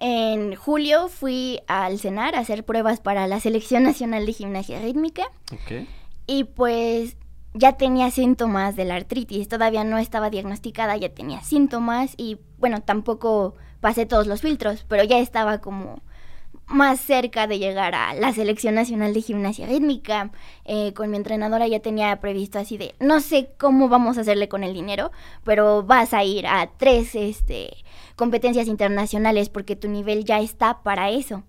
En 0.00 0.54
julio 0.54 1.08
fui 1.08 1.60
al 1.66 1.98
CENAR 1.98 2.34
a 2.34 2.40
hacer 2.40 2.64
pruebas 2.64 3.00
para 3.00 3.26
la 3.26 3.38
Selección 3.38 3.82
Nacional 3.82 4.24
de 4.24 4.32
Gimnasia 4.32 4.80
Rítmica. 4.80 5.24
Ok. 5.52 5.86
Y 6.26 6.44
pues 6.44 7.16
ya 7.52 7.76
tenía 7.76 8.10
síntomas 8.10 8.76
de 8.76 8.84
la 8.84 8.94
artritis, 8.94 9.48
todavía 9.48 9.84
no 9.84 9.98
estaba 9.98 10.30
diagnosticada, 10.30 10.96
ya 10.96 11.10
tenía 11.10 11.42
síntomas 11.42 12.14
y 12.16 12.38
bueno, 12.58 12.80
tampoco 12.80 13.56
pasé 13.80 14.06
todos 14.06 14.26
los 14.26 14.40
filtros, 14.40 14.84
pero 14.88 15.04
ya 15.04 15.18
estaba 15.18 15.60
como 15.60 16.00
más 16.70 17.00
cerca 17.00 17.46
de 17.46 17.58
llegar 17.58 17.94
a 17.94 18.14
la 18.14 18.32
selección 18.32 18.74
nacional 18.74 19.12
de 19.12 19.22
gimnasia 19.22 19.66
rítmica. 19.66 20.30
Eh, 20.64 20.92
con 20.94 21.10
mi 21.10 21.16
entrenadora 21.16 21.66
ya 21.66 21.80
tenía 21.80 22.18
previsto 22.20 22.58
así 22.58 22.76
de, 22.76 22.94
no 23.00 23.20
sé 23.20 23.50
cómo 23.58 23.88
vamos 23.88 24.16
a 24.16 24.22
hacerle 24.22 24.48
con 24.48 24.64
el 24.64 24.72
dinero, 24.72 25.10
pero 25.44 25.82
vas 25.82 26.14
a 26.14 26.24
ir 26.24 26.46
a 26.46 26.70
tres 26.76 27.14
este, 27.14 27.76
competencias 28.16 28.68
internacionales 28.68 29.48
porque 29.48 29.76
tu 29.76 29.88
nivel 29.88 30.24
ya 30.24 30.40
está 30.40 30.82
para 30.82 31.10
eso. 31.10 31.42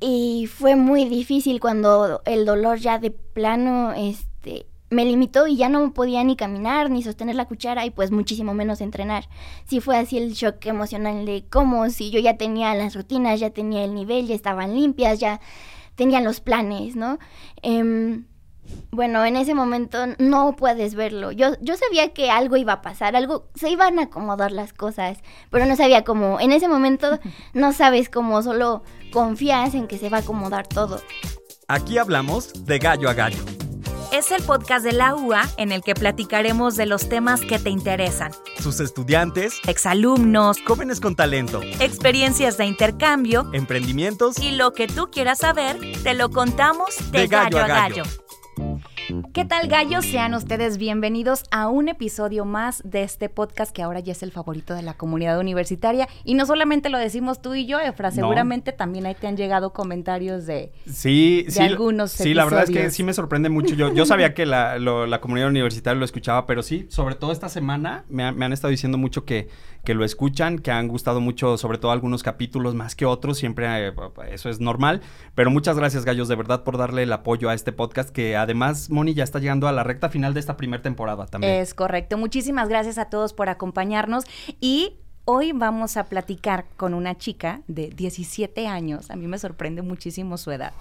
Y 0.00 0.46
fue 0.46 0.76
muy 0.76 1.04
difícil 1.06 1.60
cuando 1.60 2.22
el 2.24 2.46
dolor 2.46 2.78
ya 2.78 2.98
de 2.98 3.10
plano 3.10 3.92
este, 3.92 4.66
me 4.90 5.04
limitó 5.04 5.46
y 5.46 5.56
ya 5.56 5.68
no 5.68 5.92
podía 5.92 6.22
ni 6.24 6.36
caminar 6.36 6.90
ni 6.90 7.02
sostener 7.02 7.36
la 7.36 7.46
cuchara 7.46 7.86
y 7.86 7.90
pues 7.90 8.10
muchísimo 8.10 8.54
menos 8.54 8.80
entrenar. 8.80 9.28
Sí 9.64 9.80
fue 9.80 9.96
así 9.96 10.18
el 10.18 10.32
shock 10.32 10.66
emocional 10.66 11.24
de 11.24 11.44
cómo 11.48 11.88
si 11.90 12.10
yo 12.10 12.18
ya 12.20 12.36
tenía 12.36 12.74
las 12.74 12.94
rutinas, 12.94 13.40
ya 13.40 13.50
tenía 13.50 13.84
el 13.84 13.94
nivel, 13.94 14.26
ya 14.26 14.34
estaban 14.34 14.74
limpias, 14.74 15.20
ya 15.20 15.40
tenían 15.94 16.24
los 16.24 16.40
planes, 16.40 16.96
¿no? 16.96 17.18
Em, 17.62 18.24
bueno, 18.90 19.24
en 19.24 19.36
ese 19.36 19.54
momento 19.54 19.98
no 20.18 20.56
puedes 20.56 20.94
verlo. 20.94 21.30
Yo, 21.32 21.54
yo 21.60 21.76
sabía 21.76 22.12
que 22.12 22.30
algo 22.30 22.56
iba 22.56 22.74
a 22.74 22.82
pasar, 22.82 23.14
algo, 23.14 23.48
se 23.54 23.70
iban 23.70 23.98
a 23.98 24.04
acomodar 24.04 24.50
las 24.50 24.72
cosas, 24.72 25.18
pero 25.50 25.66
no 25.66 25.76
sabía 25.76 26.04
cómo. 26.04 26.40
En 26.40 26.52
ese 26.52 26.68
momento 26.68 27.18
no 27.54 27.72
sabes 27.72 28.08
cómo, 28.08 28.42
solo 28.42 28.82
confías 29.12 29.74
en 29.74 29.86
que 29.86 29.98
se 29.98 30.08
va 30.08 30.18
a 30.18 30.20
acomodar 30.20 30.66
todo. 30.66 31.00
Aquí 31.68 31.98
hablamos 31.98 32.66
de 32.66 32.78
gallo 32.78 33.08
a 33.08 33.14
gallo. 33.14 33.59
Es 34.12 34.32
el 34.32 34.42
podcast 34.42 34.84
de 34.84 34.92
la 34.92 35.14
UA 35.14 35.48
en 35.56 35.70
el 35.70 35.82
que 35.82 35.94
platicaremos 35.94 36.74
de 36.74 36.84
los 36.84 37.08
temas 37.08 37.42
que 37.42 37.60
te 37.60 37.70
interesan. 37.70 38.32
Sus 38.58 38.80
estudiantes, 38.80 39.60
Exalumnos, 39.68 40.58
jóvenes 40.66 40.98
con 41.00 41.14
talento, 41.14 41.60
experiencias 41.78 42.56
de 42.56 42.66
intercambio. 42.66 43.48
Emprendimientos. 43.52 44.36
Y 44.38 44.52
lo 44.52 44.72
que 44.72 44.88
tú 44.88 45.10
quieras 45.12 45.38
saber, 45.38 45.78
te 46.02 46.14
lo 46.14 46.30
contamos 46.30 46.96
de, 47.12 47.20
De 47.20 47.26
gallo 47.28 47.58
gallo, 47.58 47.72
a 47.72 47.76
gallo. 47.76 48.02
¿Qué 49.32 49.44
tal 49.44 49.66
gallos? 49.68 50.04
Sean 50.06 50.34
ustedes 50.34 50.78
bienvenidos 50.78 51.44
a 51.50 51.68
un 51.68 51.88
episodio 51.88 52.44
más 52.44 52.80
de 52.84 53.02
este 53.02 53.28
podcast 53.28 53.74
que 53.74 53.82
ahora 53.82 53.98
ya 54.00 54.12
es 54.12 54.22
el 54.22 54.30
favorito 54.30 54.74
de 54.74 54.82
la 54.82 54.94
comunidad 54.94 55.38
universitaria. 55.40 56.08
Y 56.24 56.34
no 56.34 56.46
solamente 56.46 56.90
lo 56.90 56.98
decimos 56.98 57.42
tú 57.42 57.54
y 57.54 57.66
yo, 57.66 57.80
Efra, 57.80 58.10
No. 58.10 58.14
seguramente 58.14 58.72
también 58.72 59.06
ahí 59.06 59.14
te 59.14 59.26
han 59.26 59.36
llegado 59.36 59.72
comentarios 59.72 60.46
de... 60.46 60.72
Sí, 60.86 61.42
de 61.46 61.50
sí. 61.50 61.60
algunos 61.62 62.12
Sí, 62.12 62.34
la 62.34 62.44
verdad 62.44 62.64
es 62.64 62.70
que 62.70 62.90
sí 62.90 63.02
me 63.02 63.12
sorprende 63.12 63.48
mucho. 63.48 63.74
Yo, 63.74 63.92
yo 63.92 64.06
sabía 64.06 64.32
que 64.34 64.46
la, 64.46 64.78
lo- 64.78 65.06
la 65.06 65.20
comunidad 65.20 65.48
universitaria 65.48 65.98
lo 65.98 66.04
escuchaba, 66.04 66.46
pero 66.46 66.62
sí, 66.62 66.86
sobre 66.90 67.14
todo 67.16 67.32
esta 67.32 67.48
semana 67.48 68.04
me, 68.08 68.22
han- 68.24 68.36
me 68.36 68.44
han 68.44 68.52
estado 68.52 68.70
diciendo 68.70 68.96
mucho 68.98 69.24
que, 69.24 69.48
que 69.84 69.94
lo 69.94 70.04
escuchan, 70.04 70.58
que 70.58 70.70
han 70.70 70.88
gustado 70.88 71.20
mucho, 71.20 71.56
sobre 71.56 71.78
todo 71.78 71.90
algunos 71.92 72.22
capítulos 72.22 72.74
más 72.74 72.94
que 72.94 73.06
otros. 73.06 73.38
Siempre 73.38 73.88
eh, 73.88 73.92
eso 74.30 74.48
es 74.48 74.60
normal. 74.60 75.00
Pero 75.34 75.50
muchas 75.50 75.76
gracias, 75.76 76.04
gallos, 76.04 76.28
de 76.28 76.36
verdad, 76.36 76.64
por 76.64 76.78
darle 76.78 77.04
el 77.04 77.12
apoyo 77.12 77.48
a 77.48 77.54
este 77.54 77.72
podcast, 77.72 78.10
que 78.10 78.36
además, 78.36 78.90
Moni, 78.90 79.14
ya 79.14 79.24
está 79.24 79.38
llegando 79.38 79.68
a 79.68 79.72
la 79.72 79.84
recta 79.84 80.08
final 80.08 80.34
de 80.34 80.40
esta 80.40 80.56
primera 80.56 80.82
temporada 80.82 81.26
también. 81.26 81.54
Es 81.54 81.74
correcto. 81.74 82.18
Muchísimas 82.18 82.68
gracias 82.68 82.98
a 82.98 83.06
todos 83.06 83.32
por 83.32 83.48
acompañarnos 83.48 84.24
y... 84.60 84.96
Hoy 85.26 85.52
vamos 85.52 85.96
a 85.96 86.04
platicar 86.04 86.64
con 86.76 86.92
una 86.92 87.16
chica 87.16 87.60
de 87.68 87.90
17 87.90 88.66
años. 88.66 89.10
A 89.10 89.16
mí 89.16 89.28
me 89.28 89.38
sorprende 89.38 89.80
muchísimo 89.80 90.38
su 90.38 90.50
edad. 90.50 90.72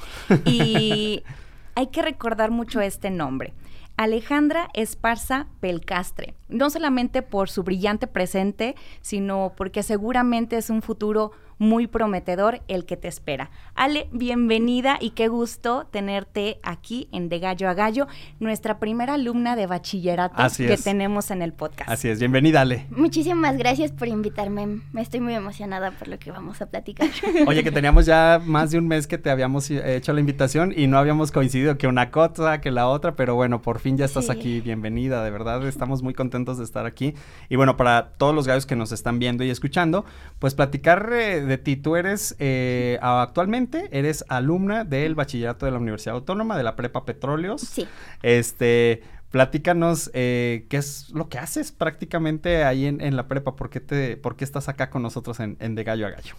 Y 0.45 1.23
hay 1.75 1.87
que 1.87 2.01
recordar 2.01 2.49
mucho 2.49 2.81
este 2.81 3.11
nombre. 3.11 3.53
Alejandra 3.99 4.69
Esparza 4.73 5.47
Pelcastre. 5.59 6.33
No 6.47 6.69
solamente 6.69 7.21
por 7.21 7.49
su 7.49 7.63
brillante 7.63 8.07
presente, 8.07 8.75
sino 9.01 9.51
porque 9.57 9.83
seguramente 9.83 10.55
es 10.55 10.69
un 10.69 10.81
futuro 10.81 11.33
muy 11.59 11.85
prometedor 11.87 12.61
el 12.67 12.85
que 12.85 12.97
te 12.97 13.07
espera. 13.07 13.51
Ale, 13.75 14.07
bienvenida 14.11 14.97
y 14.99 15.11
qué 15.11 15.27
gusto 15.27 15.85
tenerte 15.91 16.59
aquí 16.63 17.07
en 17.11 17.29
De 17.29 17.39
Gallo 17.39 17.69
a 17.69 17.73
Gallo, 17.73 18.07
nuestra 18.39 18.79
primera 18.79 19.13
alumna 19.15 19.55
de 19.55 19.67
bachillerato 19.67 20.35
Así 20.37 20.65
que 20.65 20.73
es. 20.73 20.83
tenemos 20.83 21.29
en 21.31 21.41
el 21.41 21.53
podcast. 21.53 21.89
Así 21.89 22.07
es, 22.09 22.19
bienvenida, 22.19 22.61
Ale. 22.61 22.87
Muchísimas 22.89 23.57
gracias 23.57 23.91
por 23.91 24.07
invitarme. 24.07 24.81
Me 24.93 25.01
estoy 25.01 25.19
muy 25.19 25.33
emocionada 25.35 25.91
por 25.91 26.07
lo 26.07 26.17
que 26.17 26.31
vamos 26.31 26.61
a 26.61 26.65
platicar. 26.67 27.09
Oye, 27.47 27.63
que 27.63 27.71
teníamos 27.71 28.05
ya 28.05 28.41
más 28.43 28.71
de 28.71 28.77
un 28.79 28.87
mes 28.87 29.05
que 29.07 29.17
te 29.17 29.29
habíamos 29.29 29.69
eh, 29.69 29.97
hecho 29.97 30.13
la 30.13 30.21
invitación 30.21 30.73
y 30.75 30.87
no 30.87 30.97
habíamos 30.97 31.31
coincidido 31.31 31.77
que 31.77 31.87
una 31.87 32.09
cosa, 32.09 32.61
que 32.61 32.71
la 32.71 32.87
otra, 32.87 33.15
pero 33.15 33.35
bueno, 33.35 33.61
por 33.61 33.79
fin 33.79 33.97
ya 33.97 34.05
estás 34.05 34.25
Sí. 34.25 34.31
aquí, 34.31 34.61
bienvenida, 34.61 35.23
de 35.23 35.31
verdad, 35.31 35.67
estamos 35.67 36.01
muy 36.03 36.13
contentos 36.13 36.57
de 36.57 36.63
estar 36.63 36.85
aquí. 36.85 37.15
Y 37.49 37.57
bueno, 37.57 37.75
para 37.75 38.13
todos 38.13 38.33
los 38.33 38.47
gallos 38.47 38.65
que 38.65 38.75
nos 38.77 38.91
están 38.93 39.19
viendo 39.19 39.43
y 39.43 39.49
escuchando, 39.49 40.05
pues 40.39 40.55
platicar 40.55 41.09
eh, 41.13 41.48
de 41.49 41.57
ti, 41.57 41.75
tú 41.75 41.97
eres 41.97 42.35
eh, 42.39 42.97
actualmente, 43.01 43.89
eres 43.91 44.23
alumna 44.29 44.85
del 44.85 45.15
bachillerato 45.15 45.65
de 45.65 45.73
la 45.73 45.79
Universidad 45.79 46.15
Autónoma, 46.15 46.57
de 46.57 46.63
la 46.63 46.75
Prepa 46.77 47.03
Petróleos. 47.03 47.61
Sí. 47.61 47.87
Este, 48.23 49.03
platícanos 49.31 50.09
eh, 50.13 50.65
qué 50.69 50.77
es 50.77 51.09
lo 51.09 51.27
que 51.27 51.37
haces 51.37 51.71
prácticamente 51.71 52.63
ahí 52.63 52.85
en, 52.85 53.01
en 53.01 53.15
la 53.15 53.27
prepa, 53.27 53.55
¿por 53.55 53.69
qué, 53.69 53.79
te, 53.79 54.17
por 54.17 54.35
qué 54.35 54.43
estás 54.43 54.69
acá 54.69 54.89
con 54.89 55.01
nosotros 55.01 55.39
en, 55.39 55.57
en 55.59 55.75
De 55.75 55.83
Gallo 55.83 56.07
a 56.07 56.11
Gallo? 56.11 56.35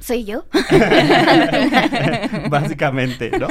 ¿Soy 0.00 0.24
yo? 0.24 0.44
Básicamente, 2.50 3.36
¿no? 3.36 3.48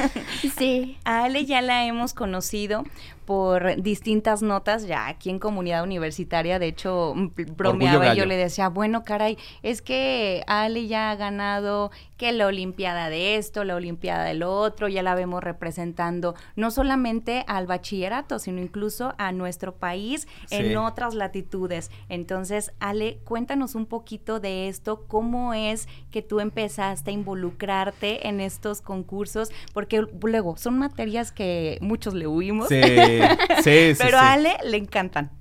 sí. 0.57 0.97
A 1.03 1.25
Ale 1.25 1.46
ya 1.46 1.62
la 1.62 1.86
hemos 1.86 2.13
conocido 2.13 2.86
por 3.28 3.82
distintas 3.82 4.42
notas 4.42 4.88
ya 4.88 5.06
aquí 5.08 5.30
en 5.30 5.38
comunidad 5.38 5.84
universitaria. 5.84 6.60
De 6.60 6.68
hecho, 6.68 7.12
m- 7.14 7.32
bromeaba 7.58 8.14
y 8.14 8.18
yo 8.18 8.26
le 8.26 8.38
decía, 8.38 8.70
bueno, 8.70 9.04
caray, 9.04 9.38
es 9.64 9.82
que 9.82 10.46
Ale 10.48 10.88
ya 10.88 11.12
ha 11.12 11.16
ganado 11.18 11.92
que 12.16 12.32
la 12.32 12.48
Olimpiada 12.48 13.10
de 13.10 13.36
esto, 13.36 13.66
la 13.66 13.76
Olimpiada 13.76 14.24
de 14.24 14.34
lo 14.34 14.56
otro, 14.56 14.88
ya 14.88 15.04
la 15.04 15.14
vemos 15.14 15.44
representando 15.44 16.36
no 16.56 16.72
solamente 16.72 17.44
al 17.48 17.68
bachillerato, 17.68 18.40
sino 18.40 18.62
incluso 18.62 19.14
a 19.18 19.34
nuestro 19.34 19.76
país 19.76 20.26
Sí. 20.48 20.56
en 20.56 20.78
otras 20.78 21.14
latitudes. 21.14 21.92
Entonces, 22.08 22.72
Ale, 22.80 23.20
cuéntanos 23.26 23.76
un 23.76 23.86
poquito 23.88 24.40
de 24.40 24.70
esto, 24.70 25.04
cómo 25.08 25.54
es 25.54 25.90
que 26.12 26.22
tú 26.22 26.40
empezaste 26.40 27.12
a 27.12 27.14
involucrarte 27.14 28.28
en 28.30 28.40
estos 28.40 28.82
concursos, 28.82 29.52
porque 29.74 30.06
luego 30.24 30.56
son 30.56 30.80
materias 30.80 31.34
que 31.34 31.78
muchos 31.82 32.14
le 32.14 32.26
huimos, 32.26 32.70
Sí, 32.70 32.80
sí, 33.64 33.94
sí. 33.94 33.96
pero 33.98 34.20
sí. 34.20 34.26
a 34.26 34.34
Ale 34.34 34.58
le 34.66 34.78
encantan. 34.78 35.32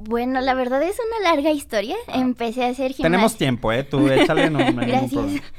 Bueno, 0.00 0.40
la 0.40 0.54
verdad 0.54 0.80
es 0.84 0.96
una 1.08 1.28
larga 1.32 1.50
historia. 1.50 1.96
Empecé 2.14 2.64
a 2.64 2.68
hacer 2.68 2.92
gimnasia. 2.92 3.02
Tenemos 3.02 3.36
tiempo, 3.36 3.72
¿eh? 3.72 3.82
Tú 3.82 4.08
échale, 4.08 4.48
no, 4.48 4.58
no 4.58 4.64
hay 4.64 4.72
ningún 4.72 4.86
Gracias. 4.86 5.10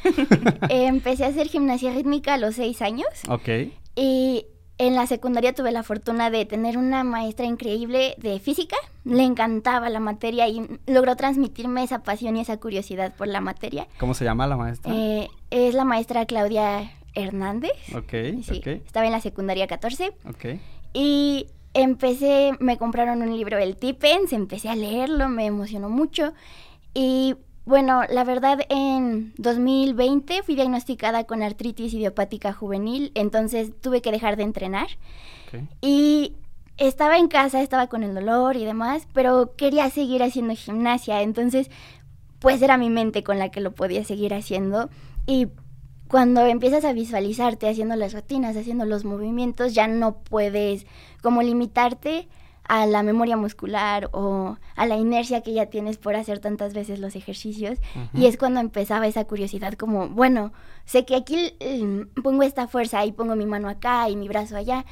problema. 0.01 0.57
Empecé 0.69 1.25
a 1.25 1.27
hacer 1.27 1.47
gimnasia 1.47 1.91
rítmica 1.91 2.35
a 2.35 2.37
los 2.37 2.55
seis 2.55 2.81
años 2.81 3.07
Ok. 3.27 3.49
y 3.97 4.45
en 4.77 4.95
la 4.95 5.07
secundaria 5.07 5.53
tuve 5.53 5.73
la 5.73 5.83
fortuna 5.83 6.29
de 6.29 6.45
tener 6.45 6.77
una 6.77 7.03
maestra 7.03 7.45
increíble 7.45 8.15
de 8.17 8.39
física. 8.39 8.77
Le 9.03 9.23
encantaba 9.23 9.89
la 9.89 9.99
materia 9.99 10.47
y 10.47 10.65
logró 10.87 11.17
transmitirme 11.17 11.83
esa 11.83 11.99
pasión 12.03 12.37
y 12.37 12.39
esa 12.39 12.55
curiosidad 12.55 13.13
por 13.17 13.27
la 13.27 13.41
materia. 13.41 13.87
¿Cómo 13.99 14.13
se 14.13 14.23
llama 14.23 14.47
la 14.47 14.55
maestra? 14.55 14.93
Eh, 14.95 15.27
es 15.51 15.73
la 15.73 15.83
maestra 15.83 16.25
Claudia 16.25 16.93
Hernández. 17.13 17.73
ok, 17.93 18.41
Sí, 18.41 18.59
ok, 18.59 18.67
estaba 18.85 19.05
en 19.05 19.11
la 19.11 19.19
secundaria 19.19 19.67
14 19.67 20.13
ok. 20.29 20.45
Y 20.93 21.47
empecé, 21.73 22.51
me 22.59 22.77
compraron 22.77 23.21
un 23.21 23.35
libro 23.35 23.57
del 23.57 23.75
Tipens, 23.75 24.33
empecé 24.33 24.69
a 24.69 24.75
leerlo, 24.75 25.29
me 25.29 25.45
emocionó 25.45 25.89
mucho. 25.89 26.33
Y 26.93 27.35
bueno, 27.65 28.03
la 28.09 28.23
verdad 28.23 28.59
en 28.69 29.33
2020 29.37 30.43
fui 30.43 30.55
diagnosticada 30.55 31.25
con 31.25 31.43
artritis 31.43 31.93
idiopática 31.93 32.53
juvenil, 32.53 33.11
entonces 33.15 33.71
tuve 33.79 34.01
que 34.01 34.11
dejar 34.11 34.37
de 34.37 34.43
entrenar. 34.43 34.87
Ok. 35.47 35.61
y 35.81 36.35
estaba 36.77 37.17
en 37.17 37.27
casa, 37.27 37.61
estaba 37.61 37.87
con 37.87 38.03
el 38.03 38.15
dolor 38.15 38.55
y 38.55 38.63
demás, 38.63 39.07
pero 39.13 39.55
quería 39.57 39.89
seguir 39.89 40.23
haciendo 40.23 40.55
gimnasia, 40.55 41.21
entonces 41.21 41.69
pues 42.39 42.61
era 42.61 42.77
mi 42.77 42.89
mente 42.89 43.23
con 43.23 43.37
la 43.37 43.49
que 43.49 43.59
lo 43.59 43.71
podía 43.71 44.03
seguir 44.03 44.33
haciendo. 44.33 44.89
Y 45.27 45.47
cuando 46.09 46.45
empiezas 46.45 46.83
a 46.85 46.93
visualizarte 46.93 47.69
haciendo 47.69 47.95
las 47.95 48.13
rutinas, 48.13 48.57
haciendo 48.57 48.85
los 48.85 49.05
movimientos, 49.05 49.73
ya 49.73 49.87
no 49.87 50.17
puedes 50.17 50.85
como 51.21 51.41
limitarte 51.43 52.27
a 52.67 52.85
la 52.85 53.01
memoria 53.01 53.35
muscular 53.37 54.09
o 54.11 54.57
a 54.75 54.85
la 54.85 54.95
inercia 54.95 55.41
que 55.41 55.53
ya 55.53 55.67
tienes 55.67 55.97
por 55.97 56.15
hacer 56.15 56.39
tantas 56.39 56.73
veces 56.73 56.99
los 56.99 57.15
ejercicios. 57.15 57.79
Y 58.13 58.25
es 58.27 58.37
cuando 58.37 58.59
empezaba 58.59 59.07
esa 59.07 59.25
curiosidad 59.25 59.73
como, 59.73 60.09
bueno, 60.09 60.51
sé 60.85 61.05
que 61.05 61.15
aquí 61.15 61.53
mm, 61.61 62.21
pongo 62.21 62.43
esta 62.43 62.67
fuerza 62.67 63.05
y 63.05 63.11
pongo 63.11 63.35
mi 63.35 63.45
mano 63.47 63.69
acá 63.69 64.07
y 64.09 64.15
mi 64.15 64.27
brazo 64.27 64.55
allá, 64.55 64.85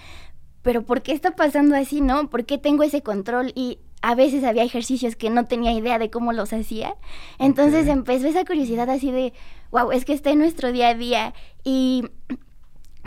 pero 0.63 0.83
¿por 0.83 1.01
qué 1.01 1.13
está 1.13 1.35
pasando 1.35 1.75
así, 1.75 2.01
no? 2.01 2.29
¿Por 2.29 2.45
qué 2.45 2.57
tengo 2.57 2.83
ese 2.83 3.01
control? 3.01 3.51
Y 3.55 3.79
a 4.01 4.15
veces 4.15 4.43
había 4.43 4.63
ejercicios 4.63 5.15
que 5.15 5.29
no 5.29 5.45
tenía 5.45 5.71
idea 5.71 5.97
de 5.99 6.09
cómo 6.09 6.33
los 6.33 6.53
hacía. 6.53 6.95
Entonces 7.39 7.85
Ok. 7.85 7.91
empezó 7.93 8.27
esa 8.27 8.43
curiosidad 8.43 8.89
así 8.89 9.11
de, 9.11 9.33
wow, 9.71 9.91
es 9.91 10.05
que 10.05 10.13
está 10.13 10.31
en 10.31 10.39
nuestro 10.39 10.71
día 10.71 10.89
a 10.89 10.93
día. 10.93 11.33
Y 11.63 12.05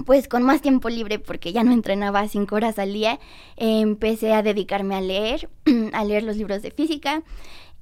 pues 0.05 0.29
con 0.29 0.43
más 0.43 0.63
tiempo 0.63 0.89
libre, 0.89 1.19
porque 1.19 1.53
ya 1.53 1.63
no 1.63 1.73
entrenaba 1.73 2.27
cinco 2.29 2.57
horas 2.57 2.79
al 2.79 2.93
día, 2.93 3.19
eh, 3.57 3.81
empecé 3.81 4.33
a 4.33 4.43
dedicarme 4.43 4.95
a 4.95 5.01
leer, 5.01 5.49
a 5.93 6.05
leer 6.05 6.23
los 6.23 6.37
libros 6.37 6.63
de 6.63 6.71
física. 6.71 7.23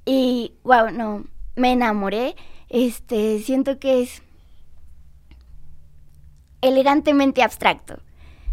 Y 0.05 0.53
wow, 0.63 0.91
no, 0.91 1.25
me 1.55 1.71
enamoré. 1.71 2.35
Este, 2.69 3.39
siento 3.39 3.79
que 3.79 4.01
es 4.01 4.21
elegantemente 6.61 7.41
abstracto. 7.43 7.99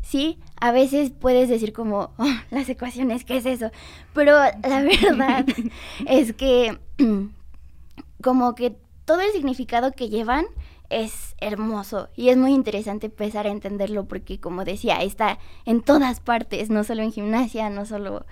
¿Sí? 0.02 0.38
A 0.61 0.70
veces 0.70 1.11
puedes 1.11 1.49
decir 1.49 1.73
como, 1.73 2.11
"Oh, 2.17 2.34
las 2.50 2.69
ecuaciones, 2.69 3.25
¿qué 3.25 3.38
es 3.38 3.46
eso? 3.46 3.70
Pero 4.14 4.34
la 4.34 4.82
verdad 5.02 5.44
es 6.06 6.32
que 6.32 6.78
como 8.23 8.55
que 8.55 8.76
todo 9.06 9.23
el 9.23 9.32
significado 9.32 9.93
que 9.93 10.11
llevan 10.11 10.44
es 10.91 11.35
hermoso 11.41 12.08
y 12.14 12.29
es 12.29 12.37
muy 12.37 12.53
interesante 12.53 13.06
empezar 13.06 13.47
a 13.47 13.50
entenderlo 13.50 14.05
porque 14.06 14.38
como 14.38 14.64
decía, 14.64 15.03
está 15.03 15.38
en 15.64 15.81
todas 15.81 16.20
partes, 16.20 16.69
no 16.70 16.85
solo 16.85 17.03
en 17.03 17.12
gimnasia, 17.12 17.70
no 17.70 17.87
solo 17.87 18.26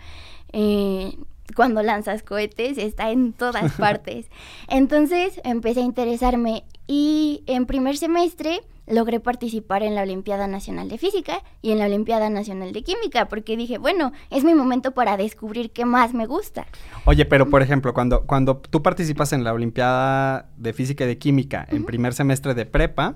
eh, 0.53 1.17
cuando 1.57 1.83
lanzas 1.83 2.23
cohetes, 2.23 2.79
está 2.79 3.11
en 3.11 3.33
todas 3.33 3.73
partes. 3.79 4.27
Entonces 4.69 5.41
empecé 5.45 5.81
a 5.81 5.85
interesarme 5.85 6.65
y 6.87 7.43
en 7.47 7.67
primer 7.67 7.97
semestre 7.97 8.61
logré 8.87 9.19
participar 9.21 9.83
en 9.83 9.95
la 9.95 10.03
Olimpiada 10.03 10.47
Nacional 10.47 10.89
de 10.89 10.99
Física 10.99 11.43
y 11.63 11.73
en 11.73 11.79
la 11.79 11.87
Olimpiada 11.87 12.29
Nacional 12.31 12.73
de 12.73 12.83
Química 12.83 13.27
porque 13.29 13.57
dije, 13.57 13.79
bueno, 13.79 14.13
es 14.31 14.45
mi 14.45 14.55
momento 14.55 14.93
para 14.93 15.17
descubrir 15.17 15.71
qué 15.71 15.85
más 15.85 16.13
me 16.15 16.27
gusta. 16.27 16.67
Oye, 17.07 17.25
pero 17.25 17.49
por 17.49 17.63
ejemplo, 17.63 17.95
cuando, 17.95 18.25
cuando 18.27 18.59
tú 18.59 18.83
participas 18.83 19.33
en 19.33 19.43
la 19.45 19.53
Olimpiada 19.53 20.49
de 20.57 20.73
Física 20.73 21.05
y 21.05 21.07
de 21.09 21.19
Química 21.19 21.67
en 21.71 21.85
primer 21.85 22.13
semestre 22.15 22.55
de 22.55 22.67
prepa, 22.67 23.15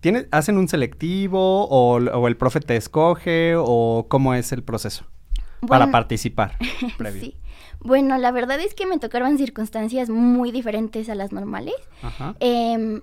¿tiene- 0.00 0.26
¿hacen 0.30 0.58
un 0.58 0.68
selectivo 0.68 1.66
o, 1.68 1.96
o 1.96 2.28
el 2.28 2.36
profe 2.36 2.60
te 2.60 2.76
escoge 2.76 3.54
o 3.56 4.06
cómo 4.08 4.34
es 4.34 4.52
el 4.52 4.62
proceso 4.62 5.04
para 5.66 5.90
participar 5.90 6.56
previo? 6.98 7.22
Sí. 7.22 7.34
Bueno, 7.80 8.18
la 8.18 8.30
verdad 8.30 8.60
es 8.60 8.74
que 8.74 8.86
me 8.86 8.98
tocaron 8.98 9.38
circunstancias 9.38 10.08
muy 10.10 10.50
diferentes 10.50 11.08
a 11.08 11.14
las 11.14 11.32
normales. 11.32 11.74
Ajá. 12.02 12.34
Em, 12.40 13.02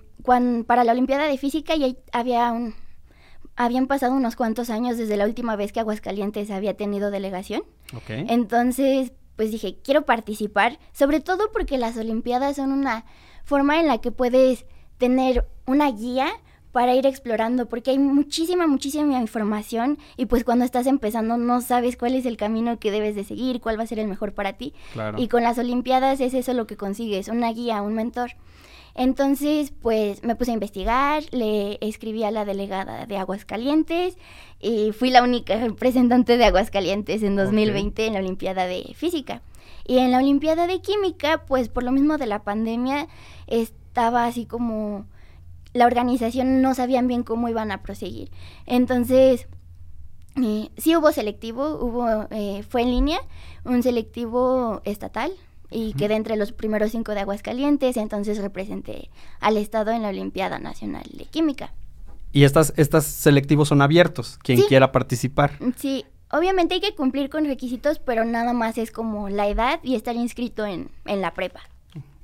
para 0.66 0.84
la 0.84 0.92
Olimpiada 0.92 1.26
de 1.26 1.38
Física 1.38 1.76
ya 1.76 1.88
había 2.12 2.52
un, 2.52 2.76
habían 3.56 3.88
pasado 3.88 4.14
unos 4.14 4.36
cuantos 4.36 4.70
años 4.70 4.98
desde 4.98 5.18
la 5.18 5.26
última 5.26 5.56
vez 5.56 5.72
que 5.72 5.80
Aguascalientes 5.80 6.50
había 6.52 6.76
tenido 6.76 7.12
delegación. 7.12 7.64
Entonces, 8.08 9.14
pues 9.36 9.52
dije, 9.52 9.78
quiero 9.84 10.06
participar, 10.06 10.80
sobre 10.92 11.20
todo 11.20 11.52
porque 11.52 11.78
las 11.78 11.98
Olimpiadas 11.98 12.56
son 12.56 12.72
una 12.72 13.06
forma 13.44 13.80
en 13.80 13.88
la 13.88 14.00
que 14.00 14.12
puedes 14.12 14.66
tener 14.98 15.46
una 15.66 15.92
guía 15.92 16.28
para 16.74 16.96
ir 16.96 17.06
explorando, 17.06 17.68
porque 17.68 17.92
hay 17.92 18.00
muchísima, 18.00 18.66
muchísima 18.66 19.22
información 19.22 20.00
y 20.18 20.26
pues 20.26 20.44
cuando 20.44 20.66
estás 20.66 20.88
empezando 20.88 21.38
no 21.38 21.62
sabes 21.62 21.96
cuál 21.96 22.16
es 22.16 22.26
el 22.26 22.36
camino 22.36 22.80
que 22.80 22.90
debes 22.90 23.16
de 23.16 23.24
seguir, 23.24 23.62
cuál 23.62 23.80
va 23.80 23.84
a 23.84 23.88
ser 23.88 24.00
el 24.00 24.08
mejor 24.08 24.34
para 24.34 24.54
ti. 24.54 24.74
Claro. 24.92 25.22
Y 25.22 25.28
con 25.28 25.44
las 25.44 25.60
Olimpiadas 25.60 26.20
es 26.20 26.34
eso 26.34 26.52
lo 26.54 26.66
que 26.66 26.76
consigues, 26.76 27.28
una 27.28 27.54
guía, 27.54 27.84
un 27.84 27.94
mentor. 27.94 28.32
Entonces, 28.96 29.72
pues 29.82 30.24
me 30.24 30.36
puse 30.36 30.50
a 30.50 30.56
investigar, 30.56 31.24
le 31.32 31.78
escribí 31.82 32.24
a 32.24 32.32
la 32.32 32.44
delegada 32.44 33.06
de 33.06 33.18
Aguascalientes 33.18 34.18
y 34.60 34.92
fui 34.94 35.12
la 35.12 35.22
única 35.22 35.56
representante 35.58 36.38
de 36.38 36.46
Aguascalientes 36.46 37.22
en 37.22 37.36
2020 37.36 38.08
en 38.08 38.14
la 38.14 38.20
Olimpiada 38.20 38.66
de 38.66 38.94
Física. 38.96 39.44
Y 39.86 40.00
en 40.00 40.10
la 40.10 40.18
Olimpiada 40.18 40.66
de 40.66 40.82
Química, 40.82 41.46
pues 41.46 41.70
por 41.70 41.84
lo 41.84 41.92
mismo 41.92 42.18
de 42.18 42.26
la 42.26 42.44
pandemia, 42.44 43.08
estaba 43.46 44.26
así 44.26 44.48
como 44.48 45.06
la 45.74 45.86
organización 45.86 46.62
no 46.62 46.74
sabían 46.76 47.08
bien 47.08 47.24
cómo 47.24 47.50
iban 47.50 47.72
a 47.72 47.82
proseguir. 47.82 48.30
Entonces, 48.66 49.48
eh, 50.42 50.70
sí 50.78 50.96
hubo 50.96 51.12
selectivo, 51.12 51.78
hubo, 51.80 52.28
eh, 52.32 52.64
fue 52.68 52.82
en 52.84 52.92
línea, 52.92 53.20
un 53.66 53.84
selectivo 53.84 54.82
estatal 54.86 55.32
y 55.70 55.94
quedé 55.94 56.16
entre 56.16 56.36
los 56.38 56.52
primeros 56.52 56.92
cinco 56.92 57.14
de 57.14 57.22
Aguascalientes, 57.22 57.98
entonces 57.98 58.38
representé 58.40 59.10
al 59.40 59.58
estado 59.58 59.92
en 59.92 60.02
la 60.04 60.10
Olimpiada 60.10 60.60
Nacional 60.60 61.04
de 61.14 61.26
Química. 61.26 61.74
Y 62.32 62.44
estas, 62.46 62.74
estas 62.78 63.06
selectivos 63.06 63.68
son 63.70 63.82
abiertos, 63.82 64.40
quien 64.44 64.60
Sí. 64.60 64.66
quiera 64.68 64.92
participar. 64.92 65.58
Sí, 65.76 66.06
obviamente 66.32 66.76
hay 66.76 66.82
que 66.82 66.96
cumplir 66.96 67.30
con 67.30 67.46
requisitos, 67.46 68.00
pero 68.00 68.26
nada 68.26 68.54
más 68.54 68.78
es 68.80 68.92
como 68.92 69.30
la 69.30 69.48
edad 69.48 69.80
y 69.84 69.96
estar 69.96 70.16
inscrito 70.16 70.66
en, 70.66 70.90
en 71.06 71.22
la 71.22 71.34
prepa. 71.36 71.62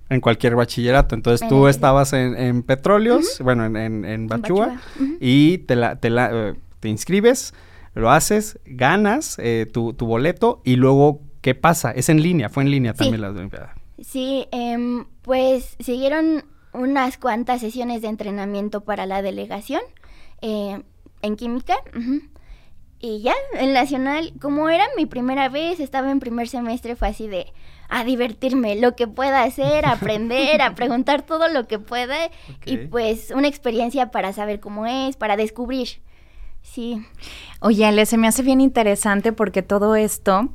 En 0.10 0.22
cualquier 0.22 0.56
bachillerato. 0.56 1.14
Entonces 1.16 1.42
En 1.44 1.50
tú 1.50 1.68
estabas 1.68 2.14
en, 2.14 2.36
en 2.36 2.64
Petróleos, 2.64 3.40
bueno, 3.44 3.66
en, 3.66 3.76
en, 3.78 4.06
en 4.06 4.28
Bachúa, 4.28 4.80
y 5.20 5.60
te, 5.60 5.76
la, 5.76 5.98
te, 6.00 6.10
la, 6.10 6.30
eh, 6.34 6.54
te 6.80 6.90
inscribes, 6.90 7.54
lo 7.94 8.10
haces, 8.12 8.60
ganas 8.66 9.38
eh, 9.40 9.68
tu, 9.72 9.94
tu 9.94 10.06
boleto 10.08 10.62
y 10.64 10.76
luego, 10.78 11.22
¿qué 11.42 11.54
pasa? 11.56 11.92
Es 11.92 12.10
en 12.10 12.22
línea, 12.24 12.50
fue 12.50 12.64
en 12.64 12.72
línea 12.72 12.94
Sí. 12.94 13.00
también 13.00 13.22
la 13.22 13.30
Olimpiada. 13.30 13.76
Sí, 14.02 14.48
em, 14.52 15.06
pues 15.22 15.76
siguieron 15.80 16.46
unas 16.74 17.18
cuantas 17.18 17.62
sesiones 17.62 18.02
de 18.02 18.08
entrenamiento 18.08 18.82
para 18.82 19.06
la 19.06 19.22
delegación 19.22 19.82
eh, 20.42 20.82
en 21.22 21.36
química. 21.36 21.76
ujú. 21.98 22.22
Y 23.00 23.22
ya, 23.22 23.34
en 23.54 23.74
Nacional, 23.74 24.34
como 24.42 24.70
era 24.70 24.86
mi 24.98 25.06
primera 25.06 25.48
vez, 25.48 25.80
estaba 25.80 26.12
en 26.12 26.20
primer 26.20 26.50
semestre, 26.50 26.96
fue 26.96 27.08
así 27.08 27.28
de 27.28 27.54
a 27.88 28.04
divertirme, 28.04 28.76
lo 28.76 28.96
que 28.96 29.08
pueda 29.08 29.44
hacer, 29.44 29.86
a 29.86 29.94
aprender, 29.94 30.62
a 30.62 30.76
preguntar 30.76 31.24
todo 31.24 31.48
lo 31.48 31.68
que 31.68 31.80
pueda. 31.80 32.16
Y 32.66 32.78
pues 32.78 33.32
una 33.36 33.48
experiencia 33.48 34.12
para 34.12 34.34
saber 34.34 34.60
cómo 34.60 34.86
es, 34.86 35.16
para 35.16 35.38
descubrir. 35.38 36.02
Sí. 36.62 37.04
Oye, 37.62 37.86
Ale, 37.86 38.06
se 38.06 38.18
me 38.18 38.28
hace 38.28 38.44
bien 38.44 38.62
interesante 38.62 39.34
porque 39.34 39.64
todo 39.64 39.96
esto 39.96 40.50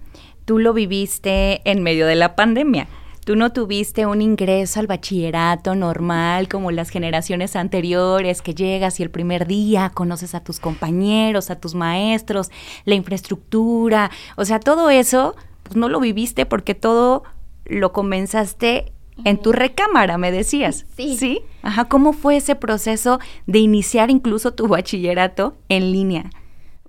tú 0.44 0.58
lo 0.58 0.72
viviste 0.72 1.68
en 1.68 1.82
medio 1.82 2.06
de 2.06 2.14
la 2.14 2.36
pandemia. 2.36 2.86
Tú 3.24 3.36
no 3.36 3.52
tuviste 3.52 4.04
un 4.04 4.20
ingreso 4.20 4.80
al 4.80 4.86
bachillerato 4.86 5.74
normal 5.74 6.46
como 6.48 6.70
las 6.70 6.90
generaciones 6.90 7.56
anteriores, 7.56 8.42
que 8.42 8.54
llegas 8.54 9.00
y 9.00 9.02
el 9.02 9.10
primer 9.10 9.46
día 9.46 9.90
conoces 9.94 10.34
a 10.34 10.44
tus 10.44 10.60
compañeros, 10.60 11.50
a 11.50 11.58
tus 11.58 11.74
maestros, 11.74 12.50
la 12.84 12.94
infraestructura. 12.94 14.10
O 14.36 14.44
sea, 14.44 14.60
todo 14.60 14.90
eso, 14.90 15.36
pues 15.62 15.74
no 15.76 15.88
lo 15.88 16.00
viviste 16.00 16.44
porque 16.44 16.74
todo 16.74 17.22
lo 17.64 17.92
comenzaste 17.94 18.92
en 19.24 19.38
tu 19.38 19.52
recámara, 19.52 20.18
me 20.18 20.30
decías. 20.30 20.84
Sí. 20.96 21.16
¿Sí? 21.16 21.40
Ajá, 21.62 21.86
¿cómo 21.86 22.12
fue 22.12 22.36
ese 22.36 22.54
proceso 22.54 23.20
de 23.46 23.58
iniciar 23.58 24.10
incluso 24.10 24.52
tu 24.52 24.68
bachillerato 24.68 25.56
en 25.68 25.92
línea? 25.92 26.30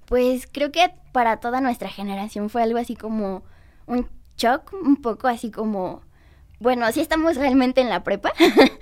Pues 0.05 0.47
creo 0.51 0.71
que 0.71 0.91
para 1.11 1.37
toda 1.37 1.61
nuestra 1.61 1.89
generación 1.89 2.49
fue 2.49 2.61
algo 2.61 2.77
así 2.77 2.95
como 2.95 3.43
un 3.87 4.07
shock, 4.37 4.73
un 4.73 4.97
poco 4.97 5.27
así 5.27 5.49
como, 5.49 6.01
bueno, 6.59 6.91
sí 6.91 7.01
estamos 7.01 7.35
realmente 7.35 7.81
en 7.81 7.89
la 7.89 8.03
prepa, 8.03 8.33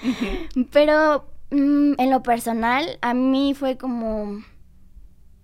pero 0.71 1.25
mm, 1.51 1.93
en 1.97 2.09
lo 2.09 2.23
personal 2.23 2.97
a 3.01 3.13
mí 3.13 3.53
fue 3.53 3.77
como 3.77 4.43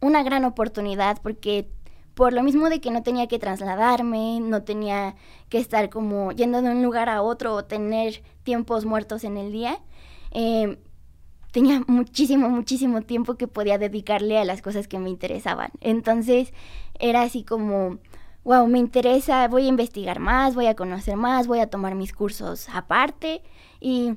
una 0.01 0.23
gran 0.23 0.45
oportunidad 0.45 1.19
porque 1.21 1.69
por 2.13 2.33
lo 2.33 2.43
mismo 2.43 2.69
de 2.69 2.81
que 2.81 2.91
no 2.91 3.01
tenía 3.01 3.27
que 3.27 3.39
trasladarme, 3.39 4.41
no 4.41 4.63
tenía 4.63 5.15
que 5.47 5.57
estar 5.57 5.89
como 5.89 6.33
yendo 6.33 6.61
de 6.61 6.69
un 6.69 6.83
lugar 6.83 7.07
a 7.07 7.21
otro 7.21 7.53
o 7.55 7.63
tener 7.63 8.21
tiempos 8.43 8.83
muertos 8.83 9.23
en 9.23 9.37
el 9.37 9.53
día, 9.53 9.79
eh, 10.31 10.77
tenía 11.51 11.81
muchísimo, 11.87 12.49
muchísimo 12.49 13.03
tiempo 13.03 13.35
que 13.35 13.47
podía 13.47 13.77
dedicarle 13.77 14.37
a 14.37 14.45
las 14.45 14.61
cosas 14.61 14.87
que 14.87 14.99
me 14.99 15.09
interesaban. 15.09 15.71
Entonces 15.79 16.53
era 16.99 17.21
así 17.21 17.43
como, 17.43 17.99
wow, 18.43 18.65
me 18.67 18.79
interesa, 18.79 19.47
voy 19.47 19.65
a 19.65 19.67
investigar 19.67 20.19
más, 20.19 20.55
voy 20.55 20.67
a 20.67 20.75
conocer 20.75 21.15
más, 21.15 21.47
voy 21.47 21.59
a 21.59 21.69
tomar 21.69 21.95
mis 21.95 22.13
cursos 22.13 22.67
aparte 22.69 23.41
y 23.79 24.13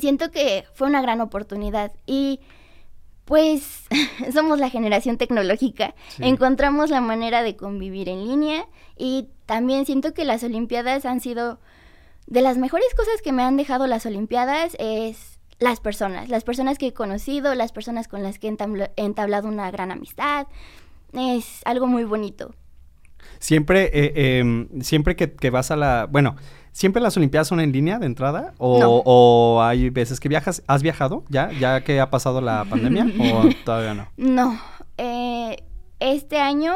siento 0.00 0.30
que 0.30 0.64
fue 0.74 0.88
una 0.88 1.00
gran 1.02 1.20
oportunidad 1.20 1.92
y 2.06 2.40
pues 3.24 3.84
somos 4.32 4.58
la 4.58 4.70
generación 4.70 5.18
tecnológica, 5.18 5.94
Sí. 6.08 6.24
encontramos 6.24 6.90
la 6.90 7.00
manera 7.00 7.42
de 7.42 7.56
convivir 7.56 8.08
en 8.08 8.26
línea 8.26 8.66
y 8.96 9.28
también 9.46 9.84
siento 9.86 10.14
que 10.14 10.24
las 10.24 10.42
Olimpiadas 10.42 11.04
han 11.04 11.20
sido 11.20 11.60
de 12.26 12.42
las 12.42 12.56
mejores 12.58 12.88
cosas 12.94 13.22
que 13.22 13.32
me 13.32 13.42
han 13.42 13.56
dejado 13.56 13.86
las 13.86 14.04
Olimpiadas 14.06 14.76
es 14.78 15.38
las 15.58 15.80
personas, 15.80 16.28
las 16.28 16.44
personas 16.44 16.78
que 16.78 16.88
he 16.88 16.92
conocido, 16.92 17.54
las 17.54 17.72
personas 17.72 18.06
con 18.08 18.22
las 18.22 18.38
que 18.38 18.48
he 18.48 19.02
entablado 19.02 19.48
una 19.48 19.70
gran 19.70 19.90
amistad. 19.90 20.46
Es 21.12 21.62
algo 21.64 21.86
muy 21.86 22.04
bonito. 22.04 22.54
Siempre, 23.38 23.90
eh, 23.92 24.38
em, 24.38 24.68
siempre 24.80 25.16
que, 25.16 25.32
que 25.32 25.50
vas 25.50 25.70
a 25.70 25.76
la... 25.76 26.06
Bueno, 26.10 26.36
¿siempre 26.72 27.00
las 27.02 27.16
Olimpiadas 27.16 27.48
son 27.48 27.60
en 27.60 27.72
línea 27.72 27.98
de 27.98 28.06
entrada? 28.06 28.54
¿O, 28.58 28.78
No. 28.80 29.02
o 29.04 29.62
hay 29.62 29.90
veces 29.90 30.20
que 30.20 30.28
viajas? 30.28 30.62
¿Has 30.66 30.82
viajado 30.82 31.24
ya? 31.28 31.50
¿Ya 31.60 31.82
que 31.82 32.00
ha 32.00 32.10
pasado 32.10 32.40
la 32.40 32.64
pandemia? 32.70 33.06
¿O 33.34 33.44
todavía 33.64 33.94
no? 33.94 34.08
No, 34.16 34.60
eh, 34.96 35.62
este 36.00 36.38
año 36.38 36.74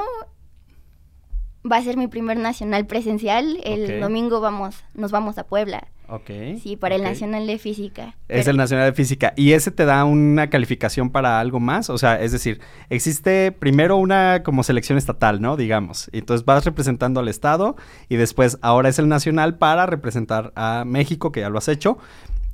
va 1.71 1.77
a 1.77 1.83
ser 1.83 1.97
mi 1.97 2.09
primer 2.09 2.37
nacional 2.39 2.87
presencial. 2.87 3.59
El 3.65 4.01
domingo 4.01 4.41
vamos, 4.41 4.83
nos 4.95 5.11
vamos 5.11 5.39
a 5.39 5.45
Puebla. 5.47 5.89
Ok. 6.15 6.31
Sí, 6.63 6.77
para 6.77 6.95
el 6.97 7.01
ok. 7.01 7.07
Nacional 7.09 7.47
de 7.47 7.59
Física. 7.59 8.17
Es 8.29 8.41
Pero- 8.41 8.51
el 8.51 8.57
Nacional 8.59 8.87
de 8.91 8.93
Física. 8.93 9.33
¿Y 9.35 9.53
ese 9.53 9.71
te 9.71 9.87
da 9.87 10.05
una 10.05 10.51
calificación 10.51 11.09
para 11.09 11.41
algo 11.41 11.59
más? 11.59 11.89
O 11.89 11.97
sea, 11.97 12.21
es 12.21 12.33
decir, 12.33 12.61
existe 12.91 13.51
primero 13.51 13.97
una 13.97 14.43
como 14.43 14.63
selección 14.63 14.99
estatal, 14.99 15.41
¿no? 15.41 15.57
Digamos. 15.57 16.11
Y 16.13 16.19
Entonces 16.19 16.45
vas 16.45 16.67
representando 16.67 17.21
al 17.21 17.29
Estado 17.29 17.77
y 18.11 18.17
después 18.17 18.59
ahora 18.61 18.91
es 18.91 18.99
el 18.99 19.09
Nacional 19.09 19.57
para 19.57 19.87
representar 19.87 20.53
a 20.55 20.85
México, 20.87 21.33
que 21.33 21.41
ya 21.41 21.49
lo 21.49 21.57
has 21.57 21.69
hecho. 21.69 21.97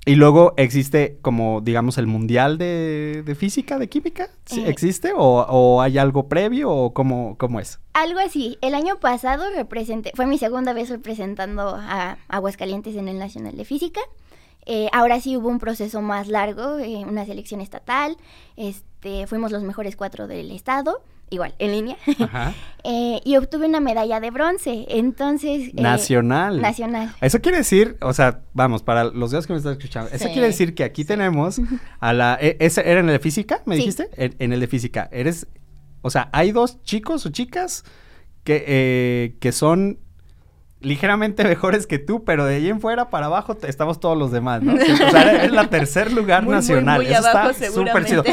Y 0.08 0.14
luego 0.14 0.54
existe 0.56 1.18
como, 1.20 1.60
digamos, 1.60 1.98
el 1.98 2.06
Mundial 2.06 2.56
de, 2.56 3.22
de 3.26 3.34
Física, 3.34 3.78
de 3.78 3.90
Química. 3.90 4.30
¿Sí 4.46 4.60
Eh. 4.60 4.70
¿Existe? 4.70 5.12
¿O, 5.14 5.42
o 5.42 5.82
hay 5.82 5.98
algo 5.98 6.28
previo? 6.28 6.70
¿O 6.70 6.94
cómo, 6.94 7.36
cómo 7.36 7.60
es? 7.60 7.78
Algo 7.92 8.18
así. 8.18 8.56
El 8.62 8.74
año 8.74 8.98
pasado 9.00 9.44
representé, 9.54 10.12
fue 10.14 10.24
mi 10.24 10.38
segunda 10.38 10.72
vez 10.72 10.88
representando 10.88 11.76
a 11.78 12.16
Aguascalientes 12.28 12.96
en 12.96 13.08
el 13.08 13.18
Nacional 13.18 13.54
de 13.54 13.66
Física. 13.66 14.00
Eh, 14.64 14.88
ahora 14.92 15.20
sí 15.20 15.36
hubo 15.36 15.48
un 15.48 15.58
proceso 15.58 16.00
más 16.00 16.26
largo, 16.28 16.78
eh, 16.78 17.04
una 17.06 17.26
selección 17.26 17.60
estatal. 17.60 18.16
Este, 18.56 19.26
fuimos 19.26 19.52
los 19.52 19.62
mejores 19.62 19.94
cuatro 19.94 20.26
del 20.26 20.50
estado, 20.52 21.02
igual, 21.30 21.54
en 21.58 21.72
línea. 21.72 21.96
Ajá. 22.20 22.54
Eh, 22.84 23.20
y 23.24 23.36
obtuve 23.36 23.66
una 23.66 23.80
medalla 23.80 24.18
de 24.20 24.30
bronce. 24.30 24.86
Entonces. 24.88 25.68
eh, 25.68 25.72
Nacional. 25.74 26.62
Nacional. 26.62 27.12
Eso 27.20 27.40
quiere 27.40 27.58
decir, 27.58 27.96
o 28.00 28.14
sea, 28.14 28.40
vamos, 28.54 28.82
para 28.82 29.04
los 29.04 29.32
días 29.32 29.46
que 29.46 29.52
me 29.52 29.58
están 29.58 29.72
escuchando, 29.72 30.10
eso 30.12 30.26
quiere 30.26 30.46
decir 30.46 30.74
que 30.74 30.84
aquí 30.84 31.04
tenemos 31.04 31.60
a 32.00 32.12
la... 32.14 32.38
e- 32.40 32.56
¿Era 32.60 33.00
en 33.00 33.06
el 33.06 33.12
de 33.14 33.18
física, 33.18 33.62
me 33.66 33.74
Sí. 33.74 33.80
dijiste? 33.80 34.08
En, 34.16 34.36
en 34.38 34.52
el 34.52 34.60
de 34.60 34.68
física. 34.68 35.08
Eres, 35.12 35.48
o 36.02 36.08
sea, 36.08 36.30
hay 36.32 36.52
dos 36.52 36.80
chicos 36.82 37.26
o 37.26 37.30
chicas 37.30 37.84
que, 38.44 38.64
eh, 38.66 39.36
que 39.40 39.52
son 39.52 39.98
ligeramente 40.80 41.44
mejores 41.48 41.86
que 41.86 41.98
tú, 41.98 42.24
pero 42.24 42.44
de 42.44 42.56
ahí 42.56 42.68
en 42.68 42.80
fuera 42.80 43.10
para 43.10 43.26
abajo 43.26 43.54
te- 43.56 43.68
estamos 43.68 44.00
todos 44.00 44.16
los 44.16 44.30
demás, 44.30 44.62
¿no? 44.62 44.74
O 45.08 45.10
sea, 45.10 45.44
es 45.44 45.52
la 45.52 45.68
tercer 45.70 46.12
lugar 46.12 46.42
Muy, 46.44 46.54
nacional. 46.54 47.02
muy 47.02 47.12
Eso 47.12 47.26
abajo, 47.28 47.50
está 47.50 47.70
súper 47.70 48.04
chido. 48.04 48.24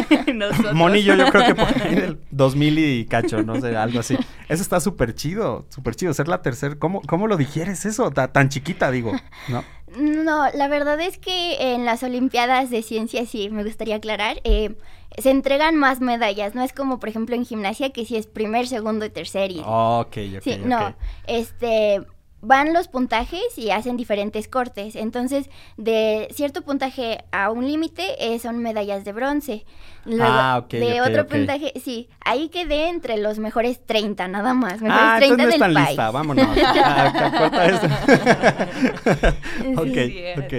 Monillo, 0.73 1.15
yo 1.15 1.25
creo 1.31 1.45
que 1.47 1.55
por 1.55 1.67
ahí 1.81 1.95
del 1.95 2.19
2000 2.31 2.77
y 2.99 3.05
cacho, 3.05 3.41
no 3.43 3.59
sé, 3.59 3.75
algo 3.75 3.99
así. 3.99 4.15
Eso 4.49 4.61
está 4.61 4.79
súper 4.79 5.15
chido, 5.15 5.65
súper 5.69 5.95
chido. 5.95 6.13
Ser 6.13 6.27
la 6.27 6.41
tercera, 6.41 6.75
¿cómo, 6.77 7.01
¿cómo 7.01 7.27
lo 7.27 7.37
digieres 7.37 7.85
eso? 7.85 8.11
Ta- 8.11 8.31
tan 8.31 8.49
chiquita, 8.49 8.91
digo, 8.91 9.11
¿no? 9.47 9.63
No, 9.97 10.45
la 10.53 10.67
verdad 10.67 10.99
es 10.99 11.17
que 11.17 11.73
en 11.73 11.85
las 11.85 12.03
Olimpiadas 12.03 12.69
de 12.69 12.81
Ciencias, 12.81 13.29
sí, 13.29 13.49
me 13.49 13.63
gustaría 13.63 13.95
aclarar, 13.95 14.41
eh, 14.43 14.75
se 15.17 15.29
entregan 15.31 15.77
más 15.77 16.01
medallas. 16.01 16.53
No 16.53 16.63
es 16.63 16.73
como, 16.73 16.99
por 16.99 17.07
ejemplo, 17.07 17.35
en 17.35 17.45
gimnasia, 17.45 17.91
que 17.91 18.05
sí 18.05 18.17
es 18.17 18.27
primer, 18.27 18.67
segundo 18.67 19.05
y 19.05 19.09
tercer. 19.09 19.51
Y, 19.51 19.61
Ok, 19.63 20.17
ok, 20.37 20.43
sí, 20.43 20.57
no. 20.65 20.95
Este. 21.27 22.01
Van 22.47 22.73
los 22.73 22.87
puntajes 22.87 23.57
y 23.57 23.71
hacen 23.71 23.97
diferentes 23.97 24.47
cortes. 24.47 24.95
Entonces, 24.95 25.49
de 25.77 26.27
cierto 26.31 26.61
puntaje 26.61 27.23
a 27.31 27.49
un 27.49 27.65
límite 27.65 28.03
eh, 28.19 28.37
son 28.39 28.59
medallas 28.59 29.03
de 29.03 29.13
bronce. 29.13 29.65
Luego, 30.05 30.23
Ah, 30.27 30.59
ok, 30.63 30.69
de 30.73 31.01
otro 31.01 31.25
puntaje, 31.25 31.73
sí. 31.83 32.07
Ahí 32.23 32.49
quedé 32.49 32.89
entre 32.89 33.17
los 33.17 33.39
mejores 33.39 33.83
30, 33.85 34.27
nada 34.27 34.53
más. 34.53 34.79
Mejores 34.81 35.03
Ah, 35.03 35.15
30 35.17 35.43
entonces 35.43 35.59
no 35.59 35.65
del 35.65 35.71
están 35.71 35.73
país. 35.73 35.87
lista, 35.89 36.11
vámonos. 36.11 36.47
Ah. 36.77 37.11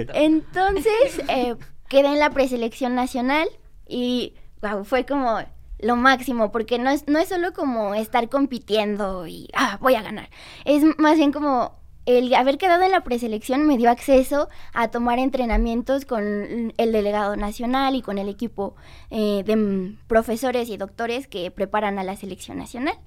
Entonces, 0.13 1.21
eh, 1.29 1.55
quedé 1.89 2.07
en 2.07 2.19
la 2.19 2.29
preselección 2.31 2.95
nacional 2.95 3.47
y 3.87 4.33
wow, 4.61 4.83
fue 4.83 5.05
como 5.05 5.39
lo 5.79 5.95
máximo, 5.95 6.51
porque 6.51 6.79
no 6.79 6.89
es, 6.89 7.07
no 7.07 7.19
es 7.19 7.29
solo 7.29 7.53
como 7.53 7.93
estar 7.95 8.29
compitiendo 8.29 9.27
y 9.27 9.49
ah, 9.53 9.77
voy 9.81 9.95
a 9.95 10.01
ganar. 10.01 10.29
Es 10.65 10.83
más 10.97 11.17
bien 11.17 11.31
como 11.31 11.77
el 12.05 12.33
haber 12.35 12.57
quedado 12.57 12.83
en 12.83 12.91
la 12.91 13.03
preselección 13.03 13.67
me 13.67 13.77
dio 13.77 13.89
acceso 13.91 14.47
a 14.73 14.87
tomar 14.87 15.19
entrenamientos 15.19 16.05
con 16.05 16.73
el 16.77 16.91
delegado 16.93 17.35
nacional 17.35 17.95
y 17.95 18.01
con 18.01 18.17
el 18.17 18.29
equipo 18.29 18.75
eh, 19.09 19.43
de 19.45 19.93
profesores 20.07 20.69
y 20.69 20.77
doctores 20.77 21.27
que 21.27 21.51
preparan 21.51 21.99
a 21.99 22.05
la 22.05 22.15
selección 22.15 22.59
nacional. 22.59 22.97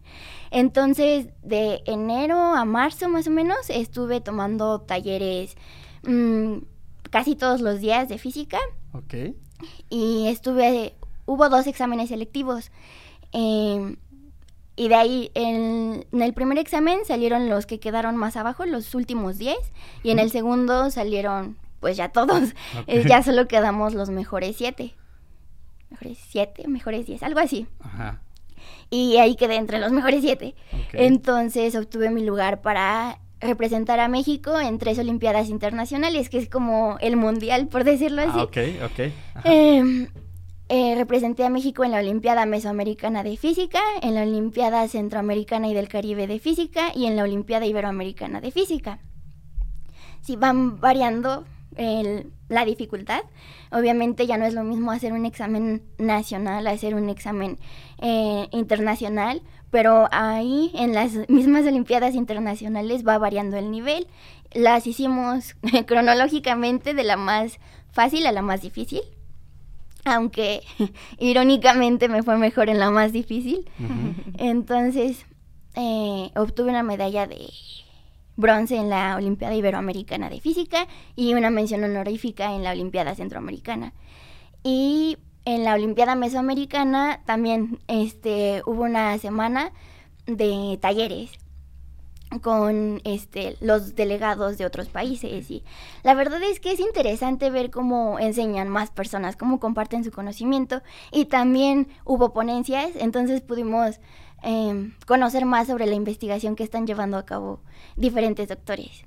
Entonces, 0.51 1.29
de 1.43 1.83
enero 1.87 2.37
a 2.39 2.65
marzo 2.67 3.09
más 3.09 3.27
o 3.27 3.31
menos, 3.31 3.71
estuve 3.71 4.21
tomando 4.21 4.83
talleres 4.83 5.57
mm, 6.03 6.59
casi 7.11 7.37
todos 7.37 7.63
los 7.63 7.81
días 7.81 8.09
de 8.11 8.19
física 8.19 8.59
Ok. 8.93 9.15
y 9.89 10.27
estuve, 10.29 10.95
hubo 11.31 11.49
dos 11.49 11.67
exámenes 11.67 12.09
selectivos. 12.09 12.71
eh, 13.33 13.97
y 14.77 14.89
de 14.89 14.95
ahí, 14.95 15.31
en, 15.35 16.07
en 16.11 16.23
el 16.23 16.33
primer 16.33 16.57
examen 16.57 17.01
salieron 17.07 17.51
los 17.51 17.67
que 17.67 17.79
quedaron 17.81 18.17
más 18.17 18.37
abajo, 18.37 18.65
los 18.65 18.95
últimos 18.95 19.37
10, 19.37 19.55
y 20.03 20.11
en 20.11 20.19
el 20.19 20.31
segundo 20.31 20.91
salieron, 20.91 21.59
pues 21.81 21.99
ya 21.99 22.09
todos. 22.11 22.55
Eh, 22.87 23.05
ya 23.07 23.23
solo 23.23 23.47
quedamos 23.47 23.93
los 23.93 24.09
mejores 24.09 24.57
7. 24.57 24.95
Mejores 25.91 26.19
7, 26.31 26.67
mejores 26.69 27.05
10, 27.07 27.23
algo 27.25 27.41
así. 27.41 27.67
Ajá. 27.81 28.23
Y 28.89 29.19
ahí 29.19 29.37
quedé 29.37 29.57
entre 29.57 29.81
los 29.81 29.93
mejores 29.93 30.23
7. 30.23 30.55
Ok. 30.73 30.95
Entonces 30.95 31.75
obtuve 31.77 32.11
mi 32.11 32.25
lugar 32.25 32.63
para 32.63 33.19
representar 33.41 34.01
a 34.01 34.09
México 34.09 34.59
en 34.61 34.79
tres 34.79 34.99
Olimpiadas 34.99 35.49
Internacionales, 35.51 36.31
que 36.31 36.39
es 36.39 36.49
como 36.49 36.97
el 37.01 37.17
mundial, 37.17 37.69
por 37.69 37.85
decirlo 37.85 38.23
así. 38.23 38.33
Ah, 38.35 38.45
ok, 38.45 38.57
ok. 38.85 39.13
Ajá. 39.35 39.43
Eh, 39.45 40.09
eh, 40.73 40.95
representé 40.95 41.45
a 41.45 41.51
México 41.51 41.83
en 41.83 41.91
la 41.91 41.99
Olimpiada 41.99 42.47
Mesoamericana 42.47 43.25
de 43.25 43.37
Física, 43.37 43.81
en 44.03 44.15
la 44.15 44.23
Olimpiada 44.23 44.87
Centroamericana 44.87 45.67
y 45.67 45.75
del 45.75 45.89
Caribe 45.89 46.29
de 46.29 46.39
Física 46.39 46.93
y 46.95 47.07
en 47.07 47.17
la 47.17 47.25
Olimpiada 47.25 47.67
Iberoamericana 47.67 48.41
de 48.41 48.53
Física. 48.53 49.01
Si 50.21 50.37
van 50.37 50.79
variando 50.79 51.45
la 52.49 52.65
dificultad, 52.65 53.23
obviamente 53.73 54.29
ya 54.29 54.39
no 54.39 54.45
es 54.45 54.55
lo 54.55 54.63
mismo 54.63 54.93
hacer 54.93 55.13
un 55.13 55.27
examen 55.27 55.83
nacional, 55.99 56.69
hacer 56.69 56.95
un 56.95 57.09
examen 57.09 57.59
eh, 57.99 58.47
internacional, 58.53 59.43
pero 59.73 60.07
ahí 60.13 60.71
en 60.75 60.95
las 60.95 61.29
mismas 61.29 61.67
Olimpiadas 61.67 62.15
Internacionales 62.15 63.05
va 63.05 63.19
variando 63.19 63.57
el 63.57 63.73
nivel. 63.73 64.07
Las 64.53 64.87
hicimos 64.87 65.57
cronológicamente 65.87 66.95
de 66.95 67.03
la 67.03 67.17
más 67.17 67.59
fácil 67.91 68.25
a 68.27 68.31
la 68.31 68.43
más 68.43 68.63
difícil 68.63 69.03
aunque 70.05 70.63
irónicamente 71.19 72.09
me 72.09 72.23
fue 72.23 72.37
mejor 72.37 72.69
en 72.69 72.79
la 72.79 72.91
más 72.91 73.13
difícil. 73.13 73.71
Entonces, 74.39 75.27
eh, 75.75 76.31
obtuve 76.37 76.71
una 76.71 76.83
medalla 76.83 77.27
de 77.27 77.49
bronce 78.37 78.77
en 78.77 78.91
la 78.91 79.17
Olimpiada 79.17 79.55
Iberoamericana 79.55 80.31
de 80.31 80.41
Física 80.41 80.87
y 81.15 81.35
una 81.35 81.51
mención 81.51 81.85
honorífica 81.85 82.55
en 82.55 82.65
la 82.65 82.73
Olimpiada 82.73 83.15
Centroamericana. 83.15 83.93
Y 84.63 85.19
en 85.45 85.65
la 85.65 85.75
Olimpiada 85.75 86.15
Mesoamericana 86.15 87.21
también 87.25 87.79
este, 87.89 88.63
hubo 88.67 88.83
una 88.83 89.17
semana 89.19 89.73
de 90.27 90.79
talleres 90.81 91.31
con 92.39 93.01
este 93.05 93.57
los 93.61 93.97
delegados 93.97 94.57
de 94.57 94.65
otros 94.65 94.89
países 94.89 95.51
y 95.51 95.65
la 96.05 96.15
verdad 96.15 96.41
es 96.43 96.61
que 96.61 96.71
es 96.71 96.79
interesante 96.79 97.51
ver 97.51 97.71
cómo 97.71 98.19
enseñan 98.21 98.69
más 98.69 98.91
personas, 98.91 99.37
cómo 99.37 99.59
comparten 99.59 100.05
su 100.05 100.13
conocimiento 100.13 100.83
y 101.11 101.25
también 101.25 101.89
hubo 102.05 102.33
ponencias, 102.33 102.91
entonces 102.95 103.41
pudimos 103.41 103.99
eh, 104.43 104.93
conocer 105.07 105.45
más 105.45 105.67
sobre 105.67 105.87
la 105.87 105.95
investigación 105.95 106.57
que 106.57 106.63
están 106.63 106.87
llevando 106.87 107.19
a 107.19 107.27
cabo 107.27 107.61
diferentes 107.97 108.49
doctores. 108.49 109.05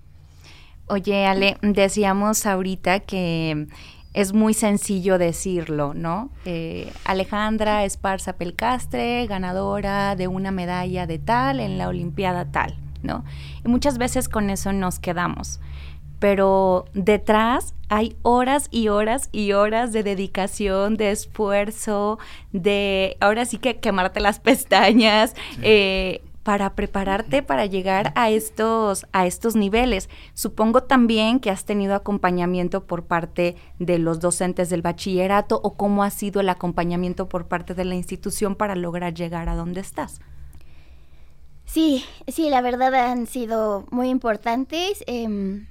Oye, 0.87 1.25
Ale, 1.25 1.57
decíamos 1.61 2.45
ahorita 2.45 2.99
que 2.99 3.67
es 4.13 4.33
muy 4.33 4.53
sencillo 4.53 5.17
decirlo, 5.17 5.93
¿no? 5.93 6.29
Eh, 6.45 6.91
Alejandra 7.05 7.83
Esparza 7.83 8.33
Pelcastre, 8.33 9.25
ganadora 9.27 10.15
de 10.15 10.27
una 10.27 10.51
medalla 10.51 11.07
de 11.07 11.19
tal 11.19 11.59
en 11.59 11.77
la 11.77 11.87
Olimpiada 11.87 12.51
tal, 12.51 12.75
¿no? 13.03 13.23
Y 13.63 13.69
muchas 13.69 13.97
veces 13.97 14.27
con 14.27 14.49
eso 14.49 14.73
nos 14.73 14.99
quedamos. 14.99 15.59
Pero 16.19 16.85
detrás 16.93 17.75
hay 17.89 18.15
horas 18.21 18.69
y 18.71 18.87
horas 18.87 19.29
y 19.31 19.51
horas 19.51 19.91
de 19.91 20.03
dedicación, 20.03 20.95
de 20.95 21.11
esfuerzo, 21.11 22.17
de 22.51 23.17
ahora 23.19 23.45
sí 23.45 23.57
que 23.57 23.79
quemarte 23.79 24.21
las 24.21 24.39
pestañas, 24.39 25.35
eh, 25.61 26.21
para 26.43 26.75
prepararte 26.75 27.41
para 27.41 27.65
llegar 27.65 28.11
a 28.15 28.29
estos, 28.29 29.07
a 29.13 29.25
estos 29.25 29.55
niveles. 29.55 30.09
Supongo 30.33 30.83
también 30.83 31.39
que 31.39 31.49
has 31.49 31.65
tenido 31.65 31.95
acompañamiento 31.95 32.85
por 32.85 33.05
parte 33.05 33.55
de 33.79 33.97
los 33.97 34.19
docentes 34.19 34.69
del 34.69 34.81
bachillerato 34.81 35.59
o 35.63 35.75
cómo 35.75 36.03
ha 36.03 36.09
sido 36.09 36.41
el 36.41 36.49
acompañamiento 36.49 37.29
por 37.29 37.47
parte 37.47 37.73
de 37.73 37.85
la 37.85 37.95
institución 37.95 38.55
para 38.55 38.75
lograr 38.75 39.13
llegar 39.13 39.49
a 39.49 39.55
donde 39.55 39.79
estás. 39.79 40.19
Sí, 41.65 42.05
sí, 42.27 42.49
la 42.49 42.61
verdad 42.61 42.93
han 42.93 43.27
sido 43.27 43.85
muy 43.89 44.09
importantes. 44.09 45.03
Em, 45.07 45.65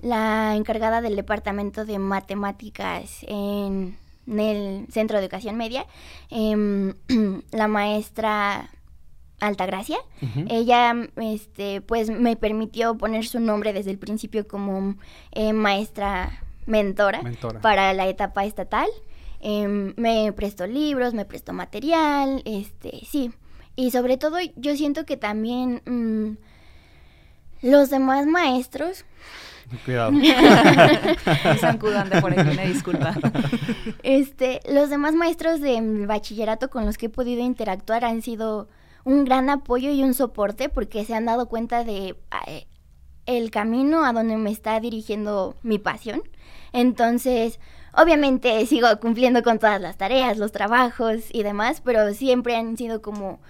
la 0.00 0.56
encargada 0.56 1.00
del 1.00 1.14
departamento 1.16 1.84
de 1.84 1.98
matemáticas 1.98 3.18
en, 3.28 3.96
en 4.26 4.40
el 4.40 4.86
Centro 4.90 5.18
de 5.18 5.24
Educación 5.24 5.56
Media, 5.56 5.86
em, 6.30 6.94
la 7.52 7.68
maestra 7.68 8.68
Altagracia. 9.40 9.98
Ujú. 10.22 10.44
Ella, 10.48 10.94
este, 11.16 11.80
pues 11.80 12.10
me 12.10 12.36
permitió 12.36 12.96
poner 12.96 13.26
su 13.26 13.40
nombre 13.40 13.72
desde 13.72 13.90
el 13.90 13.98
principio 13.98 14.46
como 14.46 14.94
eh, 15.32 15.52
maestra 15.52 16.44
mentora, 16.66 17.22
Mentora. 17.22 17.60
para 17.60 17.92
la 17.92 18.06
etapa 18.06 18.44
estatal. 18.44 18.88
Em, 19.40 19.94
me 19.96 20.32
prestó 20.32 20.68
libros, 20.68 21.12
me 21.14 21.24
prestó 21.24 21.52
material, 21.52 22.42
este, 22.44 23.00
sí. 23.04 23.32
Y 23.76 23.90
sobre 23.90 24.16
todo 24.16 24.38
yo 24.56 24.76
siento 24.76 25.06
que 25.06 25.16
también 25.16 25.82
mm, 25.86 27.66
los 27.66 27.90
demás 27.90 28.26
maestros, 28.26 29.04
Cuidado. 29.84 30.12
Por 32.20 32.38
aquí, 32.38 32.50
una 32.50 32.62
disculpa. 32.62 33.14
este, 34.02 34.60
los 34.70 34.90
demás 34.90 35.14
maestros 35.14 35.60
del 35.60 36.06
bachillerato 36.06 36.68
con 36.68 36.84
los 36.84 36.98
que 36.98 37.06
he 37.06 37.10
podido 37.10 37.42
interactuar 37.42 38.04
han 38.04 38.22
sido 38.22 38.68
un 39.04 39.24
gran 39.24 39.50
apoyo 39.50 39.90
y 39.90 40.02
un 40.02 40.14
soporte 40.14 40.68
porque 40.68 41.04
se 41.04 41.14
han 41.14 41.24
dado 41.24 41.48
cuenta 41.48 41.84
de 41.84 42.16
eh, 42.46 42.66
el 43.26 43.50
camino 43.50 44.04
a 44.04 44.12
donde 44.12 44.36
me 44.36 44.50
está 44.50 44.78
dirigiendo 44.80 45.56
mi 45.62 45.78
pasión. 45.78 46.22
Entonces, 46.72 47.58
obviamente 47.94 48.64
sigo 48.66 48.88
cumpliendo 49.00 49.42
con 49.42 49.58
todas 49.58 49.80
las 49.80 49.96
tareas, 49.96 50.38
los 50.38 50.52
trabajos 50.52 51.24
y 51.32 51.42
demás, 51.42 51.80
pero 51.84 52.12
siempre 52.14 52.56
han 52.56 52.76
sido 52.76 53.02
como 53.02 53.40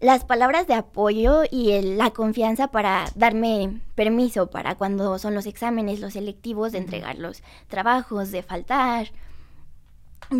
las 0.00 0.24
palabras 0.24 0.66
de 0.68 0.74
apoyo 0.74 1.42
y 1.50 1.72
el- 1.72 1.98
la 1.98 2.10
confianza 2.12 2.68
para 2.68 3.06
darme 3.16 3.80
permiso 3.96 4.46
para 4.48 4.76
cuando 4.76 5.18
son 5.18 5.34
los 5.34 5.46
exámenes, 5.46 5.98
los 6.00 6.12
selectivos, 6.12 6.70
de 6.72 6.78
entregar 6.78 7.18
los 7.18 7.42
trabajos, 7.68 8.30
de 8.30 8.42
faltar. 8.44 9.08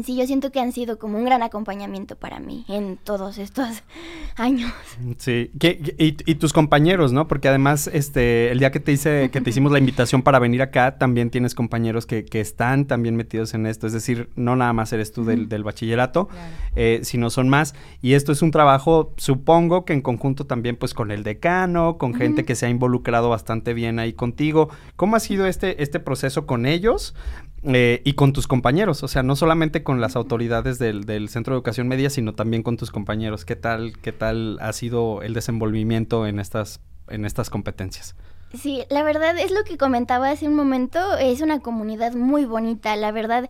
Sí, 0.05 0.17
yo 0.17 0.25
siento 0.25 0.53
que 0.53 0.61
han 0.61 0.71
sido 0.71 1.01
como 1.01 1.19
un 1.19 1.25
gran 1.25 1.43
acompañamiento 1.43 2.15
para 2.15 2.39
mí 2.39 2.65
en 2.69 2.97
todos 2.97 3.39
estos 3.39 3.83
años. 4.37 4.71
Sí, 5.19 5.51
¿Qué- 5.59 5.79
qué- 5.79 5.95
y, 5.99 6.31
y 6.31 6.35
tus 6.37 6.53
compañeros, 6.53 7.13
¿no? 7.13 7.27
Porque 7.27 7.49
además, 7.49 7.91
este, 7.93 8.53
el 8.53 8.61
día 8.61 8.71
que 8.71 8.79
te 8.79 8.93
hice, 8.93 9.31
que 9.33 9.41
te 9.41 9.51
hicimos 9.51 9.73
la 9.73 9.81
invitación 9.81 10.23
para 10.23 10.39
venir 10.39 10.63
acá, 10.63 10.97
también 10.97 11.31
tienes 11.31 11.57
compañeros 11.57 12.07
que, 12.07 12.25
que 12.25 12.41
están 12.41 12.87
también 12.87 13.17
metidos 13.17 13.53
en 13.55 13.67
esto. 13.67 13.89
Es 13.89 13.93
decir, 13.93 14.31
no 14.37 14.55
nada 14.55 14.73
más 14.73 14.93
eres 14.93 15.11
tú 15.13 15.25
del, 15.25 15.49
del 15.49 15.65
bachillerato, 15.65 16.29
Claro. 16.29 16.53
eh, 16.77 17.01
sino 17.03 17.29
son 17.31 17.49
más. 17.49 17.75
Y 18.01 18.13
esto 18.13 18.31
es 18.31 18.43
un 18.43 18.53
trabajo, 18.53 19.13
supongo 19.17 19.85
que 19.85 19.93
en 19.93 20.03
conjunto 20.03 20.47
también, 20.47 20.77
pues, 20.77 20.95
con 20.95 21.11
el 21.11 21.25
decano, 21.25 21.99
con 21.99 22.15
gente 22.15 22.45
que 22.45 22.55
se 22.55 22.67
ha 22.67 22.69
involucrado 22.71 23.29
bastante 23.29 23.75
bien 23.75 23.99
ahí 23.99 24.13
contigo. 24.13 24.69
¿Cómo 24.95 25.17
ha 25.17 25.21
sido 25.21 25.47
este, 25.47 25.83
este 25.83 25.99
proceso 25.99 26.47
con 26.47 26.65
ellos? 26.65 27.17
Eh, 27.63 28.01
y 28.05 28.15
con 28.15 28.33
tus 28.33 28.47
compañeros, 28.47 29.03
o 29.03 29.09
sea, 29.09 29.23
no 29.23 29.37
solamente 29.37 29.83
con 29.83 30.01
las 30.01 30.17
autoridades 30.17 30.79
del, 30.79 31.05
del 31.05 31.29
Centro 31.29 31.55
de 31.55 31.59
Educación 31.59 31.89
Media, 31.89 32.11
sino 32.11 32.35
también 32.35 32.63
con 32.63 32.77
tus 32.77 32.91
compañeros. 32.91 33.45
¿Qué 33.45 33.57
tal, 33.57 33.99
qué 33.99 34.13
tal 34.13 34.59
ha 34.61 34.73
sido 34.73 35.23
el 35.23 35.35
desenvolvimiento 35.35 36.27
en 36.27 36.41
estas, 36.41 36.81
en 37.09 37.25
estas 37.25 37.51
competencias? 37.51 38.17
Sí, 38.55 38.83
la 38.91 39.05
verdad 39.05 39.39
es 39.39 39.53
lo 39.53 39.63
que 39.63 39.77
comentaba 39.77 40.31
hace 40.31 40.49
un 40.49 40.55
momento, 40.55 41.17
es 41.19 41.41
una 41.41 41.61
comunidad 41.61 42.15
muy 42.15 42.45
bonita, 42.45 42.97
la 42.97 43.13
verdad. 43.13 43.49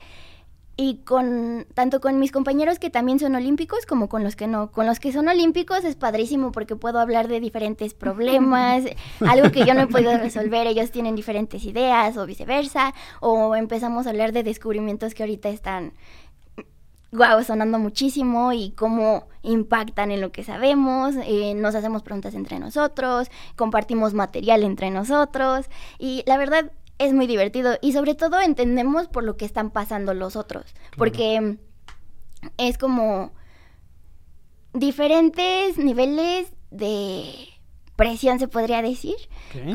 Y 0.82 1.02
con 1.04 1.66
tanto 1.74 2.00
con 2.00 2.18
mis 2.18 2.32
compañeros 2.32 2.78
que 2.78 2.88
también 2.88 3.18
son 3.18 3.34
olímpicos 3.34 3.84
como 3.84 4.08
con 4.08 4.24
los 4.24 4.34
que 4.34 4.46
no. 4.46 4.72
Con 4.72 4.86
los 4.86 4.98
que 4.98 5.12
son 5.12 5.28
olímpicos 5.28 5.84
es 5.84 5.94
padrísimo 5.94 6.52
porque 6.52 6.74
puedo 6.74 6.98
hablar 7.00 7.28
de 7.28 7.38
diferentes 7.38 7.92
problemas, 7.92 8.84
algo 9.20 9.50
que 9.50 9.66
yo 9.66 9.74
no 9.74 9.82
he 9.82 9.86
podido 9.88 10.16
resolver, 10.16 10.66
ellos 10.66 10.90
tienen 10.90 11.16
diferentes 11.16 11.64
ideas 11.66 12.16
o 12.16 12.24
viceversa, 12.24 12.94
o 13.20 13.56
empezamos 13.56 14.06
a 14.06 14.10
hablar 14.10 14.32
de 14.32 14.42
descubrimientos 14.42 15.12
que 15.12 15.22
ahorita 15.22 15.50
están 15.50 15.92
guau, 17.12 17.42
sonando 17.42 17.78
muchísimo 17.78 18.52
y 18.52 18.70
cómo 18.70 19.26
impactan 19.42 20.12
en 20.12 20.20
lo 20.20 20.32
que 20.32 20.44
sabemos, 20.44 21.14
eh, 21.24 21.54
nos 21.54 21.74
hacemos 21.74 22.02
preguntas 22.02 22.34
entre 22.34 22.58
nosotros, 22.58 23.30
compartimos 23.56 24.14
material 24.14 24.62
entre 24.62 24.90
nosotros 24.90 25.66
y 25.98 26.22
la 26.26 26.38
verdad 26.38 26.70
es 27.00 27.12
muy 27.12 27.26
divertido 27.26 27.76
y 27.80 27.92
sobre 27.92 28.14
todo 28.14 28.40
entendemos 28.40 29.08
por 29.08 29.24
lo 29.24 29.36
que 29.36 29.44
están 29.46 29.70
pasando 29.70 30.14
los 30.14 30.36
otros, 30.36 30.66
porque 30.96 31.56
es 32.58 32.78
como 32.78 33.32
diferentes 34.72 35.78
niveles 35.78 36.52
de 36.70 37.24
presión 37.96 38.38
se 38.38 38.48
podría 38.48 38.80
decir, 38.82 39.16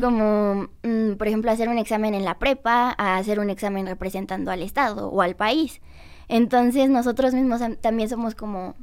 como 0.00 0.68
mm, 0.82 1.12
por 1.16 1.28
ejemplo 1.28 1.50
hacer 1.50 1.68
un 1.68 1.78
examen 1.78 2.14
en 2.14 2.24
la 2.24 2.38
prepa, 2.38 2.94
a 2.96 3.16
hacer 3.18 3.38
un 3.38 3.50
examen 3.50 3.86
representando 3.86 4.50
al 4.50 4.62
estado 4.62 5.08
o 5.10 5.20
al 5.22 5.36
país. 5.36 5.80
Entonces 6.28 6.88
nosotros 6.90 7.34
mismos 7.34 7.60
am- 7.62 7.76
también 7.76 8.08
somos 8.08 8.34
como 8.34 8.74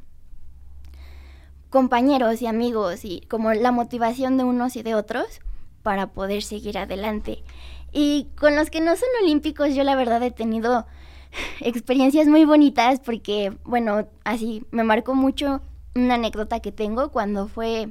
compañeros 1.69 2.41
y 2.41 2.47
amigos 2.47 3.03
y 3.03 3.21
como 3.29 3.53
la 3.53 3.71
motivación 3.71 4.37
de 4.37 4.43
unos 4.43 4.75
y 4.75 4.83
de 4.83 4.95
otros 4.95 5.41
para 5.83 6.07
poder 6.07 6.41
seguir 6.41 6.77
adelante. 6.77 7.43
Y 7.91 8.27
con 8.35 8.55
los 8.55 8.69
que 8.69 8.81
no 8.81 8.95
son 8.95 9.09
olímpicos 9.21 9.75
yo 9.75 9.83
la 9.83 9.95
verdad 9.95 10.23
he 10.23 10.31
tenido 10.31 10.87
experiencias 11.59 12.27
muy 12.27 12.45
bonitas 12.45 12.99
porque, 12.99 13.53
bueno, 13.63 14.07
así 14.23 14.65
me 14.71 14.83
marcó 14.83 15.13
mucho 15.13 15.61
una 15.95 16.15
anécdota 16.15 16.59
que 16.59 16.71
tengo 16.71 17.11
cuando 17.11 17.47
fue 17.47 17.89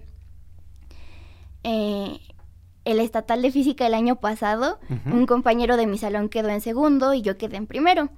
eh, 1.62 2.18
el 2.84 2.98
estatal 2.98 3.42
de 3.42 3.52
física 3.52 3.86
el 3.86 3.94
año 3.94 4.16
pasado. 4.16 4.80
Un 5.06 5.26
compañero 5.26 5.76
de 5.76 5.86
mi 5.86 5.98
salón 5.98 6.28
quedó 6.28 6.48
en 6.48 6.60
segundo 6.60 7.14
y 7.14 7.22
yo 7.22 7.38
quedé 7.38 7.56
en 7.56 7.66
primero. 7.66 8.08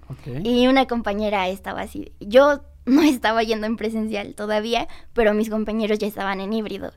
Y 0.43 0.67
una 0.69 0.87
compañera 0.87 1.49
estaba 1.49 1.83
así. 1.83 2.13
Yo 2.21 2.63
no 2.87 3.03
estaba 3.03 3.43
yendo 3.43 3.67
en 3.67 3.77
presencial 3.77 4.35
todavía, 4.35 4.89
pero 5.13 5.35
mis 5.35 5.51
compañeros 5.51 5.99
ya 5.99 6.07
estaban 6.07 6.41
en 6.41 6.53
híbrido. 6.53 6.93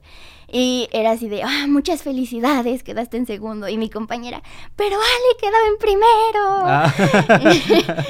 Y 0.50 0.88
era 0.94 1.12
así 1.12 1.28
de, 1.28 1.44
ah, 1.44 1.66
muchas 1.68 2.04
felicidades, 2.04 2.84
quedaste 2.84 3.18
en 3.18 3.26
segundo. 3.26 3.68
Y 3.68 3.78
mi 3.78 3.90
compañera, 3.90 4.42
pero 4.76 4.96
Ale 4.96 5.38
quedó 5.40 5.56
en 5.70 5.78
primero. 5.78 6.48
Ah. 6.64 6.94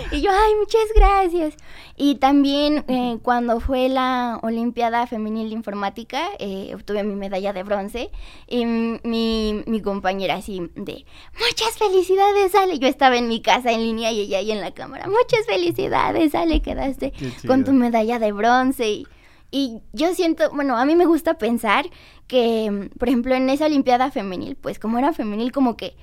y 0.12 0.22
yo, 0.22 0.30
ay, 0.32 0.56
muchas 0.60 0.88
gracias. 0.96 1.56
Y 1.96 2.16
también 2.16 2.86
eh, 2.88 3.18
cuando 3.24 3.60
fue 3.60 3.90
la 3.90 4.40
Olimpiada 4.44 5.08
Femenil 5.08 5.50
de 5.50 5.56
Informática, 5.56 6.30
eh, 6.38 6.72
obtuve 6.76 7.04
mi 7.04 7.16
medalla 7.16 7.54
de 7.54 7.64
bronce. 7.64 8.12
Y 8.48 8.66
mi, 8.66 9.64
mi 9.66 9.82
compañera 9.82 10.36
así 10.36 10.62
de, 10.76 11.06
muchas 11.40 11.78
felicidades, 11.78 12.54
Ale. 12.54 12.78
Yo 12.78 12.88
estaba 12.88 13.18
en 13.18 13.28
mi 13.28 13.42
casa 13.42 13.72
en 13.72 13.82
línea 13.82 14.12
y 14.12 14.22
ella 14.22 14.38
ahí 14.38 14.52
en 14.52 14.62
la 14.62 14.72
cámara. 14.72 15.08
Muchas 15.08 15.48
felicidades, 15.48 16.36
Ale, 16.36 16.62
quedaste 16.62 17.14
con 17.48 17.64
tu 17.64 17.74
medalla 17.74 18.20
de 18.20 18.32
bronce. 18.32 18.90
Y, 18.90 19.08
y 19.52 19.80
yo 19.94 20.14
siento, 20.14 20.50
bueno, 20.52 20.78
a 20.78 20.86
mí 20.86 20.96
me 20.96 21.06
gusta 21.06 21.38
pensar 21.38 21.86
que, 22.28 22.90
por 23.00 23.08
ejemplo, 23.08 23.34
en 23.36 23.50
esa 23.50 23.66
Olimpiada 23.66 24.12
Femenil, 24.12 24.56
pues 24.56 24.80
como 24.80 24.98
era 24.98 25.14
femenil, 25.14 25.52
como 25.52 25.78
que 25.78 25.96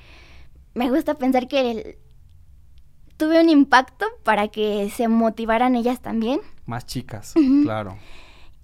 me 0.75 0.91
gusta 0.91 1.15
pensar 1.15 1.47
que 1.49 1.71
el- 1.71 1.97
tuve 3.17 3.41
un 3.41 3.49
impacto 3.49 4.07
para 4.25 4.49
que 4.49 4.91
se 4.91 5.09
motivaran 5.09 5.77
ellas 5.77 6.01
también. 6.01 6.41
Más 6.67 6.87
chicas, 6.87 7.35
claro. 7.63 7.97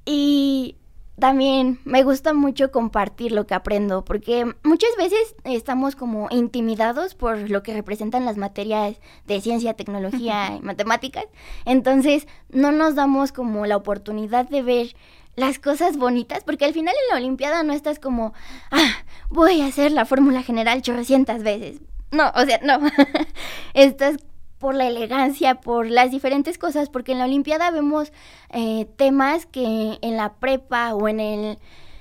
Y 0.07 0.77
también 1.21 1.79
me 1.85 2.03
gusta 2.03 2.33
mucho 2.33 2.71
compartir 2.73 3.33
lo 3.33 3.47
que 3.47 3.55
aprendo, 3.55 4.05
porque 4.05 4.53
muchas 4.65 4.91
veces 4.97 5.37
estamos 5.45 5.95
como 5.95 6.29
intimidados 6.31 7.15
por 7.15 7.51
lo 7.51 7.63
que 7.63 7.75
representan 7.75 8.25
las 8.25 8.37
materias 8.37 8.99
de 9.27 9.41
ciencia, 9.41 9.75
tecnología 9.75 10.57
y 10.57 10.61
matemáticas. 10.61 11.27
Entonces 11.65 12.27
no 12.49 12.73
nos 12.73 12.95
damos 12.95 13.33
como 13.33 13.67
la 13.67 13.77
oportunidad 13.77 14.49
de 14.49 14.63
ver 14.63 14.97
las 15.37 15.59
cosas 15.59 15.97
bonitas, 15.97 16.43
porque 16.45 16.65
al 16.65 16.73
final 16.73 16.95
en 16.95 17.15
la 17.15 17.21
Olimpiada 17.21 17.63
no 17.63 17.73
estás 17.73 17.99
como, 17.99 18.35
ah, 18.71 18.93
voy 19.29 19.61
a 19.61 19.67
hacer 19.67 19.93
la 19.93 20.05
fórmula 20.05 20.43
general 20.43 20.79
800 20.79 21.43
veces. 21.43 21.81
No, 22.11 22.33
o 22.35 22.45
sea, 22.45 22.59
no. 22.63 22.81
estás 23.75 24.17
por 24.61 24.75
la 24.75 24.87
elegancia, 24.87 25.57
por 25.57 25.89
las 25.91 26.11
diferentes 26.13 26.59
cosas, 26.59 26.91
porque 26.91 27.13
en 27.13 27.19
la 27.19 27.25
Olimpiada 27.25 27.71
vemos 27.71 28.13
eh, 28.51 28.87
temas 28.97 29.47
que 29.47 29.99
en 30.03 30.17
la 30.17 30.35
prepa 30.35 30.95
o 30.95 31.09
en 31.09 31.19
el 31.19 31.59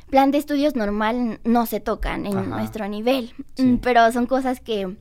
plan 0.10 0.30
de 0.32 0.40
estudios 0.40 0.76
normal 0.76 1.40
no 1.46 1.66
se 1.66 1.80
tocan 1.80 2.26
en 2.26 2.38
Ajá. 2.38 2.48
nuestro 2.48 2.88
nivel, 2.90 3.34
Sí. 3.56 3.64
Mm, 3.64 3.78
pero 3.78 4.12
son 4.12 4.26
cosas 4.26 4.60
que 4.60 4.96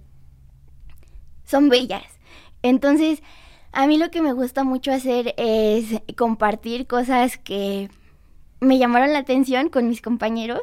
son 1.45 1.69
bellas. 1.69 2.05
Entonces, 2.63 3.23
a 3.73 3.87
mí 3.87 3.99
lo 3.99 4.11
que 4.11 4.23
me 4.23 4.33
gusta 4.33 4.63
mucho 4.65 4.93
hacer 4.93 5.35
es 5.37 5.87
compartir 6.17 6.87
cosas 6.87 7.39
que 7.39 7.91
me 8.61 8.79
llamaron 8.79 9.13
la 9.13 9.19
atención 9.21 9.69
con 9.69 9.89
mis 9.89 10.01
compañeros. 10.01 10.61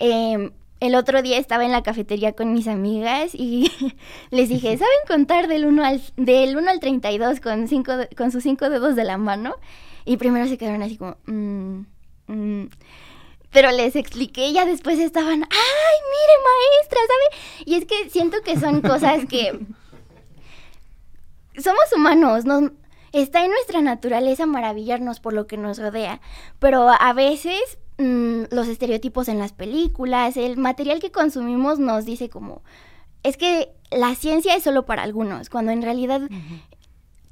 Eh, 0.00 0.50
el 0.86 0.94
otro 0.94 1.22
día 1.22 1.38
estaba 1.38 1.64
en 1.64 1.72
la 1.72 1.82
cafetería 1.82 2.32
con 2.32 2.52
mis 2.52 2.68
amigas 2.68 3.34
y 3.34 3.70
les 4.30 4.48
dije, 4.48 4.76
¿saben 4.76 4.98
contar 5.06 5.48
del 5.48 5.66
1 5.66 5.84
al, 5.84 6.02
del 6.16 6.56
1 6.56 6.70
al 6.70 6.80
32 6.80 7.40
con, 7.40 7.68
cinco, 7.68 7.92
con 8.16 8.30
sus 8.32 8.42
cinco 8.42 8.70
dedos 8.70 8.96
de 8.96 9.04
la 9.04 9.18
mano? 9.18 9.56
Y 10.04 10.16
primero 10.16 10.46
se 10.46 10.56
quedaron 10.58 10.82
así 10.82 10.96
como... 10.96 11.16
"Mm, 11.26 11.80
mm". 12.28 12.70
Pero 13.50 13.70
les 13.70 13.96
expliqué 13.96 14.48
y 14.48 14.52
ya 14.52 14.66
después 14.66 14.98
estaban, 14.98 15.42
¡ay, 15.42 15.96
mire 16.12 16.34
maestra! 16.44 16.98
¿Sabe? 17.06 17.64
Y 17.64 17.74
es 17.76 17.84
que 17.86 18.10
siento 18.10 18.38
que 18.44 18.58
son 18.58 18.82
cosas 18.82 19.24
que... 19.26 19.58
Somos 21.58 21.90
humanos, 21.94 22.44
nos, 22.44 22.72
está 23.12 23.44
en 23.44 23.50
nuestra 23.50 23.80
naturaleza 23.80 24.46
maravillarnos 24.46 25.20
por 25.20 25.32
lo 25.32 25.46
que 25.46 25.56
nos 25.56 25.78
rodea, 25.78 26.20
pero 26.58 26.88
a 26.90 27.12
veces 27.14 27.78
mm, 27.98 28.44
los 28.50 28.68
estereotipos 28.68 29.28
en 29.28 29.38
las 29.38 29.52
películas, 29.52 30.36
el 30.36 30.56
material 30.56 31.00
que 31.00 31.10
consumimos 31.10 31.78
nos 31.78 32.04
dice 32.04 32.28
como, 32.28 32.62
es 33.22 33.36
que 33.36 33.70
la 33.90 34.14
ciencia 34.14 34.54
es 34.54 34.62
solo 34.62 34.86
para 34.86 35.02
algunos, 35.02 35.50
cuando 35.50 35.72
en 35.72 35.82
realidad 35.82 36.22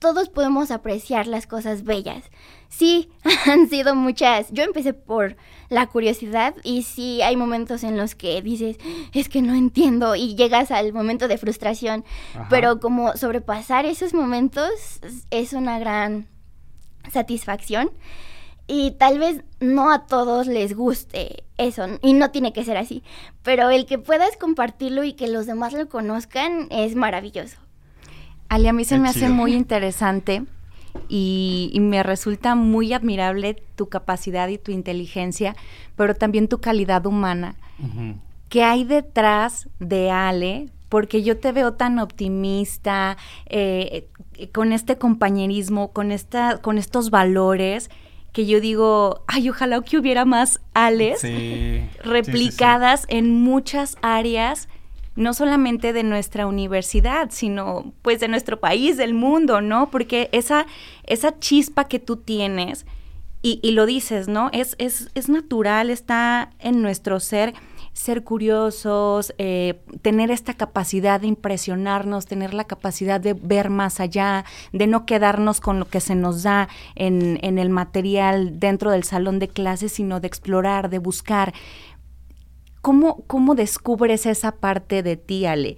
todos 0.05 0.29
podemos 0.29 0.71
apreciar 0.71 1.27
las 1.27 1.47
cosas 1.47 1.83
bellas. 1.83 2.25
Sí, 2.69 3.09
han 3.47 3.71
sido 3.71 3.95
muchas. 3.95 4.51
Yo 4.51 4.63
empecé 4.63 4.93
por 4.93 5.37
la 5.71 5.87
curiosidad 5.87 6.55
y 6.63 6.83
sí 6.83 7.23
hay 7.23 7.37
momentos 7.37 7.85
en 7.85 7.97
los 7.97 8.15
que 8.15 8.43
dices, 8.43 8.77
es 9.15 9.31
que 9.31 9.41
no 9.41 9.55
entiendo 9.55 10.15
y 10.15 10.35
llegas 10.35 10.71
al 10.71 10.93
momento 10.93 11.27
de 11.27 11.39
frustración, 11.39 12.05
pero 12.51 12.81
como 12.81 13.17
sobrepasar 13.17 13.87
esos 13.87 14.13
momentos 14.13 15.01
es 15.31 15.55
una 15.55 15.79
gran 15.79 16.29
satisfacción 17.11 17.91
y 18.67 18.93
tal 18.93 19.19
vez 19.19 19.43
no 19.61 19.91
a 19.91 20.07
todos 20.07 20.47
les 20.47 20.75
guste 20.75 21.45
eso 21.59 21.87
y 22.03 22.15
no 22.15 22.31
tiene 22.31 22.53
que 22.53 22.65
ser 22.65 22.77
así, 22.77 23.03
pero 23.43 23.71
el 23.71 23.87
que 23.87 23.99
puedas 23.99 24.37
compartirlo 24.37 25.05
y 25.05 25.13
que 25.13 25.29
los 25.29 25.47
demás 25.47 25.73
lo 25.73 25.89
conozcan 25.89 26.69
es 26.71 26.95
maravilloso. 26.95 27.59
Ali, 28.49 28.69
a 28.69 28.73
mí 28.73 28.85
se 28.85 28.99
me 28.99 29.09
hace 29.09 29.29
muy 29.29 29.55
interesante 29.55 30.45
y, 31.09 31.77
me 31.81 32.03
resulta 32.03 32.55
muy 32.55 32.93
admirable 32.93 33.63
tu 33.75 33.89
capacidad 33.89 34.49
y 34.49 34.59
tu 34.59 34.71
inteligencia, 34.71 35.57
pero 35.97 36.15
también 36.15 36.49
tu 36.49 36.61
calidad 36.61 37.07
humana. 37.07 37.57
¿Qué 38.49 38.63
hay 38.63 38.85
detrás 38.85 39.69
de 39.81 40.11
Ale? 40.11 40.69
Porque 40.89 41.23
yo 41.23 41.39
te 41.39 41.51
veo 41.53 41.75
tan 41.75 41.99
optimista, 41.99 43.17
eh, 43.47 44.09
con 44.53 44.73
este 44.73 44.97
compañerismo, 44.97 45.93
con, 45.93 46.13
esta, 46.13 46.59
con 46.59 46.79
estos 46.79 47.11
valores 47.11 47.91
que 48.35 48.47
yo 48.47 48.61
digo, 48.61 49.23
ay, 49.29 49.49
ojalá 49.49 49.81
que 49.81 49.97
hubiera 49.97 50.25
más 50.25 50.61
Ales 50.75 51.23
replicadas 52.05 53.07
en 53.09 53.31
muchas 53.31 53.97
áreas 54.03 54.69
no 55.15 55.33
solamente 55.33 55.93
de 55.93 56.03
nuestra 56.03 56.49
universidad, 56.49 57.31
sino 57.31 57.93
pues 58.03 58.19
de 58.19 58.27
nuestro 58.27 58.59
país, 58.59 58.97
del 58.97 59.15
mundo, 59.15 59.61
¿no? 59.61 59.89
Porque 59.89 60.29
esa, 60.33 60.67
esa 61.05 61.39
chispa 61.39 61.87
que 61.87 62.01
tú 62.01 62.17
tienes, 62.17 62.85
y, 63.47 63.73
lo 63.73 63.85
dices, 63.85 64.27
¿no? 64.27 64.49
Es, 64.55 64.75
es, 64.79 65.11
es, 65.15 65.29
natural, 65.29 65.91
está 65.91 66.51
en 66.61 66.81
nuestro 66.81 67.21
ser 67.21 67.53
ser 67.95 68.25
curiosos, 68.25 69.33
eh, 69.39 69.81
tener 70.03 70.31
esta 70.31 70.53
capacidad 70.55 71.21
de 71.21 71.29
impresionarnos, 71.29 72.27
tener 72.27 72.53
la 72.53 72.65
capacidad 72.65 73.21
de 73.21 73.35
ver 73.35 73.71
más 73.71 74.01
allá, 74.01 74.45
de 74.73 74.87
no 74.87 75.07
quedarnos 75.07 75.61
con 75.61 75.79
lo 75.79 75.87
que 75.87 76.01
se 76.01 76.17
nos 76.17 76.43
da 76.43 76.69
en, 76.97 77.39
en 77.43 77.59
el 77.59 77.71
material 77.71 78.59
dentro 78.59 78.91
del 78.91 79.05
salón 79.05 79.39
de 79.39 79.49
clases, 79.49 79.93
sino 79.93 80.21
de 80.21 80.27
explorar, 80.27 80.91
de 80.91 80.99
buscar. 80.99 81.55
¿Cómo, 82.83 83.25
¿Cómo 83.27 83.55
descubres 83.55 84.27
esa 84.27 84.57
parte 84.57 85.03
de 85.03 85.17
ti, 85.17 85.47
Ale? 85.47 85.77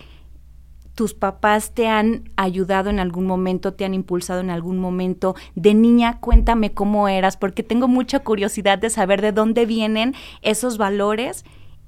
¿Tus 0.94 1.12
papás 1.12 1.74
te 1.74 1.86
han 1.86 2.30
ayudado 2.36 2.88
en 2.88 2.98
algún 2.98 3.26
momento, 3.26 3.74
te 3.74 3.84
han 3.84 3.92
impulsado 3.92 4.40
en 4.40 4.48
algún 4.48 4.78
momento? 4.78 5.36
De 5.54 5.74
niña, 5.74 6.18
cuéntame 6.20 6.72
cómo 6.72 7.08
eras, 7.08 7.36
porque 7.36 7.62
tengo 7.62 7.86
mucha 7.86 8.20
curiosidad 8.20 8.78
de 8.78 8.88
saber 8.88 9.20
de 9.20 9.32
dónde 9.32 9.66
vienen 9.66 10.14
esos 10.40 10.78
valores 10.78 11.44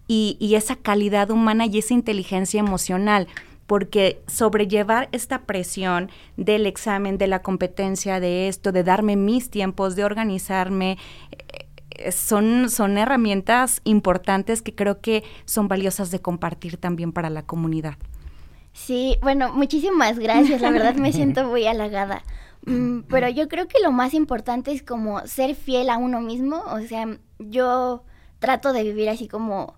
y, 0.09 0.37
y 0.40 0.57
esa 0.57 0.75
calidad 0.75 1.31
humana 1.31 1.66
y 1.66 1.79
esa 1.79 1.94
inteligencia 1.94 2.59
emocional 2.59 3.29
porque 3.66 4.23
sobrellevar 4.27 5.11
esta 5.12 5.42
presión 5.42 6.11
del 6.38 6.64
examen, 6.64 7.18
de 7.18 7.27
la 7.27 7.42
competencia, 7.42 8.18
de 8.18 8.49
esto, 8.49 8.73
de 8.73 8.83
darme 8.83 9.14
mis 9.14 9.51
tiempos, 9.51 9.94
de 9.94 10.05
organizarme, 10.05 10.97
son, 12.11 12.71
son 12.71 12.99
herramientas 12.99 13.81
importantes 13.85 14.62
que 14.62 14.75
creo 14.75 15.01
que 15.01 15.25
son 15.44 15.68
valiosas 15.68 16.11
de 16.11 16.21
compartir 16.21 16.77
también 16.77 17.12
para 17.12 17.31
la 17.31 17.42
comunidad. 17.42 17.97
Sí, 18.73 19.16
bueno, 19.23 19.53
muchísimas 19.53 20.18
gracias, 20.18 20.61
la 20.61 20.71
verdad 20.71 20.94
me 20.94 21.12
siento 21.12 21.44
muy 21.44 21.66
halagada. 21.66 22.23
Mm, 22.66 23.01
pero 23.09 23.29
yo 23.29 23.49
creo 23.49 23.66
que 23.66 23.83
lo 23.83 23.92
más 23.92 24.14
importante 24.14 24.73
es 24.73 24.83
como 24.83 25.27
ser 25.27 25.55
fiel 25.55 25.90
a 25.90 25.99
uno 25.99 26.21
mismo, 26.21 26.62
o 26.68 26.81
sea, 26.81 27.07
yo 27.38 28.05
trato 28.38 28.73
de 28.73 28.85
vivir 28.85 29.09
así 29.09 29.27
como 29.27 29.75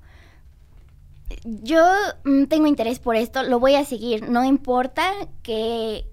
yo 1.44 1.84
mm, 2.24 2.44
tengo 2.44 2.66
interés 2.66 2.98
por 2.98 3.16
esto, 3.16 3.42
lo 3.42 3.60
voy 3.60 3.74
a 3.74 3.84
seguir, 3.84 4.28
no 4.28 4.44
importa 4.44 5.12
que, 5.42 6.06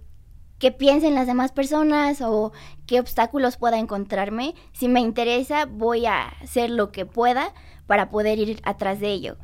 qué 0.60 0.72
piensen 0.72 1.16
las 1.16 1.28
demás 1.28 1.52
personas 1.52 2.22
o 2.22 2.52
qué 2.86 3.00
obstáculos 3.00 3.58
pueda 3.58 3.78
encontrarme. 3.78 4.56
Si 4.74 4.88
me 4.88 5.00
interesa, 5.00 5.66
voy 5.66 6.06
a 6.06 6.28
hacer 6.42 6.70
lo 6.70 6.92
que 6.92 7.06
pueda 7.06 7.54
para 7.86 8.10
poder 8.10 8.40
ir 8.40 8.62
atrás 8.64 9.00
de 9.00 9.12
ello. 9.12 9.38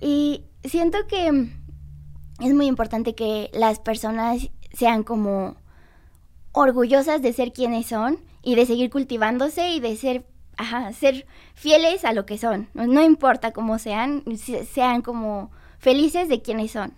Y 0.00 0.44
siento 0.64 0.98
que 1.06 1.28
es 2.40 2.54
muy 2.54 2.66
importante 2.66 3.14
que 3.14 3.50
las 3.52 3.78
personas 3.78 4.50
sean 4.72 5.02
como 5.02 5.56
orgullosas 6.52 7.22
de 7.22 7.32
ser 7.32 7.52
quienes 7.52 7.86
son 7.86 8.18
y 8.42 8.54
de 8.54 8.66
seguir 8.66 8.90
cultivándose 8.90 9.70
y 9.70 9.80
de 9.80 9.96
ser, 9.96 10.26
ajá, 10.60 10.92
ser 10.92 11.26
fieles 11.54 12.04
a 12.04 12.12
lo 12.12 12.26
que 12.26 12.38
son. 12.38 12.68
No, 12.74 13.02
importa 13.02 13.52
cómo 13.52 13.78
sean, 13.78 14.24
sean 14.72 15.02
como 15.02 15.50
felices 15.78 16.28
de 16.28 16.42
quienes 16.42 16.70
son 16.72 16.92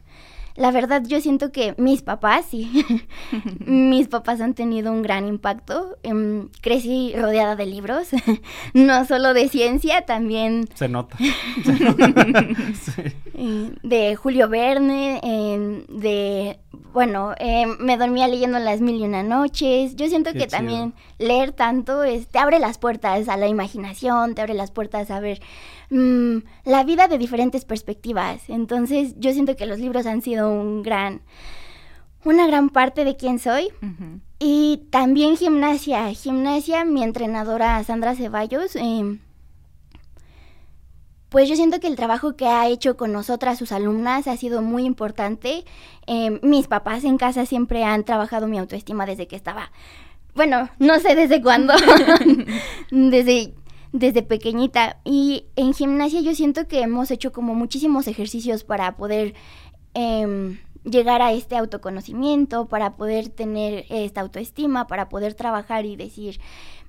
la 0.55 0.71
verdad 0.71 1.03
yo 1.07 1.21
siento 1.21 1.53
que 1.53 1.75
mis 1.79 2.03
papás, 2.03 2.47
sí, 2.51 2.85
mis 3.67 4.09
papás 4.09 4.41
han 4.41 4.55
tenido 4.55 4.93
un 4.93 5.03
gran 5.03 5.27
impacto. 5.27 5.97
Em, 6.03 6.49
crecí 6.61 7.13
rodeada 7.17 7.57
de 7.57 7.67
libros, 7.67 8.09
no 8.75 9.05
solo 9.05 9.35
de 9.35 9.49
ciencia, 9.49 10.03
también... 10.03 10.69
Se 10.75 10.89
nota. 10.89 11.17
De 13.83 14.17
Julio 14.17 14.49
Verne, 14.49 15.21
de... 15.89 16.59
Bueno, 16.93 17.35
em, 17.39 17.77
me 17.81 17.97
dormía 17.97 18.29
leyendo 18.29 18.59
las 18.59 18.81
mil 18.81 19.01
y 19.01 19.05
una 19.05 19.23
noches. 19.23 19.97
Yo 19.97 20.09
siento 20.09 20.33
que 20.33 20.47
también 20.47 20.95
leer 21.19 21.53
tanto 21.53 22.03
te 22.03 22.39
abre 22.39 22.59
las 22.59 22.79
puertas 22.79 23.29
a 23.29 23.37
la 23.37 23.49
imaginación, 23.49 24.35
te 24.35 24.43
abre 24.43 24.55
las 24.55 24.71
puertas 24.71 25.11
a 25.11 25.21
ver 25.21 25.41
Mm, 25.93 26.39
la 26.65 26.85
vida 26.85 27.07
de 27.07 27.19
diferentes 27.19 27.67
perspectivas. 27.67 28.49
Entonces 28.49 29.15
yo 29.19 29.31
siento 29.33 29.57
que 29.57 29.67
los 29.67 29.79
libros 29.79 30.07
han 30.07 30.23
sido 30.23 30.51
un 30.51 30.83
gran, 30.83 31.21
una 32.25 32.47
gran 32.47 32.71
parte 32.71 33.05
de 33.05 33.17
quién 33.17 33.39
soy. 33.39 33.69
Y 34.39 34.87
también 34.91 35.37
gimnasia. 35.37 36.09
Gimnasia, 36.15 36.87
mi 36.87 37.03
entrenadora 37.03 37.85
Sandra 37.85 38.15
Ceballos. 38.15 38.75
Em, 38.75 39.19
pues 41.33 41.49
yo 41.49 41.57
siento 41.57 41.81
que 41.81 41.89
el 41.89 41.97
trabajo 41.97 42.37
que 42.37 42.47
ha 42.47 42.69
hecho 42.69 42.97
con 42.97 43.11
nosotras, 43.11 43.59
sus 43.59 43.73
alumnas, 43.73 44.29
ha 44.29 44.37
sido 44.37 44.63
muy 44.63 44.85
importante. 44.85 45.65
Em, 46.07 46.39
mis 46.43 46.69
papás 46.69 47.05
en 47.05 47.17
casa 47.17 47.47
siempre 47.47 47.83
han 47.85 48.05
trabajado 48.05 48.47
mi 48.47 48.59
autoestima 48.59 49.07
desde 49.07 49.27
que 49.27 49.35
estaba, 49.35 49.73
bueno, 50.35 50.69
no 50.79 51.01
sé 51.01 51.15
desde 51.15 51.43
cuándo, 51.43 51.75
desde 52.91 53.55
desde 53.93 54.23
pequeñita. 54.23 54.99
Y 55.05 55.47
en 55.57 55.75
gimnasia 55.75 56.21
yo 56.21 56.35
siento 56.35 56.69
que 56.69 56.83
hemos 56.83 57.11
hecho 57.11 57.33
como 57.33 57.55
muchísimos 57.55 58.09
ejercicios 58.09 58.65
para 58.65 58.97
poder 58.97 59.35
em, 59.95 60.59
llegar 60.85 61.23
a 61.23 61.33
este 61.33 61.57
autoconocimiento, 61.57 62.67
para 62.67 62.97
poder 62.97 63.29
tener 63.29 63.85
esta 63.89 64.21
autoestima, 64.21 64.87
para 64.87 65.09
poder 65.09 65.35
trabajar 65.35 65.87
y 65.87 65.97
decir, 65.97 66.41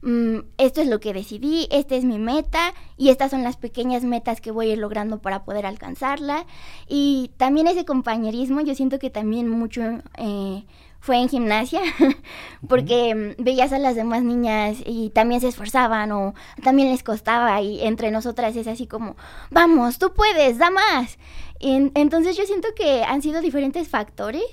mm, 0.03 0.39
esto 0.57 0.81
es 0.81 0.87
lo 0.87 0.99
que 0.99 1.13
decidí, 1.13 1.67
esta 1.71 1.95
es 1.95 2.05
mi 2.05 2.19
meta 2.19 2.73
y 2.97 3.09
estas 3.09 3.31
son 3.31 3.43
las 3.43 3.57
pequeñas 3.57 4.03
metas 4.03 4.41
que 4.41 4.51
voy 4.51 4.69
a 4.69 4.73
ir 4.73 4.79
logrando 4.79 5.21
para 5.21 5.43
poder 5.43 5.65
alcanzarla. 5.65 6.45
Y 6.87 7.31
también 7.37 7.67
ese 7.67 7.85
compañerismo, 7.85 8.61
yo 8.61 8.75
siento 8.75 8.99
que 8.99 9.09
también 9.09 9.49
mucho... 9.49 9.81
Eh, 10.17 10.63
fue 11.03 11.17
en 11.17 11.27
gimnasia, 11.27 11.81
porque 12.69 13.13
mm, 13.13 13.43
veías 13.43 13.73
a 13.73 13.77
las 13.77 13.95
demás 13.95 14.23
niñas 14.23 14.77
y 14.85 15.09
también 15.09 15.41
se 15.41 15.49
esforzaban 15.49 16.13
o 16.13 16.33
también 16.63 16.91
les 16.91 17.03
costaba 17.03 17.61
y 17.61 17.81
entre 17.81 18.09
nosotras 18.09 18.55
es 18.55 18.67
así 18.67 18.87
como, 18.87 19.17
vamos, 19.51 19.99
tú 19.99 20.13
puedes, 20.13 20.59
da 20.59 20.71
más. 20.71 21.17
entonces 21.59 22.37
yo 22.37 22.45
siento 22.45 22.69
que 22.73 23.03
han 23.03 23.21
sido 23.21 23.41
diferentes 23.41 23.89
factores 23.89 24.45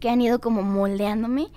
que 0.00 0.08
han 0.08 0.20
ido 0.20 0.40
como 0.40 0.62
moldeándome 0.62 1.48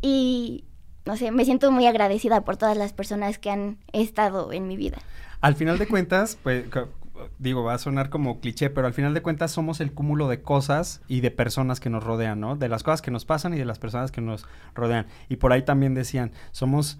y 0.00 0.64
no 1.06 1.16
sé, 1.16 1.30
me 1.30 1.44
siento 1.44 1.70
muy 1.70 1.86
agradecida 1.86 2.42
por 2.42 2.56
todas 2.56 2.76
las 2.76 2.92
personas 2.92 3.38
que 3.38 3.50
han 3.50 3.78
estado 3.92 4.52
en 4.52 4.66
mi 4.66 4.76
vida. 4.76 4.98
Al 5.40 5.54
final 5.54 5.78
de 5.78 5.86
cuentas, 5.86 6.38
pues 6.42 6.64
digo, 7.38 7.62
va 7.62 7.74
a 7.74 7.78
sonar 7.78 8.10
como 8.10 8.40
cliché, 8.40 8.70
pero 8.70 8.86
al 8.86 8.94
final 8.94 9.14
de 9.14 9.22
cuentas 9.22 9.50
somos 9.50 9.80
el 9.80 9.92
cúmulo 9.92 10.28
de 10.28 10.42
cosas 10.42 11.00
y 11.08 11.20
de 11.20 11.30
personas 11.30 11.80
que 11.80 11.90
nos 11.90 12.02
rodean, 12.02 12.40
¿no? 12.40 12.56
De 12.56 12.68
las 12.68 12.82
cosas 12.82 13.02
que 13.02 13.10
nos 13.10 13.24
pasan 13.24 13.54
y 13.54 13.58
de 13.58 13.64
las 13.64 13.78
personas 13.78 14.10
que 14.10 14.20
nos 14.20 14.46
rodean. 14.74 15.06
Y 15.28 15.36
por 15.36 15.52
ahí 15.52 15.62
también 15.62 15.94
decían, 15.94 16.32
somos 16.52 16.98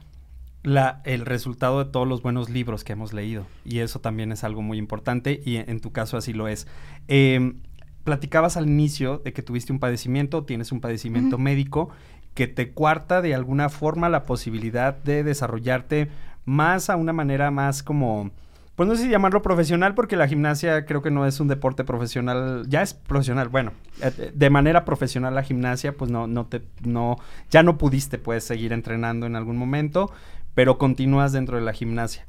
la, 0.62 1.00
el 1.04 1.24
resultado 1.26 1.84
de 1.84 1.90
todos 1.90 2.08
los 2.08 2.22
buenos 2.22 2.50
libros 2.50 2.84
que 2.84 2.92
hemos 2.92 3.12
leído. 3.12 3.46
Y 3.64 3.78
eso 3.80 4.00
también 4.00 4.32
es 4.32 4.44
algo 4.44 4.62
muy 4.62 4.78
importante 4.78 5.40
y 5.44 5.56
en, 5.56 5.80
tu 5.80 5.92
caso 5.92 6.16
así 6.16 6.32
lo 6.32 6.48
es. 6.48 6.66
Em, 7.08 7.60
platicabas 8.04 8.56
al 8.56 8.66
inicio 8.66 9.18
de 9.18 9.32
que 9.32 9.42
tuviste 9.42 9.72
un 9.72 9.80
padecimiento, 9.80 10.44
tienes 10.44 10.72
un 10.72 10.80
padecimiento 10.80 11.38
médico 11.38 11.90
que 12.36 12.46
te 12.46 12.70
cuarta 12.70 13.22
de 13.22 13.34
alguna 13.34 13.70
forma 13.70 14.10
la 14.10 14.24
posibilidad 14.24 14.94
de 14.94 15.24
desarrollarte 15.24 16.10
más 16.44 16.90
a 16.90 16.96
una 16.96 17.14
manera 17.14 17.50
más 17.50 17.82
como 17.82 18.30
pues 18.76 18.86
no 18.86 18.94
sé 18.94 19.04
si 19.04 19.08
llamarlo 19.08 19.40
profesional 19.40 19.94
porque 19.94 20.16
la 20.16 20.28
gimnasia 20.28 20.84
creo 20.84 21.00
que 21.00 21.10
no 21.10 21.24
es 21.24 21.40
un 21.40 21.48
deporte 21.48 21.82
profesional, 21.82 22.66
ya 22.68 22.82
es 22.82 22.92
profesional, 22.92 23.48
bueno, 23.48 23.72
eh, 24.02 24.32
de 24.34 24.50
manera 24.50 24.84
profesional 24.84 25.34
la 25.34 25.42
gimnasia 25.42 25.96
pues 25.96 26.10
no 26.10 26.26
no 26.26 26.44
te 26.44 26.60
no 26.84 27.16
ya 27.50 27.62
no 27.62 27.78
pudiste 27.78 28.18
puedes 28.18 28.44
seguir 28.44 28.74
entrenando 28.74 29.24
en 29.24 29.34
algún 29.34 29.56
momento, 29.56 30.12
pero 30.54 30.76
continúas 30.76 31.32
dentro 31.32 31.56
de 31.56 31.62
la 31.62 31.72
gimnasia. 31.72 32.22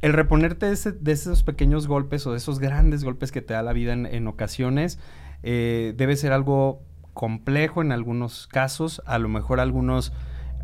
El 0.00 0.14
reponerte 0.14 0.74
de, 0.74 0.92
de 0.92 1.12
esos 1.12 1.42
pequeños 1.42 1.86
golpes 1.86 2.26
o 2.26 2.30
de 2.30 2.38
esos 2.38 2.60
grandes 2.60 3.04
golpes 3.04 3.30
que 3.30 3.42
te 3.42 3.52
da 3.52 3.62
la 3.62 3.74
vida 3.74 3.92
en, 3.92 4.06
en 4.06 4.26
ocasiones 4.26 4.98
eh, 5.42 5.92
debe 5.98 6.16
ser 6.16 6.32
algo 6.32 6.82
complejo 7.20 7.82
en 7.82 7.92
algunos 7.92 8.46
casos, 8.46 9.02
a 9.04 9.18
lo 9.18 9.28
mejor 9.28 9.60
algunos 9.60 10.10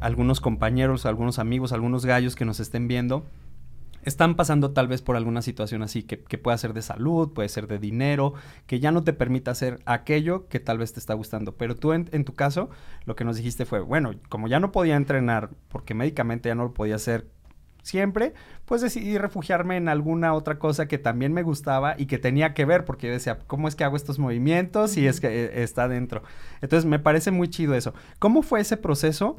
algunos 0.01 0.40
compañeros, 0.40 1.05
algunos 1.05 1.38
amigos, 1.38 1.71
algunos 1.71 2.07
gallos 2.07 2.35
que 2.35 2.47
nos 2.47 2.61
estén 2.61 2.88
viendo 2.88 3.27
están 4.05 4.37
pasando 4.37 4.71
tal 4.71 4.88
vez 4.88 5.03
por 5.03 5.16
alguna 5.16 5.42
situación 5.42 5.83
así 5.83 6.05
que, 6.05 6.23
que 6.23 6.38
pueda 6.38 6.57
ser 6.57 6.73
de 6.73 6.81
salud, 6.81 7.35
puede 7.35 7.51
ser 7.51 7.66
de 7.66 7.79
dinero, 7.79 8.33
que 8.66 8.81
ya 8.81 8.90
no 8.90 9.05
te 9.05 9.12
permita 9.12 9.51
hacer 9.51 9.81
aquello 9.85 10.49
que 10.49 10.59
tal 10.59 10.79
vez 10.79 10.95
te 10.95 11.01
está 11.01 11.12
gustando. 11.12 11.57
Pero 11.57 11.77
tú 11.77 11.92
en, 11.92 12.09
en, 12.12 12.25
tu 12.25 12.33
caso, 12.33 12.71
lo 13.05 13.16
que 13.16 13.25
nos 13.25 13.37
dijiste 13.37 13.66
fue, 13.66 13.81
bueno, 13.81 14.12
como 14.31 14.49
ya 14.49 14.59
no 14.59 14.73
podía 14.73 14.97
entrenar 14.97 15.51
porque 15.69 15.92
médicamente 15.92 16.49
ya 16.49 16.55
no 16.55 16.64
lo 16.64 16.73
podía 16.73 16.95
hacer 16.95 17.27
siempre, 17.87 18.35
pues 18.64 18.83
decidí 18.83 19.16
refugiarme 19.16 19.77
en 19.77 19.88
alguna 19.88 20.35
otra 20.35 20.59
cosa 20.59 20.88
que 20.88 20.99
también 20.99 21.33
me 21.33 21.42
gustaba 21.42 21.94
y 21.96 22.07
que 22.07 22.18
tenía 22.18 22.53
que 22.53 22.64
ver, 22.64 22.85
porque 22.85 23.07
yo 23.07 23.12
decía, 23.12 23.38
¿cómo 23.46 23.68
es 23.68 23.77
que 23.77 23.85
hago 23.85 23.96
estos 23.96 24.18
movimientos? 24.18 24.96
Y 24.96 25.07
es 25.07 25.20
que 25.20 25.29
eh, 25.29 25.62
está 25.62 25.87
dentro. 25.87 26.22
Entonces 26.61 26.85
me 26.85 26.99
parece 26.99 27.31
muy 27.31 27.49
chido 27.49 27.75
eso. 27.75 27.94
¿Cómo 28.18 28.42
fue 28.42 28.61
ese 28.61 28.77
proceso? 28.77 29.37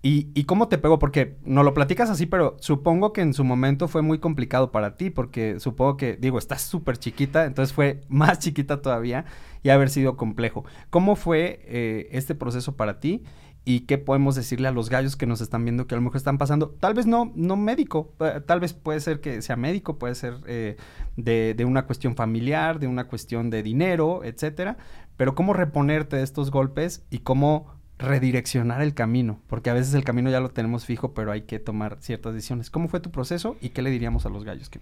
¿Y, 0.00 0.28
¿Y, 0.34 0.44
cómo 0.44 0.68
te 0.68 0.78
pegó? 0.78 1.00
Porque 1.00 1.38
no 1.44 1.64
lo 1.64 1.74
platicas 1.74 2.08
así, 2.08 2.26
pero 2.26 2.56
supongo 2.60 3.12
que 3.12 3.20
en 3.20 3.34
su 3.34 3.42
momento 3.42 3.88
fue 3.88 4.00
muy 4.00 4.20
complicado 4.20 4.70
para 4.70 4.96
ti, 4.96 5.10
porque 5.10 5.58
supongo 5.58 5.96
que, 5.96 6.16
digo, 6.16 6.38
estás 6.38 6.62
súper 6.62 6.98
chiquita, 6.98 7.46
entonces 7.46 7.74
fue 7.74 8.02
más 8.08 8.38
chiquita 8.38 8.80
todavía 8.80 9.24
y 9.64 9.70
haber 9.70 9.90
sido 9.90 10.16
complejo. 10.16 10.64
¿Cómo 10.90 11.16
fue 11.16 11.62
eh, 11.64 12.08
este 12.12 12.36
proceso 12.36 12.76
para 12.76 13.00
ti? 13.00 13.24
¿Y 13.68 13.80
qué 13.80 13.98
podemos 13.98 14.34
decirle 14.34 14.66
a 14.66 14.70
los 14.70 14.88
gallos 14.88 15.14
que 15.14 15.26
nos 15.26 15.42
están 15.42 15.62
viendo 15.62 15.86
que 15.86 15.94
a 15.94 15.98
lo 15.98 16.00
mejor 16.00 16.16
están 16.16 16.38
pasando? 16.38 16.70
Tal 16.80 16.94
vez 16.94 17.04
no, 17.04 17.32
no 17.34 17.54
médico, 17.58 18.14
tal 18.46 18.60
vez 18.60 18.72
puede 18.72 18.98
ser 18.98 19.20
que 19.20 19.42
sea 19.42 19.56
médico, 19.56 19.98
puede 19.98 20.14
ser 20.14 20.36
eh, 20.46 20.78
de, 21.18 21.52
de 21.52 21.64
una 21.66 21.84
cuestión 21.84 22.16
familiar, 22.16 22.78
de 22.78 22.86
una 22.86 23.08
cuestión 23.08 23.50
de 23.50 23.62
dinero, 23.62 24.24
etcétera. 24.24 24.78
Pero 25.18 25.34
cómo 25.34 25.52
reponerte 25.52 26.16
de 26.16 26.22
estos 26.22 26.50
golpes 26.50 27.04
y 27.10 27.18
cómo 27.18 27.66
redireccionar 27.98 28.80
el 28.80 28.94
camino, 28.94 29.38
porque 29.48 29.68
a 29.68 29.74
veces 29.74 29.92
el 29.92 30.02
camino 30.02 30.30
ya 30.30 30.40
lo 30.40 30.48
tenemos 30.48 30.86
fijo, 30.86 31.12
pero 31.12 31.30
hay 31.30 31.42
que 31.42 31.58
tomar 31.58 31.98
ciertas 32.00 32.32
decisiones. 32.32 32.70
¿Cómo 32.70 32.88
fue 32.88 33.00
tu 33.00 33.10
proceso 33.10 33.58
y 33.60 33.68
qué 33.68 33.82
le 33.82 33.90
diríamos 33.90 34.24
a 34.24 34.30
los 34.30 34.44
gallos 34.44 34.70
que 34.70 34.80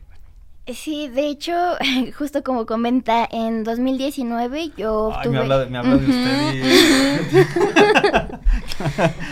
Sí, 0.74 1.08
de 1.08 1.28
hecho, 1.28 1.52
justo 2.18 2.42
como 2.42 2.66
comenta, 2.66 3.28
en 3.30 3.62
2019 3.62 4.72
yo 4.76 5.12
Ay, 5.16 5.28
me 5.28 5.38
habla 5.38 5.58
de, 5.60 5.66
me 5.66 5.78
habla 5.78 5.96
de 5.96 6.06
usted 6.06 6.54
y... 6.54 6.60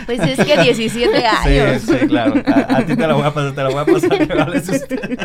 Pues 0.05 0.19
es 0.21 0.45
que 0.45 0.61
17 0.61 1.25
años. 1.25 1.81
Sí, 1.81 1.97
sí, 1.99 2.07
claro. 2.07 2.41
A, 2.45 2.77
a, 2.77 2.85
ti 2.85 2.95
te 2.95 3.07
la 3.07 3.13
voy 3.13 3.23
a 3.23 3.33
pasar, 3.33 3.53
te 3.53 3.63
la 3.63 3.69
voy 3.69 3.79
a 3.79 3.85
pasar, 3.85 4.27
que 4.27 4.33
hables 4.33 4.69
usted. 4.69 5.19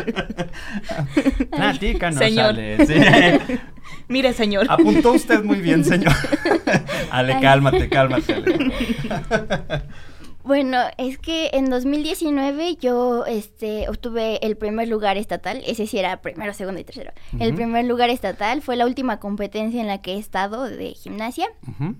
Platícanos, 1.49 2.19
Señor. 2.19 2.49
Ale, 2.49 2.85
sí. 2.85 2.95
Mire, 4.07 4.33
señor. 4.33 4.65
Apuntó 4.69 5.13
usted 5.13 5.41
muy 5.43 5.61
bien, 5.61 5.85
señor. 5.85 6.13
Ale, 7.11 7.39
cálmate, 7.39 7.87
cálmate, 7.87 8.33
Ale. 8.33 8.71
Bueno, 10.43 10.77
es 10.97 11.17
que 11.17 11.51
en 11.53 11.69
2019 11.69 12.75
yo 12.75 13.25
este, 13.25 13.87
obtuve 13.89 14.45
el 14.45 14.57
primer 14.57 14.87
lugar 14.87 15.17
estatal, 15.17 15.61
ese 15.65 15.87
sí 15.87 15.99
era 15.99 16.21
primero, 16.21 16.53
segundo 16.53 16.79
y 16.79 16.83
tercero. 16.83 17.11
Uh 17.33 17.37
-huh. 17.37 17.43
El 17.43 17.53
primer 17.53 17.85
lugar 17.85 18.09
estatal 18.09 18.61
fue 18.61 18.75
la 18.75 18.85
última 18.85 19.19
competencia 19.19 19.81
en 19.81 19.87
la 19.87 20.01
que 20.01 20.13
he 20.13 20.17
estado 20.17 20.63
de 20.63 20.93
gimnasia. 20.93 21.47
Uh 21.67 21.71
-huh. 21.71 21.95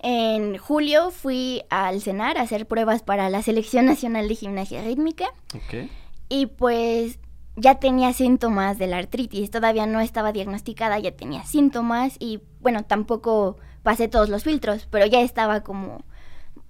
En 0.00 0.58
julio 0.58 1.10
fui 1.10 1.62
al 1.70 2.02
CENAR 2.02 2.36
a 2.36 2.42
hacer 2.42 2.66
pruebas 2.66 3.02
para 3.02 3.30
la 3.30 3.40
Selección 3.40 3.86
Nacional 3.86 4.28
de 4.28 4.34
Gimnasia 4.34 4.82
Rítmica. 4.82 5.26
Okay. 5.66 5.90
Y 6.28 6.46
pues 6.46 7.18
ya 7.56 7.76
tenía 7.76 8.12
síntomas 8.12 8.78
de 8.78 8.86
la 8.86 8.98
artritis, 8.98 9.50
todavía 9.50 9.86
no 9.86 10.00
estaba 10.00 10.32
diagnosticada, 10.32 10.98
ya 10.98 11.12
tenía 11.12 11.44
síntomas 11.44 12.16
y 12.18 12.40
bueno, 12.60 12.84
tampoco 12.84 13.56
pasé 13.82 14.08
todos 14.08 14.28
los 14.28 14.44
filtros, 14.44 14.88
pero 14.90 15.06
ya 15.06 15.20
estaba 15.20 15.62
como 15.62 16.02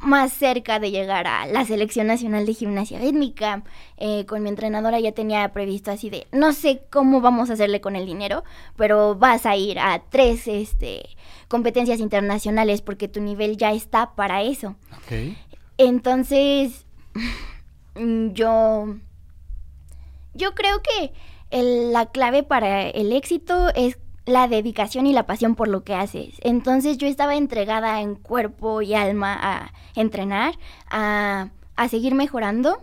más 0.05 0.33
cerca 0.33 0.79
de 0.79 0.91
llegar 0.91 1.27
a 1.27 1.47
la 1.47 1.65
selección 1.65 2.07
nacional 2.07 2.47
de 2.47 2.55
gimnasia 2.55 2.99
rítmica. 2.99 3.65
Eh, 3.97 4.27
con 4.27 4.43
mi 4.43 4.49
entrenadora 4.49 5.01
ya 5.01 5.13
tenía 5.13 5.53
previsto 5.53 5.91
así 5.91 6.11
de, 6.11 6.27
no 6.33 6.53
sé 6.53 6.83
cómo 6.91 7.21
vamos 7.21 7.51
a 7.51 7.55
hacerle 7.55 7.81
con 7.81 7.97
el 7.97 8.07
dinero, 8.07 8.45
pero 8.77 9.15
vas 9.15 9.47
a 9.47 9.57
ir 9.57 9.79
a 9.79 10.03
tres 10.11 10.47
este, 10.47 11.09
competencias 11.49 12.01
internacionales 12.01 12.83
porque 12.83 13.09
tu 13.09 13.21
nivel 13.21 13.57
ya 13.57 13.73
está 13.73 14.15
para 14.15 14.43
eso. 14.43 14.77
Okay. 15.05 15.37
Entonces, 15.79 16.87
yo, 17.97 18.97
yo 20.35 20.55
creo 20.55 20.83
que 20.83 21.13
el, 21.51 21.93
la 21.93 22.07
clave 22.07 22.43
para 22.43 22.89
el 22.89 23.13
éxito 23.13 23.69
es 23.75 23.99
la 24.27 24.49
dedicación 24.49 25.07
y 25.07 25.13
la 25.13 25.27
pasión 25.27 25.55
por 25.55 25.69
lo 25.69 25.85
que 25.85 25.95
haces. 25.95 26.37
Entonces 26.43 26.99
yo 26.99 27.07
estaba 27.07 27.37
entregada 27.37 28.01
en 28.01 28.15
cuerpo 28.15 28.83
y 28.83 28.95
alma 28.95 29.39
a 29.41 29.73
entrenar, 29.95 30.55
a, 30.91 31.51
a 31.77 31.89
seguir 31.89 32.15
mejorando. 32.15 32.79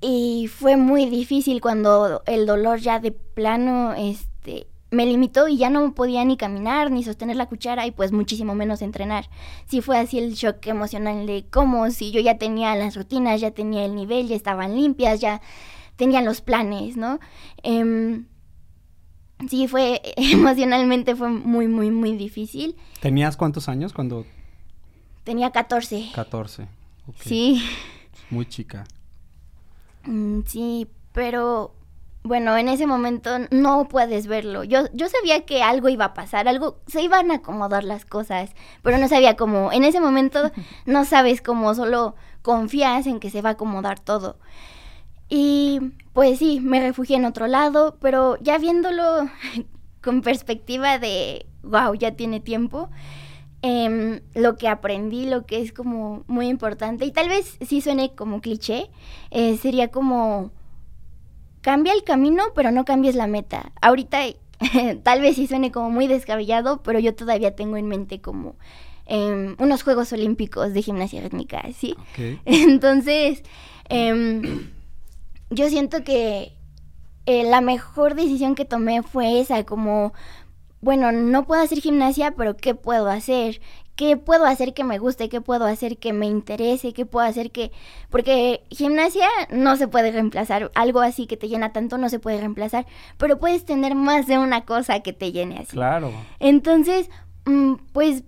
Y 0.00 0.48
fue 0.48 0.76
muy 0.76 1.06
difícil 1.06 1.62
cuando 1.62 2.22
el 2.26 2.44
dolor 2.44 2.78
ya 2.78 3.00
de 3.00 3.10
plano 3.10 3.94
este, 3.94 4.66
me 4.90 5.06
limitó 5.06 5.48
y 5.48 5.56
ya 5.56 5.70
no 5.70 5.94
podía 5.94 6.24
ni 6.26 6.36
caminar 6.36 6.90
ni 6.90 7.02
sostener 7.02 7.36
la 7.36 7.46
cuchara 7.46 7.86
y 7.86 7.90
pues 7.90 8.12
muchísimo 8.12 8.54
menos 8.54 8.82
entrenar. 8.82 9.30
Sí 9.64 9.80
fue 9.80 9.98
así 9.98 10.18
el 10.18 10.34
shock 10.34 10.66
emocional 10.66 11.26
de 11.26 11.46
cómo 11.50 11.90
si 11.90 12.10
yo 12.10 12.20
ya 12.20 12.36
tenía 12.36 12.74
las 12.76 12.96
rutinas, 12.96 13.40
ya 13.40 13.52
tenía 13.52 13.86
el 13.86 13.94
nivel, 13.94 14.28
ya 14.28 14.36
estaban 14.36 14.74
limpias, 14.74 15.20
ya 15.20 15.40
tenían 15.96 16.26
los 16.26 16.42
planes, 16.42 16.98
¿no? 16.98 17.18
Eh, 17.62 18.24
sí 19.48 19.68
fue 19.68 20.00
emocionalmente 20.16 21.16
fue 21.16 21.28
muy 21.28 21.68
muy 21.68 21.90
muy 21.90 22.16
difícil. 22.16 22.76
¿Tenías 23.00 23.36
cuántos 23.36 23.68
años 23.68 23.92
cuando 23.92 24.24
Tenía 25.24 25.50
14. 25.50 26.10
14. 26.14 26.68
Okay. 27.08 27.22
Sí. 27.22 27.68
Muy 28.30 28.46
chica. 28.46 28.84
Mm, 30.04 30.40
sí, 30.46 30.86
pero 31.12 31.74
bueno, 32.22 32.56
en 32.56 32.68
ese 32.68 32.86
momento 32.86 33.30
no 33.50 33.88
puedes 33.88 34.26
verlo. 34.26 34.64
Yo 34.64 34.80
yo 34.92 35.08
sabía 35.08 35.46
que 35.46 35.62
algo 35.62 35.88
iba 35.88 36.06
a 36.06 36.14
pasar, 36.14 36.46
algo 36.46 36.78
se 36.86 37.02
iban 37.02 37.30
a 37.30 37.36
acomodar 37.36 37.84
las 37.84 38.04
cosas, 38.04 38.50
pero 38.82 38.98
no 38.98 39.08
sabía 39.08 39.36
cómo. 39.36 39.72
En 39.72 39.84
ese 39.84 40.00
momento 40.00 40.52
no 40.86 41.06
sabes 41.06 41.40
cómo, 41.40 41.74
solo 41.74 42.14
confías 42.42 43.06
en 43.06 43.18
que 43.18 43.30
se 43.30 43.40
va 43.40 43.50
a 43.50 43.52
acomodar 43.52 44.00
todo. 44.00 44.36
Y 45.28 45.80
pues 46.12 46.38
sí, 46.38 46.60
me 46.60 46.80
refugié 46.80 47.16
en 47.16 47.24
otro 47.24 47.46
lado, 47.46 47.96
pero 48.00 48.36
ya 48.40 48.58
viéndolo 48.58 49.28
con 50.02 50.22
perspectiva 50.22 50.98
de, 50.98 51.46
wow, 51.62 51.94
ya 51.94 52.12
tiene 52.12 52.40
tiempo, 52.40 52.90
eh, 53.62 54.20
lo 54.34 54.56
que 54.56 54.68
aprendí, 54.68 55.26
lo 55.26 55.46
que 55.46 55.60
es 55.60 55.72
como 55.72 56.22
muy 56.26 56.48
importante, 56.48 57.04
y 57.04 57.10
tal 57.10 57.28
vez 57.28 57.56
sí 57.66 57.80
suene 57.80 58.14
como 58.14 58.40
cliché, 58.40 58.90
eh, 59.30 59.56
sería 59.56 59.88
como, 59.88 60.52
cambia 61.62 61.94
el 61.94 62.04
camino, 62.04 62.44
pero 62.54 62.70
no 62.70 62.84
cambies 62.84 63.14
la 63.14 63.26
meta. 63.26 63.72
Ahorita 63.80 64.20
tal 65.02 65.20
vez 65.20 65.36
sí 65.36 65.46
suene 65.46 65.72
como 65.72 65.90
muy 65.90 66.06
descabellado, 66.06 66.82
pero 66.82 66.98
yo 66.98 67.14
todavía 67.14 67.56
tengo 67.56 67.76
en 67.76 67.88
mente 67.88 68.20
como... 68.20 68.56
Eh, 69.06 69.54
unos 69.58 69.82
Juegos 69.82 70.14
Olímpicos 70.14 70.72
de 70.72 70.80
gimnasia 70.80 71.20
rítmica, 71.20 71.62
¿sí? 71.76 71.94
Okay. 72.12 72.40
Entonces, 72.46 73.42
eh, 73.90 74.64
yo 75.50 75.68
siento 75.68 76.04
que 76.04 76.56
eh, 77.26 77.44
la 77.44 77.60
mejor 77.60 78.14
decisión 78.14 78.54
que 78.54 78.64
tomé 78.64 79.02
fue 79.02 79.40
esa, 79.40 79.64
como, 79.64 80.12
bueno, 80.80 81.12
no 81.12 81.46
puedo 81.46 81.62
hacer 81.62 81.80
gimnasia, 81.80 82.32
pero 82.36 82.56
¿qué 82.56 82.74
puedo 82.74 83.08
hacer? 83.08 83.60
¿Qué 83.96 84.16
puedo 84.16 84.44
hacer 84.44 84.74
que 84.74 84.82
me 84.82 84.98
guste? 84.98 85.28
¿Qué 85.28 85.40
puedo 85.40 85.66
hacer 85.66 85.98
que 85.98 86.12
me 86.12 86.26
interese? 86.26 86.92
¿Qué 86.92 87.06
puedo 87.06 87.24
hacer 87.24 87.52
que...? 87.52 87.70
Porque 88.10 88.64
gimnasia 88.68 89.28
no 89.50 89.76
se 89.76 89.86
puede 89.86 90.10
reemplazar, 90.10 90.72
algo 90.74 91.00
así 91.00 91.26
que 91.26 91.36
te 91.36 91.48
llena 91.48 91.72
tanto 91.72 91.96
no 91.96 92.08
se 92.08 92.18
puede 92.18 92.40
reemplazar, 92.40 92.86
pero 93.18 93.38
puedes 93.38 93.64
tener 93.64 93.94
más 93.94 94.26
de 94.26 94.38
una 94.38 94.64
cosa 94.64 95.00
que 95.00 95.12
te 95.12 95.30
llene 95.30 95.58
así. 95.58 95.72
Claro. 95.76 96.12
Entonces, 96.40 97.08
mmm, 97.44 97.74
pues 97.92 98.24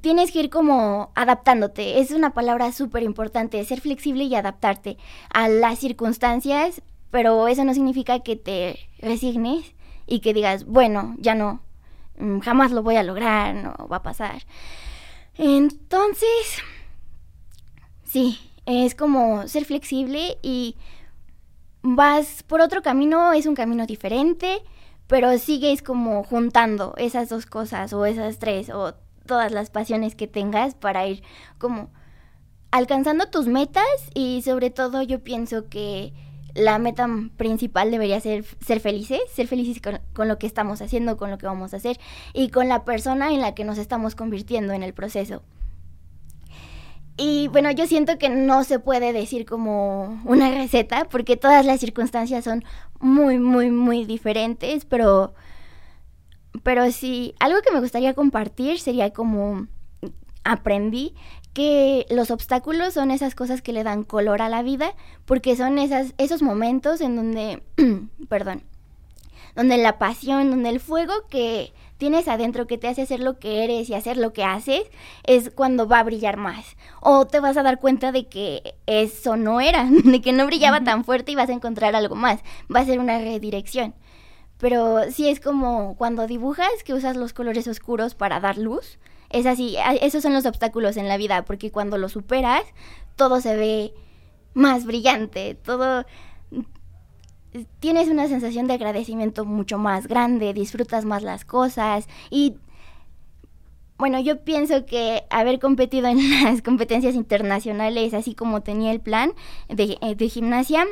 tienes 0.00 0.32
que 0.32 0.40
ir 0.40 0.50
como 0.50 1.10
adaptándote. 1.14 2.00
Es 2.00 2.10
una 2.10 2.32
palabra 2.32 2.72
súper 2.72 3.02
importante, 3.02 3.64
ser 3.64 3.80
flexible 3.80 4.24
y 4.24 4.34
adaptarte 4.34 4.96
a 5.30 5.48
las 5.48 5.78
circunstancias, 5.78 6.82
pero 7.10 7.48
eso 7.48 7.64
no 7.64 7.74
significa 7.74 8.20
que 8.20 8.36
te 8.36 8.78
resignes 8.98 9.74
y 10.06 10.20
que 10.20 10.34
digas, 10.34 10.64
bueno, 10.66 11.14
ya 11.18 11.34
no, 11.34 11.60
jamás 12.42 12.72
lo 12.72 12.82
voy 12.82 12.96
a 12.96 13.02
lograr, 13.02 13.54
no 13.54 13.88
va 13.88 13.96
a 13.96 14.02
pasar. 14.02 14.42
Entonces, 15.36 16.62
sí, 18.04 18.38
es 18.66 18.94
como 18.94 19.46
ser 19.48 19.64
flexible 19.64 20.38
y 20.42 20.76
vas 21.82 22.42
por 22.42 22.60
otro 22.60 22.82
camino, 22.82 23.32
es 23.32 23.46
un 23.46 23.54
camino 23.54 23.86
diferente, 23.86 24.62
pero 25.06 25.36
sigues 25.38 25.82
como 25.82 26.22
juntando 26.22 26.94
esas 26.96 27.28
dos 27.28 27.46
cosas 27.46 27.92
o 27.92 28.04
esas 28.04 28.38
tres 28.38 28.70
o 28.70 28.94
todas 29.26 29.52
las 29.52 29.70
pasiones 29.70 30.14
que 30.14 30.26
tengas 30.26 30.74
para 30.74 31.06
ir 31.06 31.22
como 31.58 31.90
alcanzando 32.70 33.28
tus 33.28 33.46
metas 33.46 33.84
y 34.14 34.42
sobre 34.42 34.70
todo 34.70 35.02
yo 35.02 35.20
pienso 35.20 35.68
que 35.68 36.12
la 36.54 36.78
meta 36.78 37.08
principal 37.36 37.90
debería 37.90 38.20
ser 38.20 38.44
ser 38.60 38.80
felices, 38.80 39.20
ser 39.32 39.46
felices 39.46 39.80
con, 40.12 40.28
lo 40.28 40.38
que 40.38 40.46
estamos 40.46 40.82
haciendo, 40.82 41.16
con 41.16 41.30
lo 41.30 41.38
que 41.38 41.46
vamos 41.46 41.74
a 41.74 41.76
hacer 41.76 41.98
y 42.32 42.48
con 42.48 42.68
la 42.68 42.84
persona 42.84 43.32
en 43.32 43.40
la 43.40 43.54
que 43.54 43.64
nos 43.64 43.78
estamos 43.78 44.14
convirtiendo 44.14 44.72
en 44.72 44.82
el 44.82 44.94
proceso. 44.94 45.42
Y 47.16 47.48
bueno, 47.48 47.70
yo 47.70 47.86
siento 47.86 48.18
que 48.18 48.30
no 48.30 48.64
se 48.64 48.78
puede 48.78 49.12
decir 49.12 49.44
como 49.44 50.20
una 50.24 50.50
receta 50.54 51.04
porque 51.04 51.36
todas 51.36 51.66
las 51.66 51.80
circunstancias 51.80 52.44
son 52.44 52.64
muy, 52.98 53.38
muy, 53.38 53.70
muy 53.70 54.04
diferentes, 54.04 54.84
pero, 54.86 55.34
pero 56.62 56.90
sí, 56.90 57.34
algo 57.38 57.60
que 57.62 57.72
me 57.72 57.80
gustaría 57.80 58.14
compartir 58.14 58.80
sería 58.80 59.10
como 59.10 59.66
aprendí 60.44 61.14
que 61.52 62.06
los 62.10 62.30
obstáculos 62.30 62.94
son 62.94 63.10
esas 63.10 63.34
cosas 63.34 63.62
que 63.62 63.72
le 63.72 63.84
dan 63.84 64.04
color 64.04 64.42
a 64.42 64.48
la 64.48 64.62
vida, 64.62 64.94
porque 65.24 65.56
son 65.56 65.78
esas, 65.78 66.14
esos 66.18 66.42
momentos 66.42 67.00
en 67.00 67.16
donde, 67.16 67.62
perdón, 68.28 68.62
donde 69.56 69.78
la 69.78 69.98
pasión, 69.98 70.50
donde 70.50 70.68
el 70.68 70.80
fuego 70.80 71.12
que 71.28 71.72
tienes 71.98 72.28
adentro 72.28 72.66
que 72.66 72.78
te 72.78 72.88
hace 72.88 73.02
hacer 73.02 73.20
lo 73.20 73.38
que 73.38 73.64
eres 73.64 73.90
y 73.90 73.94
hacer 73.94 74.16
lo 74.16 74.32
que 74.32 74.44
haces, 74.44 74.82
es 75.24 75.50
cuando 75.50 75.86
va 75.86 75.98
a 75.98 76.04
brillar 76.04 76.36
más. 76.36 76.76
O 77.00 77.26
te 77.26 77.40
vas 77.40 77.56
a 77.56 77.62
dar 77.62 77.78
cuenta 77.78 78.12
de 78.12 78.26
que 78.26 78.74
eso 78.86 79.36
no 79.36 79.60
era, 79.60 79.84
de 80.04 80.22
que 80.22 80.32
no 80.32 80.46
brillaba 80.46 80.82
tan 80.82 81.04
fuerte 81.04 81.32
y 81.32 81.34
vas 81.34 81.50
a 81.50 81.54
encontrar 81.54 81.94
algo 81.94 82.14
más. 82.14 82.40
Va 82.74 82.80
a 82.80 82.86
ser 82.86 83.00
una 83.00 83.18
redirección. 83.18 83.94
Pero 84.60 85.10
sí 85.10 85.28
es 85.28 85.40
como 85.40 85.96
cuando 85.96 86.26
dibujas 86.26 86.84
que 86.84 86.94
usas 86.94 87.16
los 87.16 87.32
colores 87.32 87.66
oscuros 87.66 88.14
para 88.14 88.40
dar 88.40 88.58
luz. 88.58 88.98
Es 89.30 89.46
así, 89.46 89.76
esos 90.02 90.22
son 90.22 90.34
los 90.34 90.46
obstáculos 90.46 90.96
en 90.96 91.08
la 91.08 91.16
vida, 91.16 91.44
porque 91.44 91.70
cuando 91.70 91.98
lo 91.98 92.08
superas, 92.08 92.62
todo 93.16 93.40
se 93.40 93.56
ve 93.56 93.94
más 94.54 94.84
brillante, 94.84 95.54
todo 95.54 96.04
tienes 97.80 98.08
una 98.08 98.28
sensación 98.28 98.66
de 98.66 98.74
agradecimiento 98.74 99.44
mucho 99.44 99.78
más 99.78 100.06
grande, 100.06 100.52
disfrutas 100.52 101.04
más 101.04 101.22
las 101.22 101.44
cosas 101.44 102.06
y 102.30 102.56
bueno, 103.98 104.18
yo 104.18 104.42
pienso 104.44 104.86
que 104.86 105.24
haber 105.28 105.58
competido 105.58 106.08
en 106.08 106.18
las 106.44 106.62
competencias 106.62 107.14
internacionales, 107.14 108.14
así 108.14 108.34
como 108.34 108.62
tenía 108.62 108.92
el 108.92 109.00
plan 109.00 109.32
de, 109.68 109.98
eh, 110.00 110.14
de 110.14 110.28
gimnasia, 110.28 110.86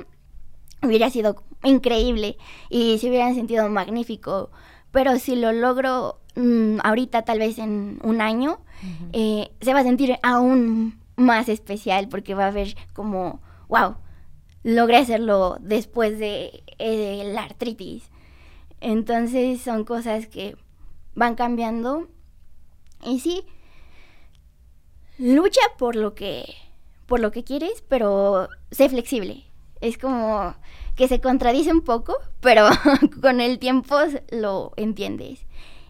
hubiera 0.82 1.10
sido 1.10 1.42
increíble 1.64 2.36
y 2.70 2.98
se 2.98 3.08
hubieran 3.08 3.34
sentido 3.34 3.68
magnífico. 3.68 4.50
Pero 4.90 5.18
si 5.18 5.36
lo 5.36 5.52
logro 5.52 6.20
mmm, 6.34 6.78
ahorita, 6.82 7.22
tal 7.22 7.38
vez 7.38 7.58
en 7.58 7.98
un 8.02 8.20
año, 8.20 8.52
uh 8.82 8.86
-huh. 8.86 9.10
eh, 9.12 9.50
se 9.60 9.74
va 9.74 9.80
a 9.80 9.84
sentir 9.84 10.18
aún 10.22 10.98
más 11.16 11.48
especial 11.48 12.08
porque 12.08 12.34
va 12.34 12.44
a 12.44 12.48
haber 12.48 12.76
como, 12.94 13.40
wow, 13.68 13.96
logré 14.62 14.98
hacerlo 14.98 15.58
después 15.60 16.18
de 16.18 16.62
eh, 16.78 17.30
la 17.34 17.42
artritis. 17.42 18.10
Entonces 18.80 19.60
son 19.60 19.84
cosas 19.84 20.26
que 20.26 20.56
van 21.14 21.34
cambiando. 21.34 22.08
Y 23.04 23.20
sí, 23.20 23.44
lucha 25.18 25.60
por 25.78 25.96
lo 25.96 26.14
que 26.14 26.44
por 27.06 27.20
lo 27.20 27.30
que 27.30 27.42
quieres, 27.42 27.82
pero 27.88 28.48
sé 28.70 28.88
flexible. 28.90 29.47
Es 29.80 29.98
como 29.98 30.54
que 30.96 31.08
se 31.08 31.20
contradice 31.20 31.72
un 31.72 31.82
poco, 31.82 32.16
pero 32.40 32.68
con 33.22 33.40
el 33.40 33.58
tiempo 33.58 33.96
lo 34.30 34.72
entiendes. 34.76 35.40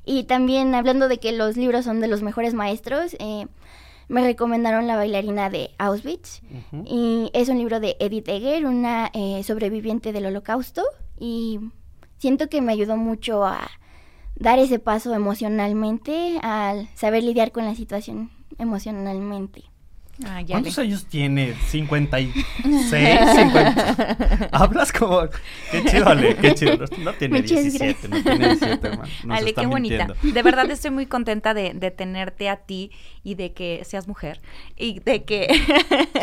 Y 0.05 0.25
también 0.25 0.75
hablando 0.75 1.09
de 1.09 1.19
que 1.19 1.33
los 1.33 1.57
libros 1.57 1.85
son 1.85 2.01
de 2.01 2.09
los 2.09 2.23
mejores 2.23 2.55
maestros, 2.55 3.15
eh, 3.19 3.47
me 4.09 4.23
recomendaron 4.23 4.87
La 4.87 4.97
bailarina 4.97 5.51
de 5.51 5.71
Auschwitz. 5.79 6.41
Uh 6.43 6.77
-huh. 6.77 6.85
Y 6.87 7.31
es 7.35 7.49
un 7.49 7.59
libro 7.59 7.79
de 7.79 7.97
Edith 8.01 8.29
Eger, 8.29 8.65
una 8.65 9.11
eh, 9.13 9.43
sobreviviente 9.45 10.13
del 10.13 10.27
holocausto. 10.27 10.83
Y 11.19 11.61
siento 12.17 12.49
que 12.49 12.63
me 12.63 12.73
ayudó 12.73 12.97
mucho 12.97 13.45
a 13.45 13.69
dar 14.35 14.59
ese 14.59 14.79
paso 14.79 15.15
emocionalmente, 15.15 16.39
al 16.43 16.89
saber 16.95 17.23
lidiar 17.23 17.53
con 17.53 17.65
la 17.65 17.75
situación 17.75 18.31
emocionalmente. 18.59 19.65
Ah, 20.25 20.43
¿Cuántos 20.47 20.77
le... 20.77 20.83
años 20.83 21.07
tiene? 21.07 21.55
¿56? 21.71 22.33
50. 22.63 24.49
Hablas 24.53 24.93
como... 24.93 25.29
Qué 25.71 25.85
chido, 25.85 26.09
Ale, 26.09 26.37
qué 26.37 26.55
chido. 26.55 26.87
No, 26.99 27.13
tiene 27.15 27.41
Muchas 27.41 27.63
17, 27.63 28.09
gracias. 28.09 28.11
no 28.11 28.23
tiene 28.23 28.49
17, 28.49 28.87
hermano. 28.89 29.11
Ale, 29.29 29.55
qué 29.55 29.67
bonita. 29.67 30.09
De 30.23 30.43
verdad 30.43 30.69
estoy 30.71 30.91
muy 30.91 31.07
contenta 31.07 31.55
de, 31.55 31.73
de, 31.73 31.91
tenerte 31.93 32.49
a 32.49 32.57
ti 32.57 32.91
y 33.23 33.37
de 33.37 33.53
que 33.53 33.83
seas 33.85 34.09
mujer. 34.09 34.41
Y 34.77 34.99
de 35.01 35.23
que... 35.25 35.47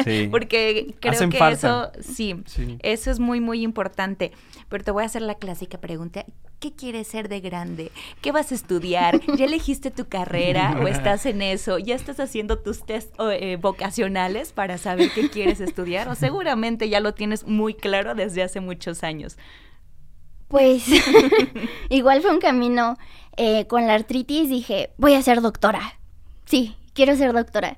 Sí. 0.04 0.28
Porque 0.32 0.96
creo 1.00 1.14
Hacen 1.14 1.30
que 1.30 1.38
falta. 1.38 1.92
eso... 1.94 2.14
Sí, 2.14 2.36
sí, 2.46 2.78
eso 2.82 3.12
es 3.12 3.20
muy, 3.20 3.40
muy 3.40 3.62
importante. 3.64 4.32
Pero 4.68 4.84
te 4.84 4.92
voy 4.92 5.04
a 5.04 5.06
hacer 5.06 5.22
la 5.22 5.36
clásica 5.36 5.78
pregunta. 5.80 6.26
¿Qué 6.60 6.74
quieres 6.74 7.08
ser 7.08 7.30
de 7.30 7.42
grande? 7.42 7.92
¿Qué 8.22 8.32
vas 8.32 8.52
a 8.52 8.56
estudiar? 8.56 9.20
¿Ya 9.38 9.46
elegiste 9.46 9.92
tu 9.92 10.08
carrera 10.08 10.80
o 10.82 10.88
estás 10.88 11.26
en 11.26 11.42
eso? 11.42 11.78
¿Ya 11.78 11.96
estás 11.96 12.20
haciendo 12.20 12.60
tus 12.60 12.86
test 12.86 13.14
eh, 13.20 13.58
vocacionales 13.62 14.54
para 14.54 14.78
saber 14.78 15.12
qué 15.14 15.30
quieres 15.30 15.60
estudiar? 15.60 16.08
O 16.08 16.16
seguramente 16.16 16.90
ya 16.90 17.00
lo 17.00 17.14
tienes 17.14 17.46
muy 17.46 17.74
claro 17.74 18.16
desde 18.16 18.42
hace 18.42 18.62
muchos 18.62 19.04
años. 19.04 19.38
Pues 20.48 20.86
igual 21.90 22.22
fue 22.22 22.32
un 22.32 22.40
camino. 22.40 22.98
Eh, 23.38 23.68
con 23.68 23.86
la 23.86 23.94
artritis 23.96 24.50
dije, 24.50 24.92
voy 24.98 25.14
a 25.14 25.22
ser 25.22 25.42
doctora. 25.42 26.00
Sí, 26.46 26.76
quiero 26.94 27.16
ser 27.16 27.34
doctora. 27.34 27.78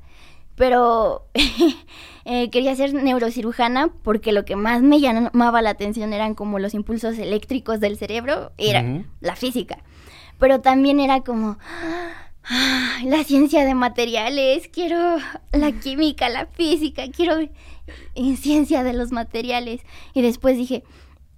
Pero 0.58 1.28
eh, 2.26 2.50
quería 2.50 2.76
ser 2.76 2.94
neurocirujana 2.94 3.90
porque 4.04 4.34
lo 4.34 4.44
que 4.44 4.58
más 4.58 4.82
me 4.82 5.00
llamaba 5.00 5.62
la 5.62 5.70
atención 5.70 6.12
eran 6.12 6.34
como 6.34 6.60
los 6.60 6.74
impulsos 6.74 7.18
eléctricos 7.20 7.80
del 7.80 7.98
cerebro, 7.98 8.52
era 8.58 8.82
uh 8.82 8.86
-huh. 8.86 9.06
la 9.22 9.36
física. 9.36 9.78
Pero 10.40 10.60
también 10.60 11.00
era 11.00 11.22
como 11.22 11.58
ah, 12.44 13.00
la 13.06 13.24
ciencia 13.24 13.66
de 13.66 13.76
materiales, 13.76 14.68
quiero 14.68 15.18
la 15.52 15.72
química, 15.84 16.28
la 16.28 16.48
física, 16.48 17.04
quiero 17.16 17.36
en 18.16 18.38
ciencia 18.38 18.84
de 18.84 18.94
los 18.94 19.12
materiales. 19.12 19.82
Y 20.16 20.24
después 20.24 20.58
dije, 20.58 20.84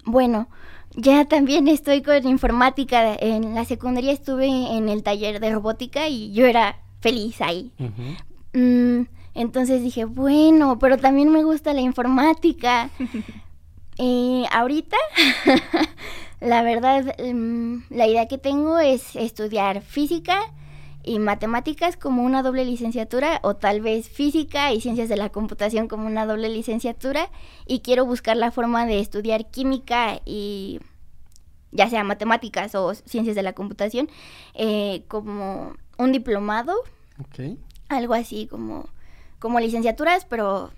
bueno, 0.05 0.47
ya 0.95 1.25
también 1.25 1.67
estoy 1.67 2.01
con 2.01 2.25
informática. 2.25 3.15
En 3.19 3.53
la 3.53 3.65
secundaria 3.65 4.13
estuve 4.13 4.47
en 4.47 4.87
el 4.87 5.03
taller 5.03 5.41
de 5.41 5.51
robótica 5.51 6.07
y 6.07 6.31
yo 6.31 6.45
era 6.45 6.79
feliz 7.01 7.41
ahí. 7.41 7.73
Uh 7.79 7.85
-huh. 7.85 8.17
Mm, 8.53 9.03
entonces 9.33 9.81
dije, 9.81 10.05
bueno, 10.05 10.79
pero 10.79 10.97
también 10.97 11.31
me 11.31 11.43
gusta 11.43 11.73
la 11.73 11.81
informática. 11.81 12.89
y 13.97 14.45
ahorita, 14.51 14.97
la 16.39 16.61
verdad, 16.61 17.15
um, 17.19 17.83
la 17.89 18.07
idea 18.07 18.27
que 18.27 18.37
tengo 18.37 18.79
es 18.79 19.15
estudiar 19.15 19.81
física 19.81 20.39
y 21.03 21.19
matemáticas 21.19 21.95
como 21.95 22.23
una 22.23 22.43
doble 22.43 22.65
licenciatura 22.65 23.39
o 23.43 23.55
tal 23.55 23.81
vez 23.81 24.09
física 24.09 24.73
y 24.73 24.81
ciencias 24.81 25.09
de 25.09 25.15
la 25.15 25.29
computación 25.29 25.87
como 25.87 26.05
una 26.05 26.25
doble 26.25 26.49
licenciatura 26.49 27.29
y 27.65 27.79
quiero 27.79 28.05
buscar 28.05 28.35
la 28.35 28.51
forma 28.51 28.85
de 28.85 28.99
estudiar 28.99 29.49
química 29.49 30.19
y 30.25 30.81
ya 31.71 31.89
sea 31.89 32.03
matemáticas 32.03 32.75
o 32.75 32.93
ciencias 32.93 33.35
de 33.35 33.43
la 33.43 33.53
computación 33.53 34.09
eh, 34.55 35.03
como 35.07 35.73
un 35.97 36.11
diplomado. 36.11 36.73
Okay 37.29 37.57
algo 37.89 38.13
así 38.13 38.47
como, 38.47 38.87
como 39.39 39.59
licenciaturas, 39.59 40.25
pero 40.25 40.71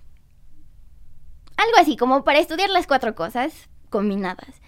algo 1.58 1.78
así, 1.80 1.96
como 1.96 2.24
para 2.24 2.40
estudiar 2.40 2.70
las 2.70 2.88
cuatro 2.88 3.14
cosas 3.14 3.70
combinadas. 3.90 4.62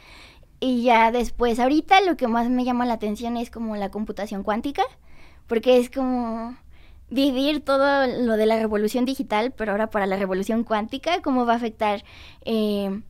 Y 0.60 0.84
ya 0.84 1.12
después, 1.12 1.60
ahorita 1.60 2.02
lo 2.02 2.16
que 2.16 2.28
más 2.28 2.50
me 2.50 2.64
llama 2.64 2.86
la 2.86 2.94
atención 2.94 3.36
es 3.36 3.50
como 3.50 3.76
la 3.76 3.89
computación 3.89 4.44
cuántica, 4.44 4.84
porque 5.48 5.78
es 5.78 5.89
como 5.89 6.56
vivir 7.10 7.64
todo 7.64 8.08
lo 8.08 8.38
de 8.38 8.46
la 8.46 8.58
revolución 8.58 9.06
digital, 9.06 9.52
pero 9.52 9.72
ahora 9.72 9.89
para 9.89 10.06
la 10.06 10.16
revolución 10.16 10.64
cuántica, 10.64 11.22
cómo 11.22 11.46
va 11.46 11.54
a 11.54 11.58
afectar 11.58 12.04
eh, 12.46 13.02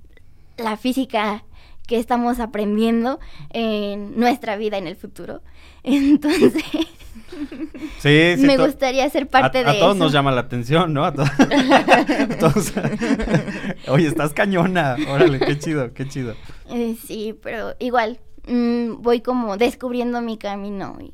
la 0.57 0.77
física 0.77 1.43
que 1.87 1.97
estamos 1.97 2.39
aprendiendo 2.39 3.19
en 3.49 4.17
nuestra 4.17 4.55
vida 4.55 4.77
en 4.77 4.87
el 4.87 4.95
futuro. 4.95 5.41
Entonces, 5.85 6.53
sí, 7.99 8.35
sí, 8.37 8.45
me 8.45 8.57
gustaría 8.57 9.09
ser 9.09 9.27
parte 9.27 9.59
a, 9.59 9.63
de 9.63 9.69
a 9.71 9.79
todos 9.79 9.95
eso. 9.95 10.03
nos 10.05 10.13
llama 10.13 10.31
la 10.31 10.41
atención, 10.41 10.93
¿no? 10.93 11.03
A, 11.03 11.13
to 11.13 11.23
a 11.23 12.27
todos. 12.39 12.71
Oye, 13.89 14.07
estás 14.07 14.33
cañona. 14.33 14.95
Órale, 15.09 15.39
qué 15.39 15.59
chido, 15.59 15.93
qué 15.93 16.07
chido. 16.07 16.35
Eh, 16.69 16.95
sí, 17.05 17.37
pero 17.41 17.75
igual 17.79 18.19
mmm, 18.47 19.01
voy 19.01 19.21
como 19.21 19.57
descubriendo 19.57 20.21
mi 20.21 20.37
camino. 20.37 20.97
Y... 21.01 21.13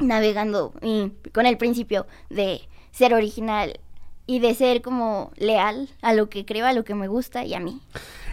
navegando 0.00 0.72
y 0.82 1.12
con 1.32 1.46
el 1.46 1.56
principio 1.56 2.06
de 2.30 2.62
ser 2.90 3.14
original 3.14 3.78
y 4.26 4.40
de 4.40 4.54
ser 4.54 4.82
como 4.82 5.32
leal 5.36 5.88
a 6.02 6.12
lo 6.12 6.28
que 6.28 6.44
creo, 6.44 6.66
a 6.66 6.72
lo 6.72 6.84
que 6.84 6.94
me 6.94 7.08
gusta 7.08 7.44
y 7.44 7.54
a 7.54 7.60
mí. 7.60 7.80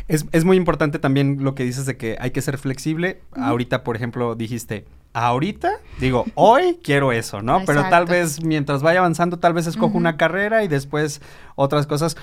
Es, 0.08 0.26
es 0.32 0.46
muy 0.46 0.58
importante 0.58 1.00
también 1.00 1.44
lo 1.44 1.56
que 1.56 1.64
dices 1.64 1.86
de 1.86 1.98
que 1.98 2.18
hay 2.20 2.32
que 2.32 2.42
ser 2.42 2.58
flexible. 2.58 3.22
Ahorita, 3.34 3.84
por 3.84 3.96
ejemplo, 3.96 4.36
dijiste, 4.36 4.86
ahorita, 5.16 5.80
digo, 6.00 6.26
hoy 6.36 6.78
quiero 6.84 7.12
eso, 7.14 7.42
¿no? 7.42 7.64
Pero 7.66 7.84
tal 7.90 8.06
vez 8.06 8.44
mientras 8.44 8.82
vaya 8.84 9.00
avanzando, 9.00 9.40
tal 9.40 9.54
vez 9.54 9.66
escojo 9.66 9.98
una 9.98 10.18
carrera 10.18 10.64
y 10.64 10.68
después 10.68 11.22
otras 11.56 11.88
cosas. 11.88 12.18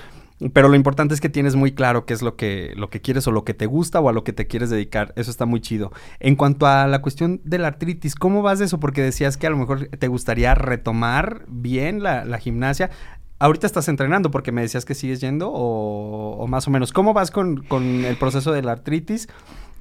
Pero 0.53 0.67
lo 0.67 0.75
importante 0.75 1.13
es 1.13 1.21
que 1.21 1.29
tienes 1.29 1.55
muy 1.55 1.71
claro 1.73 2.05
qué 2.05 2.13
es 2.13 2.21
lo 2.21 2.35
que, 2.35 2.73
lo 2.75 2.89
que 2.89 3.01
quieres 3.01 3.27
o 3.27 3.31
lo 3.31 3.43
que 3.43 3.53
te 3.53 3.65
gusta 3.65 3.99
o 3.99 4.09
a 4.09 4.13
lo 4.13 4.23
que 4.23 4.33
te 4.33 4.45
quieres 4.45 4.69
dedicar. 4.69 5.13
Eso 5.15 5.31
está 5.31 5.45
muy 5.45 5.61
chido. 5.61 5.91
En 6.19 6.35
cuanto 6.35 6.67
a 6.67 6.87
la 6.87 7.01
cuestión 7.01 7.41
de 7.43 7.59
la 7.59 7.67
artritis, 7.67 8.15
¿cómo 8.15 8.41
vas 8.41 8.59
de 8.59 8.65
eso? 8.65 8.79
Porque 8.79 9.01
decías 9.01 9.37
que 9.37 9.47
a 9.47 9.49
lo 9.49 9.57
mejor 9.57 9.87
te 9.87 10.07
gustaría 10.07 10.53
retomar 10.53 11.45
bien 11.47 12.03
la, 12.03 12.25
la 12.25 12.37
gimnasia. 12.39 12.91
Ahorita 13.43 13.67
estás 13.67 13.89
entrenando 13.89 14.31
porque 14.31 14.53
me 14.53 14.61
decías 14.61 14.85
que 14.85 14.95
sigues 14.95 15.19
yendo 15.19 15.51
o, 15.51 16.37
o 16.37 16.47
más 16.47 16.65
o 16.65 16.71
menos. 16.71 16.93
¿Cómo 16.93 17.13
vas 17.13 17.29
con, 17.29 17.57
con 17.63 18.05
el 18.05 18.15
proceso 18.15 18.53
de 18.53 18.61
la 18.61 18.71
artritis? 18.71 19.27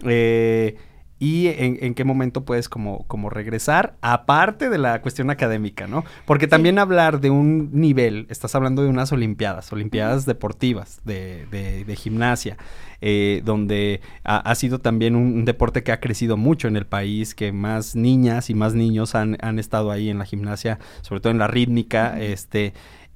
Eh, 0.05 0.77
y 1.21 1.47
en, 1.47 1.79
en 1.81 1.95
qué 1.95 2.03
momento 2.03 2.45
puedes 2.45 2.69
como, 2.69 3.05
como 3.07 3.31
regresar, 3.31 3.95
aparte 4.01 4.69
de 4.69 4.79
la 4.79 5.01
cuestión 5.01 5.31
académica, 5.31 5.87
¿no? 5.87 6.03
Porque 6.27 6.49
también 6.49 6.81
hablar 6.81 7.21
de 7.21 7.31
un 7.31 7.71
nivel, 7.73 8.27
estás 8.31 8.57
hablando 8.57 8.83
de 8.83 8.89
unas 8.89 9.13
olimpiadas, 9.13 9.73
olimpiadas 9.73 10.27
deportivas, 10.27 11.01
de, 11.05 11.47
de- 11.53 11.85
de 11.85 11.95
gimnasia, 11.95 12.57
eh, 13.01 13.43
donde 13.45 14.01
ha, 14.25 14.39
ha 14.39 14.55
sido 14.57 14.81
también 14.81 15.15
un, 15.15 15.27
un 15.35 15.45
deporte 15.45 15.85
que 15.85 15.93
ha 15.93 16.01
crecido 16.01 16.37
mucho 16.37 16.67
en 16.67 16.75
el 16.77 16.87
país, 16.87 17.37
que 17.37 17.53
más 17.53 17.95
niñas 17.95 18.51
y 18.51 18.55
más 18.55 18.75
niños 18.75 19.15
han, 19.15 19.37
han 19.41 19.61
estado 19.61 19.93
ahí 19.93 20.11
en 20.11 20.19
la 20.19 20.25
gimnasia, 20.25 20.81
sobre 21.03 21.21
todo 21.21 21.31
en 21.31 21.39
la 21.39 21.47
rítmica, 21.47 22.21
este... 22.21 22.73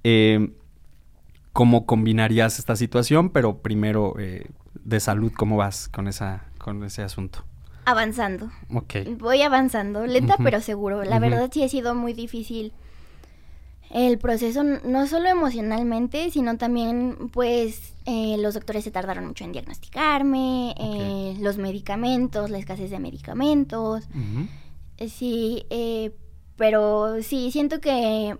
eh, 0.08 0.50
¿Cómo 1.52 1.84
combinarías 1.84 2.58
esta 2.58 2.76
situación? 2.76 3.30
Pero 3.30 3.58
primero, 3.58 4.14
eh, 4.18 4.46
de 4.84 5.00
salud, 5.00 5.32
¿cómo 5.36 5.56
vas 5.56 5.88
con, 5.88 6.06
esa, 6.06 6.44
con 6.58 6.84
ese 6.84 7.02
asunto? 7.02 7.44
Avanzando. 7.86 8.50
Ok. 8.72 8.94
Voy 9.18 9.42
avanzando, 9.42 10.06
lenta 10.06 10.36
pero 10.36 10.60
seguro. 10.60 11.02
La 11.02 11.18
verdad 11.18 11.50
sí 11.52 11.64
ha 11.64 11.68
sido 11.68 11.94
muy 11.94 12.12
difícil 12.12 12.72
el 13.90 14.18
proceso, 14.18 14.62
no 14.62 15.06
solo 15.06 15.28
emocionalmente, 15.28 16.30
sino 16.30 16.56
también, 16.56 17.30
pues, 17.32 17.94
eh, 18.04 18.36
los 18.38 18.54
doctores 18.54 18.84
se 18.84 18.90
tardaron 18.90 19.26
mucho 19.26 19.44
en 19.44 19.52
diagnosticarme, 19.52 20.74
eh, 20.78 21.36
los 21.40 21.58
medicamentos, 21.58 22.50
la 22.50 22.58
escasez 22.58 22.90
de 22.90 22.98
medicamentos. 22.98 24.08
Sí, 25.08 25.66
eh, 25.70 26.12
pero 26.56 27.22
sí, 27.22 27.50
siento 27.50 27.80
que 27.80 28.36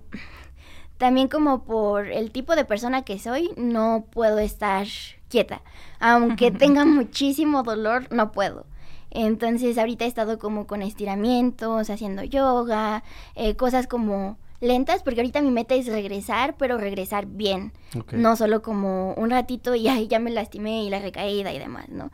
también 0.99 1.29
como 1.29 1.65
por 1.65 2.07
el 2.07 2.31
tipo 2.31 2.57
de 2.57 2.65
persona 2.65 3.03
que 3.03 3.19
soy, 3.19 3.51
no 3.57 4.07
puedo 4.11 4.39
estar 4.39 4.87
quieta. 5.29 5.63
Aunque 5.99 6.51
tenga 6.51 6.85
muchísimo 6.85 7.63
dolor, 7.63 8.07
no 8.11 8.33
puedo. 8.33 8.67
Entonces 9.11 9.79
ahorita 9.79 10.05
he 10.05 10.09
estado 10.09 10.39
como 10.39 10.67
con 10.67 10.83
estiramientos, 10.83 11.91
haciendo 11.91 12.23
yoga, 12.23 13.03
eh, 13.35 13.57
cosas 13.57 13.87
como 13.87 14.39
lentas, 14.61 15.03
porque 15.03 15.21
ahorita 15.21 15.43
mi 15.43 15.51
meta 15.51 15.75
es 15.75 15.87
regresar, 15.87 16.57
pero 16.59 16.79
regresar 16.79 17.27
bien. 17.27 17.73
No 18.13 18.37
solo 18.37 18.63
como 18.63 19.15
un 19.15 19.31
ratito 19.31 19.75
y 19.75 19.89
ay, 19.89 20.09
ya 20.09 20.19
me 20.19 20.31
lastimé 20.31 20.85
y 20.85 20.91
la 20.91 20.99
recaída 20.99 21.53
y 21.53 21.59
demás, 21.59 21.89
¿no? 21.89 22.11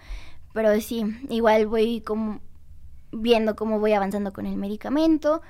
Pero 0.53 0.78
sí, 0.80 1.05
igual 1.28 1.66
voy 1.66 2.03
como 2.03 2.41
viendo 3.11 3.57
cómo 3.57 3.78
voy 3.78 3.93
avanzando 3.93 4.33
con 4.33 4.47
el 4.47 4.57
medicamento. 4.57 5.43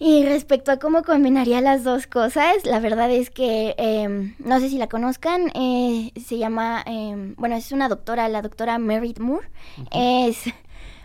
Y 0.00 0.24
respecto 0.24 0.70
a 0.70 0.78
cómo 0.78 1.02
combinaría 1.02 1.60
las 1.60 1.82
dos 1.82 2.06
cosas, 2.06 2.64
la 2.64 2.78
verdad 2.78 3.10
es 3.10 3.30
que 3.30 3.74
em, 3.78 4.34
no 4.38 4.60
sé 4.60 4.68
si 4.68 4.78
la 4.78 4.88
conozcan, 4.88 5.50
eh, 5.54 6.12
se 6.24 6.38
llama, 6.38 6.84
em, 6.86 7.34
bueno, 7.36 7.56
es 7.56 7.72
una 7.72 7.88
doctora, 7.88 8.28
la 8.28 8.40
doctora 8.40 8.78
Merit 8.78 9.18
Moore, 9.18 9.48
es 9.92 10.44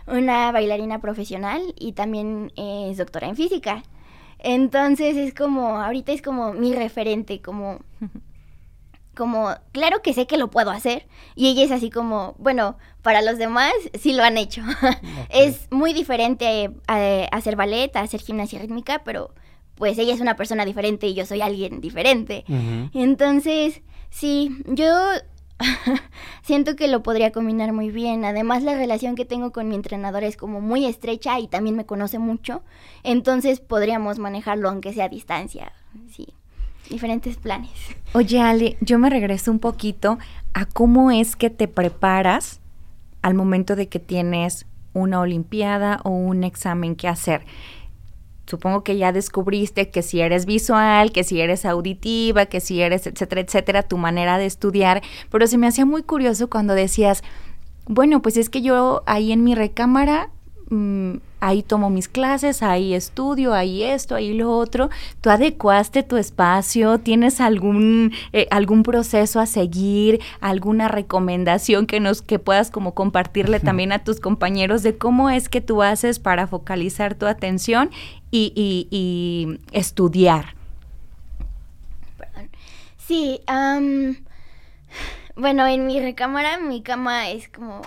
una 0.06 0.52
bailarina 0.52 1.00
profesional 1.00 1.74
y 1.76 1.92
también 1.92 2.52
es 2.56 2.96
doctora 2.98 3.28
en 3.28 3.34
física. 3.34 3.82
Entonces 4.38 5.16
es 5.16 5.34
como, 5.34 5.80
ahorita 5.80 6.12
es 6.12 6.22
como 6.22 6.52
mi 6.52 6.74
referente, 6.74 7.40
como 7.40 7.80
como, 9.14 9.54
claro 9.72 10.02
que 10.02 10.12
sé 10.12 10.26
que 10.26 10.36
lo 10.36 10.50
puedo 10.50 10.70
hacer. 10.70 11.06
Y 11.34 11.48
ella 11.48 11.64
es 11.64 11.70
así 11.70 11.90
como, 11.90 12.34
bueno, 12.38 12.76
para 13.02 13.22
los 13.22 13.38
demás 13.38 13.72
sí 13.98 14.12
lo 14.12 14.22
han 14.22 14.36
hecho. 14.36 14.62
es 15.30 15.68
muy 15.70 15.92
diferente 15.92 16.70
a, 16.86 16.96
a 16.96 17.24
hacer 17.36 17.56
ballet, 17.56 17.94
a 17.96 18.00
hacer 18.00 18.20
gimnasia 18.20 18.60
rítmica, 18.60 19.02
pero 19.04 19.32
pues 19.74 19.98
ella 19.98 20.14
es 20.14 20.20
una 20.20 20.36
persona 20.36 20.64
diferente 20.64 21.06
y 21.06 21.14
yo 21.14 21.26
soy 21.26 21.40
alguien 21.40 21.80
diferente. 21.80 22.44
Entonces, 22.92 23.82
sí, 24.10 24.56
yo 24.66 24.88
siento 26.42 26.76
que 26.76 26.88
lo 26.88 27.02
podría 27.02 27.32
combinar 27.32 27.72
muy 27.72 27.90
bien. 27.90 28.24
Además, 28.24 28.62
la 28.62 28.76
relación 28.76 29.16
que 29.16 29.24
tengo 29.24 29.52
con 29.52 29.68
mi 29.68 29.74
entrenador 29.74 30.24
es 30.24 30.36
como 30.36 30.60
muy 30.60 30.86
estrecha 30.86 31.38
y 31.40 31.48
también 31.48 31.76
me 31.76 31.86
conoce 31.86 32.18
mucho. 32.18 32.62
Entonces, 33.02 33.60
podríamos 33.60 34.18
manejarlo 34.18 34.68
aunque 34.68 34.92
sea 34.92 35.06
a 35.06 35.08
distancia. 35.08 35.72
Sí, 36.08 36.34
diferentes 36.88 37.36
planes. 37.36 37.70
Oye, 38.12 38.40
Ale, 38.40 38.76
yo 38.80 38.98
me 38.98 39.10
regreso 39.10 39.50
un 39.50 39.58
poquito 39.58 40.18
a 40.52 40.66
cómo 40.66 41.10
es 41.10 41.36
que 41.36 41.50
te 41.50 41.68
preparas 41.68 42.60
al 43.22 43.34
momento 43.34 43.76
de 43.76 43.88
que 43.88 43.98
tienes 43.98 44.66
una 44.92 45.20
olimpiada 45.20 46.00
o 46.04 46.10
un 46.10 46.44
examen 46.44 46.94
que 46.94 47.08
hacer. 47.08 47.44
Supongo 48.46 48.84
que 48.84 48.98
ya 48.98 49.10
descubriste 49.10 49.90
que 49.90 50.02
si 50.02 50.20
eres 50.20 50.44
visual, 50.44 51.12
que 51.12 51.24
si 51.24 51.40
eres 51.40 51.64
auditiva, 51.64 52.46
que 52.46 52.60
si 52.60 52.82
eres, 52.82 53.06
etcétera, 53.06 53.40
etcétera, 53.40 53.82
tu 53.82 53.96
manera 53.96 54.36
de 54.38 54.46
estudiar, 54.46 55.02
pero 55.30 55.46
se 55.46 55.56
me 55.56 55.66
hacía 55.66 55.86
muy 55.86 56.02
curioso 56.02 56.50
cuando 56.50 56.74
decías, 56.74 57.22
bueno, 57.86 58.20
pues 58.20 58.36
es 58.36 58.50
que 58.50 58.60
yo 58.60 59.02
ahí 59.06 59.32
en 59.32 59.44
mi 59.44 59.54
recámara, 59.54 60.30
mm, 60.70 61.16
ahí 61.40 61.62
tomo 61.62 61.90
mis 61.90 62.08
clases, 62.08 62.62
ahí 62.62 62.94
estudio, 62.94 63.52
ahí 63.54 63.82
esto, 63.82 64.14
ahí 64.14 64.32
lo 64.34 64.50
otro. 64.56 64.88
¿Tú 65.20 65.30
adecuaste 65.30 66.02
tu 66.02 66.16
espacio? 66.16 66.98
¿Tienes 66.98 67.40
algún, 67.40 68.12
eh, 68.32 68.46
algún 68.50 68.82
proceso 68.82 69.40
a 69.40 69.46
seguir? 69.46 70.20
¿Alguna 70.40 70.88
recomendación 70.88 71.86
que 71.86 72.00
nos, 72.00 72.22
que 72.22 72.38
puedas 72.38 72.70
como 72.70 72.94
compartirle 72.94 73.60
también 73.60 73.92
a 73.92 74.02
tus 74.04 74.20
compañeros 74.20 74.82
de 74.82 74.96
cómo 74.96 75.30
es 75.30 75.48
que 75.48 75.60
tú 75.60 75.82
haces 75.82 76.18
para 76.18 76.46
focalizar 76.46 77.14
tu 77.14 77.26
atención 77.26 77.90
y, 78.30 78.52
y- 78.56 78.88
y 78.90 79.60
estudiar? 79.76 80.54
Perdón. 82.18 82.48
Sí, 82.96 83.40
am, 83.46 84.16
bueno, 85.36 85.66
en 85.66 85.86
mi 85.86 86.00
recámara 86.00 86.58
mi 86.58 86.82
cama 86.82 87.28
es 87.30 87.48
como 87.48 87.82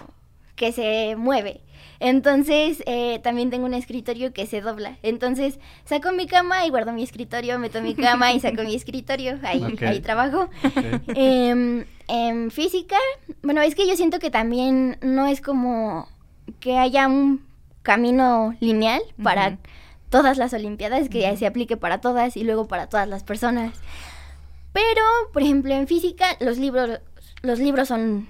que 0.56 0.72
se 0.72 1.16
mueve. 1.18 1.62
Entonces, 2.00 2.84
eh, 2.86 3.20
también 3.24 3.50
tengo 3.50 3.66
un 3.66 3.74
escritorio 3.74 4.34
que 4.34 4.46
se 4.46 4.62
dobla. 4.62 4.98
Entonces, 5.04 5.60
saco 5.86 6.12
mi 6.12 6.28
cama 6.28 6.66
y 6.66 6.70
guardo 6.70 6.94
mi 6.94 7.04
escritorio, 7.04 7.60
meto 7.60 7.82
mi 7.82 7.96
cama 7.96 8.34
y 8.34 8.40
saco 8.40 8.64
mi 8.64 8.76
escritorio. 8.76 9.40
Ahí, 9.44 9.64
ahí 9.82 10.00
trabajo. 10.00 10.50
Em, 11.16 11.86
en 12.08 12.52
física, 12.52 12.98
bueno, 13.42 13.62
es 13.62 13.76
que 13.76 13.88
yo 13.88 13.96
siento 13.96 14.20
que 14.20 14.30
también 14.30 14.98
no 15.02 15.28
es 15.28 15.42
como 15.42 16.08
que 16.60 16.78
haya 16.78 17.08
un 17.08 17.46
camino 17.82 18.56
lineal 18.60 19.02
para 19.22 19.58
todas 20.10 20.38
las 20.38 20.54
Olimpiadas, 20.54 21.10
que 21.10 21.36
se 21.38 21.46
aplique 21.46 21.78
para 21.78 22.00
todas 22.02 22.38
y 22.38 22.44
luego 22.44 22.68
para 22.68 22.88
todas 22.88 23.08
las 23.08 23.24
personas. 23.24 23.74
Pero, 24.74 25.02
por 25.34 25.42
ejemplo, 25.42 25.74
en 25.74 25.88
física, 25.88 26.26
los 26.40 26.58
libros, 26.58 27.00
los 27.42 27.60
libros 27.60 27.88
son 27.88 28.28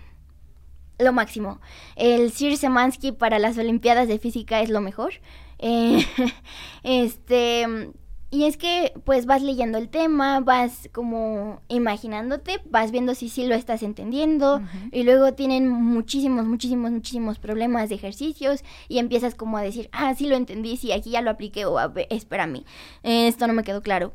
lo 0.99 1.13
máximo. 1.13 1.59
El 1.95 2.31
Sir 2.31 2.57
Semansky 2.57 3.11
para 3.11 3.39
las 3.39 3.57
Olimpiadas 3.57 4.07
de 4.07 4.19
Física 4.19 4.61
es 4.61 4.69
lo 4.69 4.81
mejor. 4.81 5.13
Eh, 5.59 6.05
este. 6.83 7.91
Y 8.29 8.43
es 8.43 8.57
que 8.57 8.91
pues 9.05 9.25
vas 9.25 9.41
leyendo 9.41 9.77
el 9.77 9.87
tema, 9.87 10.41
vas 10.41 10.89
como 10.91 11.61
imaginándote, 11.69 12.59
vas 12.65 12.91
viendo 12.91 13.15
si 13.15 13.29
sí 13.29 13.47
lo 13.47 13.55
estás 13.55 13.83
entendiendo 13.83 14.61
y 14.91 15.03
luego 15.03 15.33
tienen 15.33 15.69
muchísimos, 15.69 16.43
muchísimos, 16.43 16.91
muchísimos 16.91 17.39
problemas 17.39 17.87
de 17.87 17.95
ejercicios 17.95 18.65
y 18.89 18.99
empiezas 18.99 19.33
como 19.33 19.57
a 19.57 19.61
decir, 19.61 19.87
ah, 19.93 20.13
sí 20.13 20.27
lo 20.27 20.35
entendí, 20.35 20.75
sí, 20.75 20.91
aquí 20.91 21.11
ya 21.11 21.21
lo 21.21 21.31
apliqué 21.31 21.63
o 21.65 21.79
a 21.79 21.87
ver, 21.87 22.07
espérame, 22.09 22.65
esto 23.01 23.47
no 23.47 23.53
me 23.53 23.63
quedó 23.63 23.81
claro. 23.81 24.11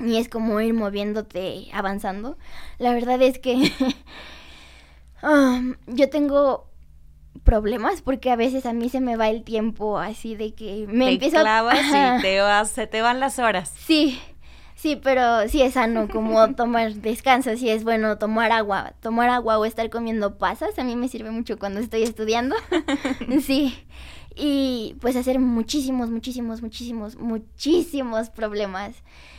Y 0.00 0.16
es 0.16 0.28
como 0.30 0.60
ir 0.60 0.72
moviéndote, 0.74 1.68
avanzando. 1.72 2.38
La 2.78 2.94
verdad 2.94 3.20
es 3.20 3.38
que 3.38 3.72
um, 5.22 5.74
yo 5.86 6.08
tengo 6.10 6.66
problemas 7.44 8.02
porque 8.02 8.30
a 8.30 8.36
veces 8.36 8.66
a 8.66 8.72
mí 8.72 8.88
se 8.88 9.00
me 9.00 9.16
va 9.16 9.28
el 9.28 9.42
tiempo 9.44 9.98
así 9.98 10.34
de 10.34 10.54
que 10.54 10.86
me 10.88 11.06
te 11.06 11.12
empiezo 11.12 11.38
a- 11.38 11.42
clavas 11.42 11.78
y 12.18 12.22
te 12.22 12.40
vas, 12.40 12.70
se 12.70 12.86
te 12.86 13.00
van 13.00 13.20
las 13.20 13.38
horas. 13.38 13.72
Sí, 13.78 14.18
sí, 14.74 14.96
pero 14.96 15.48
sí 15.48 15.62
es 15.62 15.74
sano 15.74 16.08
como 16.08 16.54
tomar 16.56 16.94
descanso, 16.94 17.56
sí 17.56 17.70
es 17.70 17.84
bueno 17.84 18.18
tomar 18.18 18.52
agua, 18.52 18.92
tomar 19.00 19.30
agua 19.30 19.58
o 19.58 19.64
estar 19.64 19.88
comiendo 19.90 20.36
pasas, 20.36 20.78
a 20.78 20.84
mí 20.84 20.96
me 20.96 21.08
sirve 21.08 21.30
mucho 21.30 21.58
cuando 21.58 21.80
estoy 21.80 22.02
estudiando. 22.02 22.56
sí. 23.42 23.74
y 24.36 24.96
pues 25.00 25.16
hacer 25.16 25.38
muchísimos, 25.38 26.10
muchísimos, 26.10 26.60
muchísimos, 26.62 27.16
muchísimos 27.16 28.30
problemas. 28.30 28.94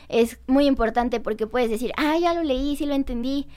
Es 0.08 0.40
muy 0.48 0.66
importante 0.66 1.20
porque 1.20 1.48
puedes 1.48 1.70
decir, 1.70 1.92
ah, 1.98 2.18
ya 2.20 2.34
lo 2.34 2.44
leí, 2.44 2.76
sí 2.76 2.86
lo 2.86 2.96
entendí, 2.96 3.48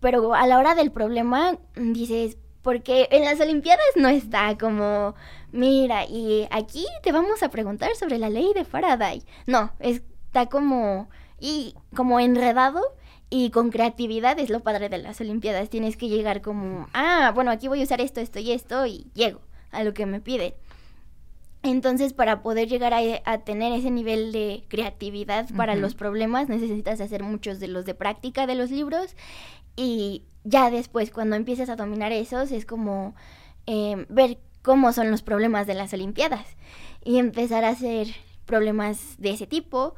pero 0.00 0.34
a 0.34 0.46
la 0.46 0.58
hora 0.58 0.74
del 0.74 0.90
problema 0.90 1.58
dices, 1.76 2.36
porque 2.62 3.08
en 3.10 3.24
las 3.24 3.40
Olimpiadas 3.40 3.84
no 3.96 4.08
está 4.08 4.56
como, 4.58 5.14
mira, 5.52 6.04
y 6.04 6.46
aquí 6.50 6.86
te 7.02 7.12
vamos 7.12 7.42
a 7.42 7.50
preguntar 7.50 7.94
sobre 7.96 8.18
la 8.18 8.30
ley 8.30 8.52
de 8.54 8.64
Faraday. 8.64 9.22
No, 9.46 9.72
está 9.78 10.46
como, 10.46 11.08
y 11.38 11.74
como 11.94 12.20
enredado 12.20 12.82
y 13.30 13.50
con 13.50 13.70
creatividad 13.70 14.38
es 14.38 14.50
lo 14.50 14.60
padre 14.60 14.88
de 14.88 14.98
las 14.98 15.20
Olimpiadas. 15.20 15.70
Tienes 15.70 15.96
que 15.96 16.08
llegar 16.08 16.42
como, 16.42 16.88
ah, 16.92 17.32
bueno, 17.34 17.50
aquí 17.50 17.68
voy 17.68 17.80
a 17.80 17.84
usar 17.84 18.00
esto, 18.00 18.20
esto 18.20 18.38
y 18.40 18.52
esto 18.52 18.86
y 18.86 19.06
llego 19.14 19.40
a 19.70 19.84
lo 19.84 19.94
que 19.94 20.06
me 20.06 20.20
pide. 20.20 20.56
Entonces, 21.62 22.14
para 22.14 22.42
poder 22.42 22.68
llegar 22.68 22.94
a, 22.94 23.38
tener 23.38 23.72
ese 23.74 23.90
nivel 23.90 24.32
de 24.32 24.64
creatividad 24.68 25.46
para 25.54 25.74
los 25.76 25.94
problemas, 25.94 26.48
necesitas 26.48 27.02
hacer 27.02 27.22
muchos 27.22 27.60
de 27.60 27.68
los 27.68 27.84
de 27.84 27.94
práctica 27.94 28.46
de 28.46 28.54
los 28.54 28.70
libros 28.70 29.14
y 29.76 30.24
ya 30.44 30.70
después, 30.70 31.10
cuando 31.10 31.36
empiezas 31.36 31.68
a 31.68 31.76
dominar 31.76 32.12
esos, 32.12 32.50
es 32.50 32.64
como 32.64 33.14
eh, 33.66 34.06
ver 34.08 34.38
cómo 34.62 34.92
son 34.92 35.10
los 35.10 35.22
problemas 35.22 35.66
de 35.66 35.74
las 35.74 35.92
Olimpiadas 35.92 36.46
y 37.04 37.18
empezar 37.18 37.64
a 37.64 37.70
hacer 37.70 38.08
problemas 38.46 39.16
de 39.18 39.30
ese 39.30 39.46
tipo. 39.46 39.94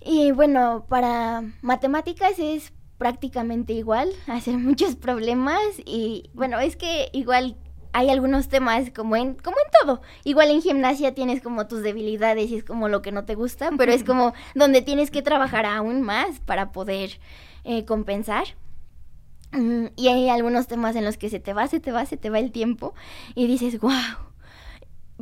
Y 0.00 0.32
bueno, 0.32 0.86
para 0.88 1.44
matemáticas 1.60 2.38
es 2.38 2.72
prácticamente 2.98 3.72
igual, 3.72 4.10
hacer 4.26 4.58
muchos 4.58 4.96
problemas 4.96 5.60
y 5.84 6.30
bueno, 6.34 6.60
es 6.60 6.76
que 6.76 7.08
igual 7.12 7.56
hay 7.92 8.08
algunos 8.08 8.48
temas 8.48 8.90
como 8.90 9.16
en, 9.16 9.34
como 9.34 9.56
en 9.58 9.70
todo. 9.80 10.00
Igual 10.24 10.50
en 10.50 10.62
gimnasia 10.62 11.14
tienes 11.14 11.42
como 11.42 11.66
tus 11.66 11.82
debilidades 11.82 12.50
y 12.50 12.56
es 12.56 12.64
como 12.64 12.88
lo 12.88 13.02
que 13.02 13.12
no 13.12 13.24
te 13.24 13.34
gusta, 13.34 13.70
pero 13.76 13.92
es 13.92 14.04
como 14.04 14.32
donde 14.54 14.82
tienes 14.82 15.10
que 15.10 15.22
trabajar 15.22 15.66
aún 15.66 16.02
más 16.02 16.40
para 16.40 16.72
poder 16.72 17.20
eh, 17.64 17.84
compensar. 17.84 18.44
Y 19.96 20.08
hay 20.08 20.28
algunos 20.28 20.66
temas 20.66 20.96
en 20.96 21.04
los 21.04 21.18
que 21.18 21.28
se 21.28 21.40
te 21.40 21.52
va, 21.52 21.66
se 21.66 21.80
te 21.80 21.92
va, 21.92 22.06
se 22.06 22.16
te 22.16 22.30
va 22.30 22.38
el 22.38 22.52
tiempo 22.52 22.94
y 23.34 23.46
dices, 23.46 23.78
wow. 23.80 23.92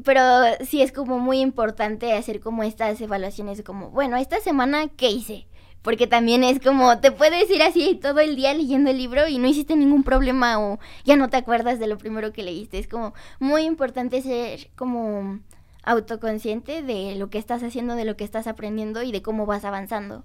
Pero 0.04 0.22
sí 0.64 0.82
es 0.82 0.92
como 0.92 1.18
muy 1.18 1.40
importante 1.40 2.12
hacer 2.12 2.40
como 2.40 2.62
estas 2.62 3.00
evaluaciones 3.00 3.62
como, 3.62 3.90
bueno, 3.90 4.16
esta 4.16 4.40
semana, 4.40 4.88
¿qué 4.88 5.10
hice? 5.10 5.46
porque 5.82 6.06
también 6.06 6.44
es 6.44 6.60
como, 6.60 6.98
te 7.00 7.10
puedes 7.10 7.50
ir 7.50 7.62
así 7.62 7.94
todo 7.94 8.20
el 8.20 8.36
día 8.36 8.52
leyendo 8.52 8.90
el 8.90 8.98
libro 8.98 9.28
y 9.28 9.38
no 9.38 9.48
hiciste 9.48 9.76
ningún 9.76 10.02
problema 10.02 10.60
o 10.60 10.78
ya 11.04 11.16
no 11.16 11.30
te 11.30 11.38
acuerdas 11.38 11.78
de 11.78 11.86
lo 11.86 11.96
primero 11.98 12.32
que 12.32 12.42
leíste. 12.42 12.78
Es 12.78 12.88
como 12.88 13.14
muy 13.38 13.62
importante 13.62 14.20
ser 14.20 14.70
como 14.76 15.40
autoconsciente 15.82 16.82
de 16.82 17.14
lo 17.16 17.30
que 17.30 17.38
estás 17.38 17.62
haciendo, 17.62 17.96
de 17.96 18.04
lo 18.04 18.16
que 18.16 18.24
estás 18.24 18.46
aprendiendo 18.46 19.02
y 19.02 19.12
de 19.12 19.22
cómo 19.22 19.46
vas 19.46 19.64
avanzando. 19.64 20.24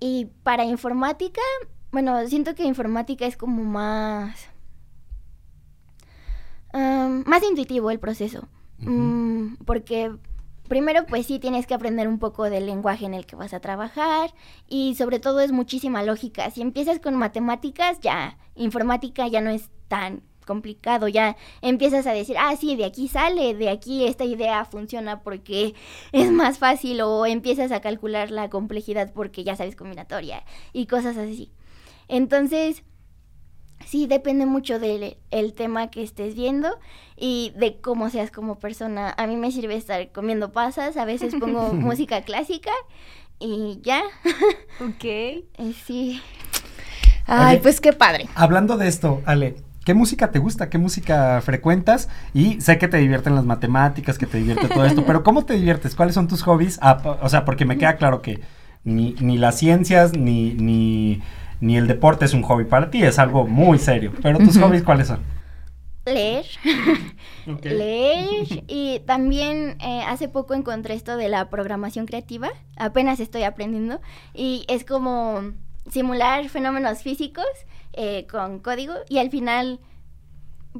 Y 0.00 0.28
para 0.42 0.64
informática, 0.64 1.42
bueno, 1.94 2.26
siento 2.26 2.56
que 2.56 2.64
informática 2.64 3.24
es 3.24 3.36
como 3.36 3.62
más... 3.62 4.48
más 6.72 7.42
intuitivo 7.44 7.92
el 7.92 8.00
proceso. 8.00 8.48
Mm, 8.78 9.54
porque 9.64 10.12
primero 10.68 11.06
pues 11.06 11.26
sí 11.26 11.38
tienes 11.38 11.68
que 11.68 11.74
aprender 11.74 12.08
un 12.08 12.18
poco 12.18 12.50
del 12.50 12.66
lenguaje 12.66 13.06
en 13.06 13.14
el 13.14 13.26
que 13.26 13.36
vas 13.36 13.54
a 13.54 13.60
trabajar 13.60 14.34
y 14.68 14.96
sobre 14.96 15.20
todo 15.20 15.38
es 15.38 15.52
muchísima 15.52 16.02
lógica. 16.02 16.50
Si 16.50 16.62
empiezas 16.62 16.98
con 16.98 17.14
matemáticas, 17.14 18.00
ya 18.00 18.38
informática 18.56 19.28
ya 19.28 19.40
no 19.40 19.50
es 19.50 19.70
tan 19.86 20.24
complicado, 20.44 21.06
ya 21.06 21.36
empiezas 21.62 22.08
a 22.08 22.12
decir, 22.12 22.36
ah, 22.40 22.56
sí, 22.56 22.74
de 22.74 22.86
aquí 22.86 23.06
sale, 23.06 23.54
de 23.54 23.70
aquí 23.70 24.04
esta 24.04 24.24
idea 24.24 24.64
funciona 24.64 25.22
porque 25.22 25.74
es 26.12 26.32
más 26.32 26.58
fácil 26.58 27.02
o 27.02 27.24
empiezas 27.24 27.70
a 27.70 27.80
calcular 27.80 28.32
la 28.32 28.50
complejidad 28.50 29.12
porque 29.12 29.44
ya 29.44 29.54
sabes 29.54 29.76
combinatoria 29.76 30.44
y 30.72 30.86
cosas 30.86 31.16
así. 31.16 31.52
Entonces, 32.08 32.82
sí 33.86 34.06
depende 34.06 34.46
mucho 34.46 34.78
del 34.78 35.16
tema 35.54 35.90
que 35.90 36.02
estés 36.02 36.34
viendo 36.34 36.68
y 37.16 37.52
de 37.56 37.80
cómo 37.80 38.10
seas 38.10 38.30
como 38.30 38.58
persona. 38.58 39.14
A 39.16 39.26
mí 39.26 39.36
me 39.36 39.50
sirve 39.50 39.76
estar 39.76 40.10
comiendo 40.12 40.52
pasas, 40.52 40.96
a 40.96 41.04
veces 41.04 41.34
pongo 41.38 41.72
música 41.74 42.22
clásica 42.22 42.72
y 43.38 43.80
ya. 43.82 44.02
Ok. 44.80 45.04
Eh, 45.04 45.44
sí. 45.86 46.20
Ay, 47.26 47.58
pues 47.62 47.80
qué 47.80 47.92
padre. 47.92 48.28
Hablando 48.34 48.76
de 48.76 48.88
esto, 48.88 49.22
Ale, 49.24 49.56
¿qué 49.84 49.94
música 49.94 50.30
te 50.30 50.40
gusta? 50.40 50.68
¿Qué 50.68 50.78
música 50.78 51.40
frecuentas? 51.42 52.08
Y 52.34 52.60
sé 52.60 52.76
que 52.78 52.88
te 52.88 52.98
divierten 52.98 53.34
las 53.34 53.44
matemáticas, 53.44 54.18
que 54.18 54.26
te 54.26 54.38
divierte 54.38 54.68
todo 54.68 54.84
esto, 54.84 55.04
pero 55.06 55.22
¿cómo 55.22 55.44
te 55.44 55.54
diviertes? 55.54 55.94
¿Cuáles 55.94 56.16
son 56.16 56.26
tus 56.26 56.42
hobbies? 56.42 56.78
Ah, 56.82 57.18
o 57.22 57.28
sea, 57.28 57.44
porque 57.44 57.64
me 57.64 57.78
queda 57.78 57.96
claro 57.96 58.20
que 58.20 58.40
ni, 58.82 59.14
ni 59.20 59.38
las 59.38 59.56
ciencias, 59.56 60.16
ni, 60.16 60.54
ni 60.54 61.22
ni 61.64 61.78
el 61.78 61.86
deporte 61.86 62.26
es 62.26 62.34
un 62.34 62.42
hobby 62.42 62.64
para 62.64 62.90
ti, 62.90 63.02
es 63.02 63.18
algo 63.18 63.46
muy 63.46 63.78
serio. 63.78 64.12
Pero 64.22 64.38
tus 64.38 64.58
hobbies, 64.58 64.82
¿cuáles 64.82 65.08
son? 65.08 65.20
Leer. 66.04 66.44
Leer. 67.62 68.64
Y 68.68 69.00
también 69.06 69.78
eh, 69.80 70.02
hace 70.06 70.28
poco 70.28 70.52
encontré 70.52 70.92
esto 70.92 71.16
de 71.16 71.30
la 71.30 71.48
programación 71.48 72.04
creativa. 72.04 72.50
Apenas 72.76 73.18
estoy 73.18 73.44
aprendiendo. 73.44 74.02
Y 74.34 74.66
es 74.68 74.84
como 74.84 75.52
simular 75.90 76.46
fenómenos 76.50 77.02
físicos 77.02 77.46
eh, 77.94 78.26
con 78.30 78.58
código 78.58 78.92
y 79.08 79.16
al 79.16 79.30
final 79.30 79.80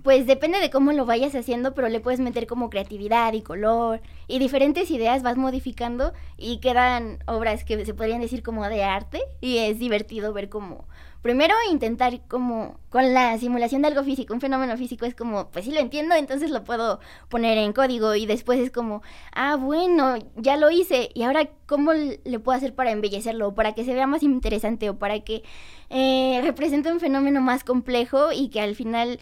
pues 0.03 0.27
depende 0.27 0.59
de 0.59 0.71
cómo 0.71 0.93
lo 0.93 1.07
vayas 1.07 1.35
haciendo, 1.35 1.75
pero 1.75 1.89
le 1.89 2.01
puedes 2.01 2.21
meter 2.21 2.47
como 2.47 2.71
creatividad 2.71 3.33
y 3.33 3.43
color 3.43 4.01
y 4.27 4.39
diferentes 4.39 4.91
ideas 4.91 5.23
vas 5.23 5.37
modificando 5.37 6.13
y 6.37 6.59
quedan 6.59 7.19
obras 7.27 7.65
que 7.65 7.85
se 7.85 7.95
podrían 7.95 8.21
decir 8.21 8.43
como 8.43 8.69
de 8.69 8.83
arte 8.83 9.23
y 9.41 9.59
es 9.59 9.79
divertido 9.79 10.33
ver 10.33 10.49
como 10.49 10.87
primero 11.25 11.55
intentar 11.71 12.21
como 12.29 12.79
con 12.91 13.15
la 13.15 13.39
simulación 13.39 13.81
de 13.81 13.89
algo 13.89 14.05
físico, 14.05 14.35
un 14.35 14.43
fenómeno 14.43 14.77
físico 14.77 15.07
es 15.07 15.15
como, 15.15 15.51
pues 15.51 15.65
sí 15.65 15.73
lo 15.73 15.81
entiendo, 15.81 16.15
entonces 16.15 16.51
lo 16.51 16.65
puedo 16.65 17.01
poner 17.31 17.57
en 17.57 17.73
código 17.73 18.15
y 18.15 18.27
después 18.27 18.61
es 18.61 18.71
como, 18.71 19.01
ah, 19.35 19.57
bueno, 19.57 20.17
ya 20.37 20.59
lo 20.59 20.71
hice 20.71 21.09
y 21.15 21.23
ahora 21.23 21.49
cómo 21.65 21.93
le 21.95 22.39
puedo 22.41 22.59
hacer 22.59 22.75
para 22.75 22.91
embellecerlo, 22.91 23.55
para 23.55 23.73
que 23.73 23.87
se 23.87 23.95
vea 23.95 24.07
más 24.07 24.23
interesante 24.23 24.91
o 24.91 24.99
para 24.99 25.21
que 25.21 25.45
eh, 25.89 26.41
represente 26.43 26.93
un 26.93 27.01
fenómeno 27.01 27.41
más 27.41 27.65
complejo 27.65 28.31
y 28.31 28.51
que 28.51 28.61
al 28.61 28.75
final 28.75 29.19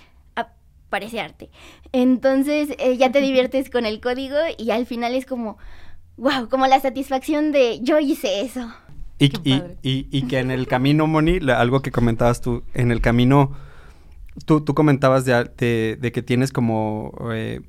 parece 0.92 1.20
arte. 1.20 1.48
Entonces 1.92 2.68
eh, 2.78 2.98
ya 2.98 3.10
te 3.10 3.22
diviertes 3.22 3.70
con 3.70 3.86
el 3.86 4.00
código 4.00 4.36
y 4.58 4.70
al 4.70 4.84
final 4.84 5.14
es 5.14 5.24
como, 5.24 5.56
wow, 6.18 6.50
como 6.50 6.66
la 6.66 6.78
satisfacción 6.80 7.50
de 7.50 7.80
yo 7.80 7.98
hice 7.98 8.42
eso. 8.42 8.70
Y, 9.18 9.32
y, 9.82 10.22
que 10.22 10.38
en 10.40 10.50
el 10.50 10.66
camino, 10.66 11.06
Moni, 11.06 11.38
algo 11.50 11.80
que 11.80 11.92
comentabas 11.92 12.40
tú, 12.40 12.64
en 12.74 12.90
el 12.90 13.00
camino, 13.00 13.52
tú, 14.44 14.62
tú 14.62 14.74
comentabas 14.74 15.24
de, 15.24 15.96
de, 15.98 16.12
que 16.12 16.22
tienes 16.22 16.52
como 16.52 17.14
eh, 17.32 17.60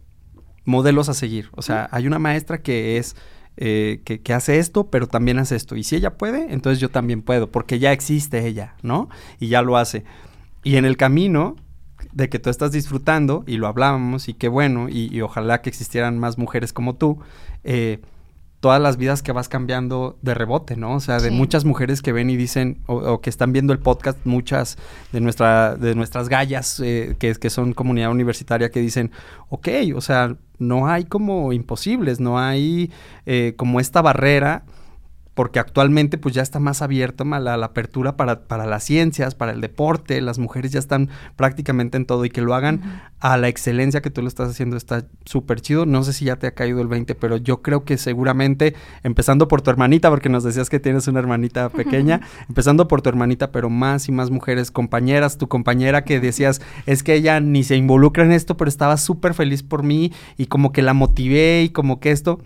modelos 0.66 1.10
a 1.10 1.14
seguir. 1.14 1.50
O 1.54 1.62
sea, 1.62 1.88
hay 1.92 2.08
una 2.08 2.20
maestra 2.20 2.62
que 2.62 2.98
es... 2.98 3.16
Eh, 3.56 4.02
que, 4.04 4.20
que, 4.20 4.34
hace 4.34 4.58
esto, 4.58 4.90
pero 4.90 5.06
también 5.06 5.38
hace 5.38 5.56
esto. 5.56 5.76
Y 5.76 5.84
si 5.84 5.96
ella 5.96 6.18
puede, 6.18 6.52
entonces 6.52 6.80
yo 6.80 6.90
también 6.90 7.22
puedo, 7.22 7.52
porque 7.52 7.78
ya 7.78 7.92
existe 7.92 8.48
ella, 8.48 8.74
¿no? 8.82 9.10
Y 9.40 9.50
ya 9.50 9.62
lo 9.62 9.78
hace. 9.78 10.06
Y 10.64 10.78
en 10.78 10.86
el 10.86 10.98
camino, 10.98 11.56
de 12.14 12.30
que 12.30 12.40
tú 12.40 12.50
estás 12.50 12.72
disfrutando, 12.72 13.44
y 13.48 13.58
lo 13.58 13.68
hablábamos, 13.68 14.30
y 14.30 14.34
qué 14.34 14.48
bueno, 14.48 14.88
y, 14.90 15.22
ojalá 15.22 15.62
que 15.62 15.70
existieran 15.70 16.20
más 16.20 16.38
mujeres 16.38 16.74
como 16.74 16.96
tú, 16.96 17.20
eh, 17.64 18.00
todas 18.60 18.82
las 18.82 18.96
vidas 18.96 19.22
que 19.22 19.34
vas 19.34 19.50
cambiando 19.50 20.18
de 20.22 20.34
rebote, 20.34 20.78
¿no? 20.78 20.96
O 20.96 21.00
sea, 21.02 21.20
de 21.20 21.32
muchas 21.32 21.66
mujeres 21.66 22.02
que 22.02 22.14
ven 22.14 22.30
y 22.30 22.38
dicen, 22.38 22.80
o, 22.86 23.20
que 23.20 23.30
están 23.30 23.52
viendo 23.52 23.74
el 23.74 23.80
podcast, 23.80 24.18
muchas 24.24 24.78
de, 25.12 25.20
nuestra, 25.20 25.76
de 25.76 25.96
nuestras 25.96 26.30
gallas, 26.30 26.80
eh, 26.80 27.18
que, 27.20 27.36
que 27.36 27.50
son 27.50 27.74
comunidad 27.74 28.10
universitaria, 28.10 28.72
que 28.72 28.80
dicen, 28.80 29.12
ok, 29.50 29.68
o 29.96 30.00
sea, 30.00 30.38
no 30.60 30.88
hay 30.88 31.04
como 31.04 31.52
imposibles, 31.52 32.22
no 32.22 32.40
hay 32.40 32.90
eh, 33.26 33.54
como 33.58 33.82
esta 33.82 34.02
barrera 34.02 34.64
porque 35.34 35.60
actualmente 35.60 36.18
pues 36.18 36.36
ya 36.36 36.42
está 36.42 36.60
más 36.60 36.82
abierta 36.82 37.24
la, 37.24 37.58
la 37.58 37.66
apertura 37.66 38.16
para, 38.16 38.42
para, 38.42 38.66
las 38.66 38.84
ciencias, 38.84 39.36
para 39.36 39.52
el 39.52 39.62
deporte, 39.62 40.22
las 40.22 40.40
mujeres 40.40 40.72
ya 40.72 40.80
están 40.80 41.10
prácticamente 41.36 41.98
en 41.98 42.06
todo 42.06 42.26
y 42.26 42.30
que 42.30 42.42
lo 42.42 42.54
hagan 42.54 43.02
a 43.20 43.38
la 43.38 43.48
excelencia 43.48 44.02
que 44.02 44.10
tú 44.10 44.22
lo 44.22 44.28
estás 44.28 44.50
haciendo 44.50 44.78
está 44.78 45.06
súper 45.26 45.62
chido. 45.62 45.86
No 45.86 46.04
sé 46.04 46.14
si 46.14 46.26
ya 46.26 46.36
te 46.36 46.48
ha 46.48 46.52
caído 46.52 46.82
el 46.82 46.88
20, 46.88 47.16
pero 47.16 47.38
yo 47.38 47.62
creo 47.62 47.84
que 47.84 47.98
seguramente, 47.98 48.76
empezando 49.04 49.48
por 49.48 49.62
tu 49.62 49.70
hermanita, 49.70 50.10
porque 50.10 50.30
nos 50.30 50.44
decías 50.44 50.70
que 50.70 50.80
tienes 50.80 51.08
una 51.08 51.20
hermanita 51.20 51.70
pequeña, 51.70 52.22
empezando 52.50 52.88
por 52.88 53.02
tu 53.02 53.10
hermanita, 53.10 53.52
pero 53.52 53.70
más 53.70 54.10
y 54.10 54.12
más 54.12 54.30
mujeres, 54.30 54.72
compañeras, 54.72 55.38
tu 55.38 55.48
compañera 55.48 56.04
que 56.04 56.20
decías, 56.20 56.62
es 56.86 57.04
que 57.04 57.16
ella 57.16 57.40
ni 57.40 57.64
se 57.64 57.76
involucra 57.78 58.26
en 58.26 58.32
esto, 58.34 58.58
pero 58.58 58.70
estaba 58.70 58.98
súper 58.98 59.34
feliz 59.34 59.64
por 59.64 59.84
mí 59.84 60.12
y 60.38 60.48
como 60.48 60.72
que 60.72 60.82
la 60.82 60.94
motivé 60.94 61.64
y 61.64 61.70
como 61.70 62.00
que 62.00 62.12
esto 62.12 62.40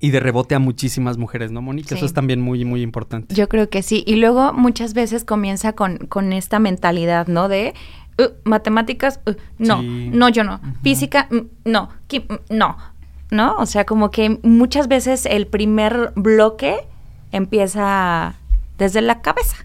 y 0.00 0.10
de 0.10 0.20
rebote 0.20 0.54
a 0.54 0.58
muchísimas 0.58 1.18
mujeres, 1.18 1.50
¿no, 1.50 1.60
Mónica? 1.62 1.94
Eso 1.94 2.06
es 2.06 2.14
también 2.14 2.40
muy, 2.40 2.64
muy 2.64 2.82
importante. 2.82 3.34
Yo 3.34 3.48
creo 3.48 3.68
que 3.68 3.82
sí. 3.82 4.04
Y 4.06 4.16
luego 4.16 4.52
muchas 4.52 4.94
veces 4.94 5.24
comienza 5.24 5.72
con, 5.72 5.98
con 5.98 6.32
esta 6.32 6.58
mentalidad, 6.60 7.26
¿no? 7.26 7.48
De 7.48 7.74
uh, 8.18 8.28
matemáticas, 8.44 9.20
uh, 9.26 9.32
no, 9.58 9.80
Sí. 9.80 10.10
no, 10.12 10.28
yo 10.28 10.44
no. 10.44 10.60
Física, 10.82 11.28
mm, 11.30 11.70
no. 11.70 11.88
Mm, 12.12 12.56
no. 12.56 12.76
¿No? 13.30 13.56
O 13.56 13.66
sea, 13.66 13.84
como 13.84 14.10
que 14.10 14.38
muchas 14.42 14.88
veces 14.88 15.26
el 15.26 15.46
primer 15.46 16.12
bloque 16.16 16.76
empieza 17.32 18.36
desde 18.78 19.02
la 19.02 19.20
cabeza. 19.20 19.56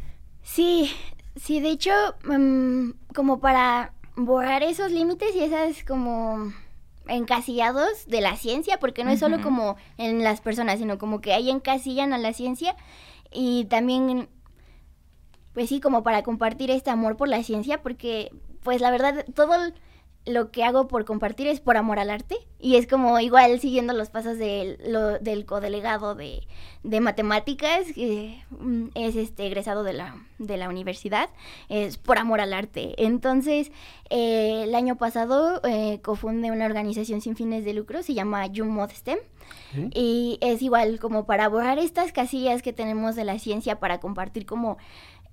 Sí, 0.41 0.91
sí, 1.35 1.59
de 1.61 1.69
hecho, 1.69 1.91
mm, 2.27 2.89
como 3.15 3.39
para 3.39 3.93
borrar 4.15 4.63
esos 4.63 4.91
límites 4.91 5.29
y 5.35 5.39
esas 5.43 5.83
como 5.85 6.51
encasillados 7.07 8.05
de 8.07 8.21
la 8.21 8.35
ciencia, 8.35 8.79
porque 8.79 9.03
no 9.03 9.11
es 9.11 9.19
solo 9.19 9.41
como 9.41 9.75
en 9.97 10.23
las 10.23 10.41
personas, 10.41 10.79
sino 10.79 10.97
como 10.97 11.21
que 11.21 11.33
ahí 11.33 11.49
encasillan 11.49 12.13
a 12.13 12.17
la 12.17 12.33
ciencia. 12.33 12.75
Y 13.31 13.65
también, 13.65 14.29
pues 15.53 15.69
sí, 15.69 15.79
como 15.79 16.03
para 16.03 16.23
compartir 16.23 16.71
este 16.71 16.89
amor 16.89 17.17
por 17.17 17.27
la 17.27 17.43
ciencia, 17.43 17.81
porque 17.81 18.31
pues 18.61 18.81
la 18.81 18.91
verdad 18.91 19.25
todo 19.35 19.55
lo 20.25 20.51
que 20.51 20.63
hago 20.63 20.87
por 20.87 21.03
compartir 21.05 21.47
es 21.47 21.59
por 21.59 21.75
amor 21.75 21.99
al 21.99 22.09
arte 22.09 22.37
y 22.59 22.77
es 22.77 22.87
como 22.87 23.19
igual 23.19 23.59
siguiendo 23.59 23.91
los 23.93 24.09
pasos 24.09 24.37
del, 24.37 24.77
lo- 24.87 25.19
del 25.19 25.45
codelegado 25.45 26.15
de, 26.15 26.47
de 26.83 27.01
matemáticas, 27.01 27.87
que 27.93 28.41
mm, 28.51 28.85
es 28.95 29.15
este 29.17 29.45
egresado 29.47 29.83
de 29.83 29.91
la, 29.93 30.15
de 30.39 30.55
la 30.57 30.69
universidad, 30.69 31.29
es 31.67 31.97
por 31.97 32.17
amor 32.17 32.39
al 32.39 32.53
arte. 32.53 32.93
Entonces, 33.03 33.71
eh, 34.09 34.63
el 34.63 34.75
año 34.75 34.95
pasado 34.97 35.59
eh, 35.65 35.99
cofundé 36.01 36.51
una 36.51 36.65
organización 36.67 37.19
sin 37.19 37.35
fines 37.35 37.65
de 37.65 37.73
lucro, 37.73 38.01
se 38.01 38.13
llama 38.13 38.47
YouMod 38.47 38.91
STEM, 38.91 39.19
¿Sí? 39.73 39.89
y 39.93 40.37
es 40.39 40.61
igual 40.61 40.99
como 41.01 41.25
para 41.25 41.49
borrar 41.49 41.79
estas 41.79 42.13
casillas 42.13 42.61
que 42.61 42.71
tenemos 42.71 43.15
de 43.15 43.25
la 43.25 43.39
ciencia, 43.39 43.79
para 43.81 43.99
compartir 43.99 44.45
como 44.45 44.77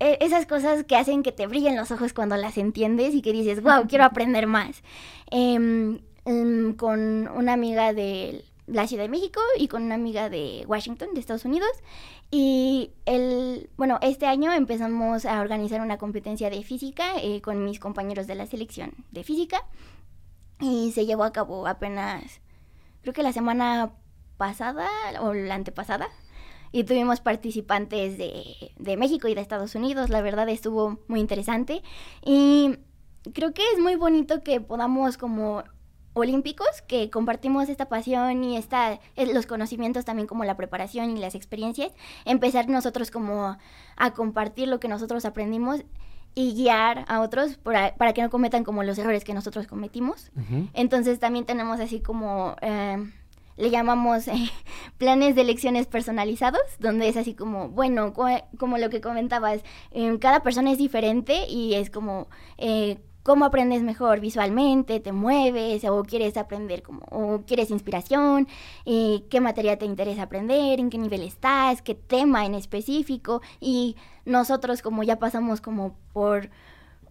esas 0.01 0.47
cosas 0.47 0.85
que 0.85 0.97
hacen 0.97 1.23
que 1.23 1.33
te 1.33 1.47
brillen 1.47 1.77
los 1.77 1.91
ojos 1.91 2.13
cuando 2.13 2.37
las 2.37 2.59
entiendes 2.59 3.15
y 3.15 3.23
que 3.23 3.33
dices, 3.33 3.63
wow, 3.63 3.87
quiero 3.89 4.05
aprender 4.05 4.47
más. 4.47 4.83
Em, 5.31 6.01
em, 6.25 6.75
con 6.75 7.29
una 7.29 7.53
amiga 7.53 7.93
de 7.93 8.45
la 8.67 8.87
Ciudad 8.87 9.05
de 9.05 9.09
México 9.09 9.41
y 9.59 9.69
con 9.69 9.83
una 9.83 9.97
amiga 9.97 10.29
de 10.31 10.65
Washington, 10.67 11.11
de 11.15 11.21
Estados 11.21 11.45
Unidos. 11.45 11.71
Y 12.31 12.93
el, 13.07 13.69
bueno, 13.77 13.99
este 14.03 14.27
año 14.27 14.53
empezamos 14.53 15.25
a 15.27 15.41
organizar 15.41 15.81
una 15.81 15.99
competencia 15.99 16.49
de 16.49 16.63
física 16.63 17.05
eh, 17.21 17.41
con 17.41 17.65
mis 17.65 17.81
compañeros 17.81 18.27
de 18.27 18.37
la 18.37 18.47
selección 18.47 18.93
de 19.11 19.25
física. 19.25 19.67
Y 20.61 20.93
se 20.93 21.07
llevó 21.07 21.25
a 21.25 21.33
cabo 21.33 21.67
apenas, 21.67 22.41
creo 23.03 23.15
que 23.15 23.23
la 23.23 23.33
semana 23.33 23.93
pasada 24.37 24.89
o 25.21 25.35
la 25.35 25.55
antepasada. 25.55 26.09
Y 26.73 26.85
tuvimos 26.85 27.21
participantes 27.21 28.17
de, 28.17 28.73
de 28.77 28.97
México 28.97 29.29
y 29.29 29.35
de 29.35 29.41
Estados 29.41 29.75
Unidos. 29.75 30.11
La 30.11 30.23
verdad 30.23 30.49
estuvo 30.49 30.99
muy 31.09 31.21
interesante. 31.21 31.83
Y 32.25 32.77
creo 33.33 33.53
que 33.53 33.63
es 33.75 33.81
muy 33.81 33.97
bonito 33.97 34.43
que 34.43 34.61
podamos 34.61 35.17
como 35.17 35.65
olímpicos 36.13 36.83
que 36.87 37.11
compartimos 37.11 37.69
esta 37.69 37.89
pasión 37.89 38.43
y 38.43 38.57
esta, 38.57 38.95
eh, 39.17 39.33
los 39.33 39.47
conocimientos 39.47 40.05
también 40.05 40.27
como 40.27 40.45
la 40.45 40.57
preparación 40.57 41.17
y 41.17 41.21
las 41.21 41.35
experiencias, 41.35 41.93
empezar 42.25 42.69
nosotros 42.69 43.11
como 43.11 43.57
a 43.97 44.11
compartir 44.13 44.69
lo 44.69 44.81
que 44.81 44.89
nosotros 44.89 45.25
aprendimos 45.25 45.85
y 46.35 46.55
guiar 46.55 47.05
a 47.09 47.21
otros 47.21 47.57
para, 47.57 47.95
para 47.97 48.13
que 48.13 48.23
no 48.23 48.31
cometan 48.31 48.65
como 48.65 48.83
los 48.83 48.99
errores 48.99 49.25
que 49.25 49.35
nosotros 49.35 49.67
cometimos. 49.67 50.31
Ujú. 50.37 50.69
Entonces 50.75 51.19
también 51.19 51.45
tenemos 51.45 51.81
así 51.81 52.01
como, 52.01 52.57
eh, 52.61 52.99
le 53.61 53.71
llamamos 53.71 54.27
eh, 54.29 54.51
planes 54.99 55.35
de 55.37 55.45
lecciones 55.45 55.87
personalizados, 55.87 56.63
donde 56.79 57.09
es 57.09 57.17
así 57.17 57.35
como, 57.35 57.69
bueno, 57.69 58.13
co- 58.13 58.27
como 58.59 58.79
lo 58.79 58.91
que 58.91 59.01
comentabas, 59.01 59.63
eh, 59.93 60.17
cada 60.21 60.43
persona 60.43 60.73
es 60.73 60.79
diferente 60.79 61.47
y 61.49 61.75
es 61.75 61.91
como... 61.91 62.29
eh, 62.59 62.99
cómo 63.23 63.45
aprendes 63.45 63.83
mejor 63.83 64.19
visualmente, 64.19 64.99
te 64.99 65.13
mueves 65.13 65.85
o 65.85 66.03
quieres 66.05 66.39
aprender 66.39 66.83
como 66.83 67.03
o 67.11 67.43
quieres 67.47 67.71
inspiración, 67.71 68.49
qué 68.87 69.41
materia 69.43 69.79
te 69.79 69.85
interesa 69.85 70.23
aprender, 70.23 70.81
en 70.81 70.89
qué 70.89 70.97
nivel 70.97 71.23
estás, 71.23 71.83
qué 71.83 71.95
tema 71.95 72.47
en 72.47 72.55
específico 72.55 73.43
y 73.61 73.95
nosotros 74.25 74.81
como 74.81 75.03
ya 75.03 75.19
pasamos 75.19 75.61
como 75.61 75.95
por 76.15 76.49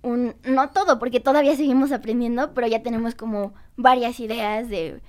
un 0.02 0.34
no 0.44 0.70
todo 0.72 0.98
porque 0.98 1.20
todavía 1.20 1.56
seguimos 1.56 1.92
aprendiendo, 1.92 2.54
pero 2.56 2.66
ya 2.68 2.82
tenemos 2.82 3.14
como 3.14 3.54
varias 3.78 4.20
ideas 4.20 4.68
de 4.68 5.02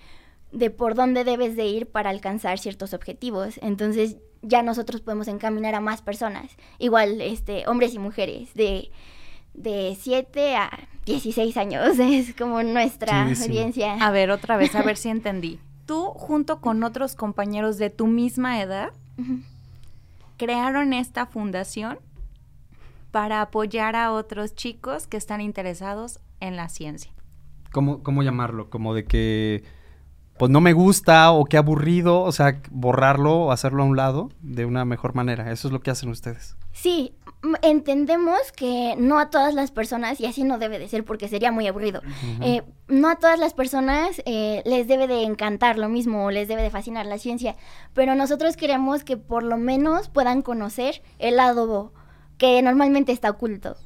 de 0.52 0.70
por 0.70 0.94
dónde 0.94 1.24
debes 1.24 1.56
de 1.56 1.66
ir 1.66 1.86
para 1.86 2.10
alcanzar 2.10 2.58
ciertos 2.58 2.94
objetivos. 2.94 3.58
Entonces, 3.62 4.16
ya 4.42 4.62
nosotros 4.62 5.00
podemos 5.00 5.28
encaminar 5.28 5.74
a 5.74 5.80
más 5.80 6.02
personas, 6.02 6.50
igual 6.78 7.20
este 7.20 7.66
hombres 7.68 7.94
y 7.94 7.98
mujeres 7.98 8.54
de 8.54 8.90
de 9.54 9.96
7 10.00 10.56
a 10.56 10.70
16 11.06 11.56
años, 11.56 11.98
es 11.98 12.34
como 12.34 12.62
nuestra 12.62 13.24
Chidísimo. 13.24 13.46
audiencia. 13.46 13.94
A 13.94 14.10
ver, 14.10 14.30
otra 14.30 14.56
vez, 14.56 14.74
a 14.74 14.82
ver 14.82 14.96
si 14.96 15.08
entendí. 15.08 15.58
Tú, 15.86 16.04
junto 16.14 16.60
con 16.60 16.84
otros 16.84 17.16
compañeros 17.16 17.76
de 17.78 17.90
tu 17.90 18.06
misma 18.06 18.62
edad, 18.62 18.92
crearon 20.36 20.92
esta 20.92 21.26
fundación 21.26 21.98
para 23.10 23.42
apoyar 23.42 23.96
a 23.96 24.12
otros 24.12 24.54
chicos 24.54 25.08
que 25.08 25.16
están 25.16 25.40
interesados 25.40 26.20
en 26.38 26.54
la 26.54 26.68
ciencia. 26.68 27.10
¿Cómo, 27.72 28.02
¿Cómo 28.04 28.22
llamarlo? 28.22 28.70
Como 28.70 28.94
de 28.94 29.04
que, 29.04 29.64
pues 30.40 30.50
no 30.50 30.62
me 30.62 30.72
gusta 30.72 31.32
o 31.32 31.44
qué 31.44 31.58
aburrido, 31.58 32.22
o 32.22 32.32
sea, 32.32 32.62
borrarlo 32.70 33.40
o 33.40 33.52
hacerlo 33.52 33.82
a 33.82 33.86
un 33.86 33.94
lado 33.94 34.30
de 34.40 34.64
una 34.64 34.86
mejor 34.86 35.14
manera. 35.14 35.52
Eso 35.52 35.68
es 35.68 35.72
lo 35.72 35.82
que 35.82 35.90
hacen 35.90 36.08
ustedes. 36.08 36.56
Sí, 36.72 37.12
entendemos 37.60 38.50
que 38.56 38.94
no 38.96 39.18
a 39.18 39.28
todas 39.28 39.52
las 39.52 39.70
personas, 39.70 40.18
y 40.18 40.24
así 40.24 40.44
no 40.44 40.56
debe 40.56 40.78
de 40.78 40.88
ser 40.88 41.04
porque 41.04 41.28
sería 41.28 41.52
muy 41.52 41.66
aburrido, 41.66 42.00
eh, 42.40 42.62
no 42.88 43.10
a 43.10 43.16
todas 43.16 43.38
las 43.38 43.52
personas 43.52 44.22
eh, 44.24 44.62
les 44.64 44.88
debe 44.88 45.06
de 45.06 45.24
encantar 45.24 45.76
lo 45.76 45.90
mismo 45.90 46.24
o 46.24 46.30
les 46.30 46.48
debe 46.48 46.62
de 46.62 46.70
fascinar 46.70 47.04
la 47.04 47.18
ciencia, 47.18 47.54
pero 47.92 48.14
nosotros 48.14 48.56
queremos 48.56 49.04
que 49.04 49.18
por 49.18 49.42
lo 49.42 49.58
menos 49.58 50.08
puedan 50.08 50.40
conocer 50.40 51.02
el 51.18 51.36
lado 51.36 51.92
que 52.38 52.62
normalmente 52.62 53.12
está 53.12 53.28
oculto. 53.28 53.76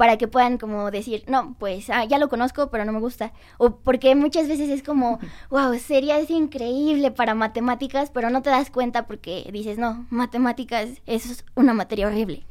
Para 0.00 0.16
que 0.16 0.28
puedan 0.28 0.56
como 0.56 0.90
decir, 0.90 1.24
no, 1.26 1.54
pues 1.58 1.90
ah, 1.90 2.06
ya 2.06 2.16
lo 2.16 2.30
conozco, 2.30 2.70
pero 2.70 2.86
no 2.86 2.92
me 2.92 3.00
gusta. 3.00 3.34
O 3.58 3.76
porque 3.76 4.14
muchas 4.14 4.48
veces 4.48 4.70
es 4.70 4.82
como, 4.82 5.18
wow, 5.50 5.78
sería 5.78 6.18
es 6.18 6.30
increíble 6.30 7.10
para 7.10 7.34
matemáticas, 7.34 8.10
pero 8.10 8.30
no 8.30 8.40
te 8.40 8.48
das 8.48 8.70
cuenta 8.70 9.06
porque 9.06 9.50
dices, 9.52 9.76
no, 9.76 10.06
matemáticas 10.08 10.88
es 11.04 11.44
una 11.54 11.74
materia 11.74 12.06
horrible 12.06 12.46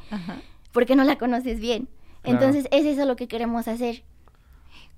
porque 0.71 0.95
no 0.95 1.03
la 1.03 1.17
conoces 1.17 1.59
bien. 1.59 1.89
Claro. 2.21 2.37
Entonces 2.37 2.67
es 2.71 2.85
eso 2.85 3.05
lo 3.05 3.15
que 3.15 3.27
queremos 3.27 3.67
hacer. 3.67 4.03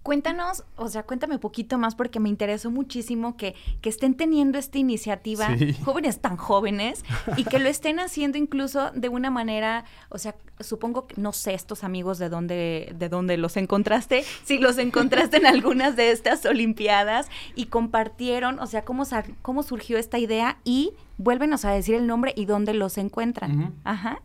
Cuéntanos, 0.03 0.63
o 0.77 0.87
sea, 0.87 1.03
cuéntame 1.03 1.35
un 1.35 1.39
poquito 1.39 1.77
más 1.77 1.93
porque 1.93 2.19
me 2.19 2.27
interesó 2.27 2.71
muchísimo 2.71 3.37
que, 3.37 3.53
que 3.81 3.89
estén 3.89 4.15
teniendo 4.15 4.57
esta 4.57 4.79
iniciativa, 4.79 5.55
Sí. 5.57 5.73
jóvenes 5.85 6.19
tan 6.19 6.37
jóvenes, 6.37 7.05
y 7.37 7.43
que 7.43 7.59
lo 7.59 7.69
estén 7.69 7.99
haciendo 7.99 8.39
incluso 8.39 8.89
de 8.95 9.09
una 9.09 9.29
manera, 9.29 9.85
o 10.09 10.17
sea, 10.17 10.35
supongo 10.59 11.05
que, 11.05 11.21
no 11.21 11.33
sé, 11.33 11.53
estos 11.53 11.83
amigos 11.83 12.17
de 12.17 12.29
dónde, 12.29 12.93
de 12.97 13.09
dónde 13.09 13.37
los 13.37 13.57
encontraste, 13.57 14.23
si 14.43 14.57
los 14.57 14.79
encontraste 14.79 15.37
en 15.37 15.45
algunas 15.45 15.95
de 15.95 16.11
estas 16.11 16.43
Olimpiadas 16.45 17.27
y 17.55 17.65
compartieron, 17.67 18.59
o 18.59 18.65
sea, 18.65 18.83
cómo, 18.83 19.03
cómo 19.43 19.61
surgió 19.61 19.99
esta 19.99 20.17
idea 20.17 20.57
y 20.63 20.93
vuélvenos 21.17 21.63
a 21.63 21.71
decir 21.71 21.93
el 21.93 22.07
nombre 22.07 22.33
y 22.35 22.45
dónde 22.45 22.73
los 22.73 22.97
encuentran. 22.97 23.75
Ajá. 23.83 24.19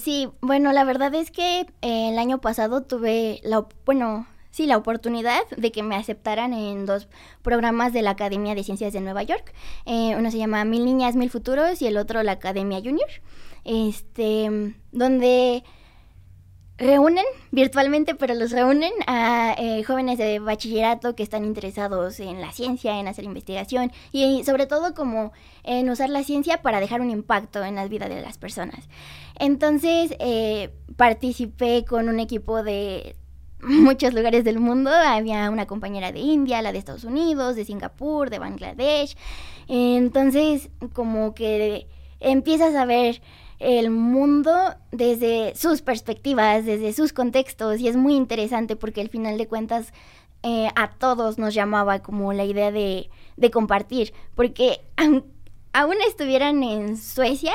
Sí, 0.00 0.28
bueno, 0.40 0.72
la 0.72 0.84
verdad 0.84 1.14
es 1.14 1.30
que 1.30 1.60
eh, 1.82 2.08
el 2.08 2.18
año 2.18 2.40
pasado 2.40 2.82
tuve 2.82 3.40
la, 3.42 3.66
bueno, 3.84 4.26
sí, 4.52 4.66
la 4.66 4.76
oportunidad 4.76 5.40
de 5.56 5.72
que 5.72 5.82
me 5.82 5.96
aceptaran 5.96 6.54
en 6.54 6.86
dos 6.86 7.08
programas 7.42 7.92
de 7.92 8.02
la 8.02 8.10
Academia 8.10 8.54
de 8.54 8.62
Ciencias 8.62 8.92
de 8.92 9.00
Nueva 9.00 9.24
York. 9.24 9.52
Eh, 9.86 10.14
uno 10.16 10.30
se 10.30 10.38
llama 10.38 10.64
Mil 10.64 10.84
Niñas, 10.84 11.16
Mil 11.16 11.30
Futuros 11.30 11.82
y 11.82 11.88
el 11.88 11.96
otro 11.96 12.22
la 12.22 12.32
Academia 12.32 12.78
Junior, 12.78 13.08
este, 13.64 14.76
donde 14.92 15.64
reúnen 16.78 17.24
virtualmente, 17.50 18.14
pero 18.14 18.34
los 18.34 18.50
reúnen 18.50 18.92
a 19.06 19.54
eh, 19.58 19.84
jóvenes 19.84 20.18
de 20.18 20.38
bachillerato 20.38 21.14
que 21.14 21.22
están 21.22 21.44
interesados 21.44 22.18
en 22.20 22.40
la 22.40 22.52
ciencia, 22.52 22.98
en 22.98 23.08
hacer 23.08 23.24
investigación 23.24 23.92
y 24.10 24.42
sobre 24.44 24.66
todo 24.66 24.94
como 24.94 25.32
en 25.62 25.88
usar 25.90 26.10
la 26.10 26.24
ciencia 26.24 26.62
para 26.62 26.80
dejar 26.80 27.00
un 27.00 27.10
impacto 27.10 27.62
en 27.64 27.76
la 27.76 27.86
vida 27.86 28.08
de 28.08 28.20
las 28.20 28.38
personas. 28.38 28.88
Entonces 29.38 30.14
eh, 30.18 30.70
participé 30.96 31.84
con 31.84 32.08
un 32.08 32.20
equipo 32.20 32.62
de 32.62 33.16
muchos 33.68 34.12
lugares 34.14 34.44
del 34.44 34.58
mundo. 34.60 34.90
Había 34.90 35.50
una 35.50 35.66
compañera 35.66 36.12
de 36.12 36.20
India, 36.20 36.62
la 36.62 36.72
de 36.72 36.78
Estados 36.78 37.04
Unidos, 37.04 37.56
de 37.56 37.64
Singapur, 37.64 38.30
de 38.30 38.38
Bangladesh. 38.38 39.16
Entonces 39.68 40.68
como 40.92 41.34
que 41.34 41.86
empiezas 42.20 42.74
a 42.74 42.84
ver 42.84 43.22
el 43.58 43.90
mundo 43.90 44.52
desde 44.90 45.54
sus 45.54 45.82
perspectivas, 45.82 46.64
desde 46.66 46.92
sus 46.92 47.12
contextos 47.12 47.80
y 47.80 47.88
es 47.88 47.96
muy 47.96 48.14
interesante 48.16 48.74
porque 48.76 49.00
al 49.00 49.08
final 49.08 49.38
de 49.38 49.46
cuentas 49.46 49.92
eh, 50.42 50.68
a 50.74 50.90
todos 50.90 51.38
nos 51.38 51.54
llamaba 51.54 52.00
como 52.00 52.32
la 52.32 52.44
idea 52.44 52.72
de, 52.72 53.08
de 53.36 53.50
compartir, 53.52 54.12
porque 54.34 54.80
aun- 54.96 55.24
aún 55.72 55.94
estuvieran 56.08 56.64
en 56.64 56.96
Suecia, 56.96 57.52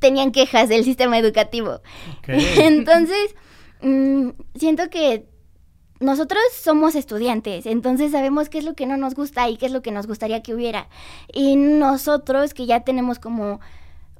tenían 0.00 0.32
quejas 0.32 0.68
del 0.68 0.82
sistema 0.82 1.16
educativo. 1.18 1.80
Entonces, 2.26 3.36
mm, 3.82 4.30
siento 4.54 4.90
que 4.90 5.26
nosotros 6.00 6.40
somos 6.58 6.94
estudiantes, 6.94 7.66
entonces 7.66 8.12
sabemos 8.12 8.48
qué 8.48 8.58
es 8.58 8.64
lo 8.64 8.74
que 8.74 8.86
no 8.86 8.96
nos 8.96 9.14
gusta 9.14 9.48
y 9.50 9.58
qué 9.58 9.66
es 9.66 9.72
lo 9.72 9.82
que 9.82 9.92
nos 9.92 10.06
gustaría 10.06 10.42
que 10.42 10.54
hubiera. 10.54 10.88
Y 11.32 11.56
nosotros 11.56 12.54
que 12.54 12.64
ya 12.64 12.80
tenemos 12.80 13.18
como 13.18 13.60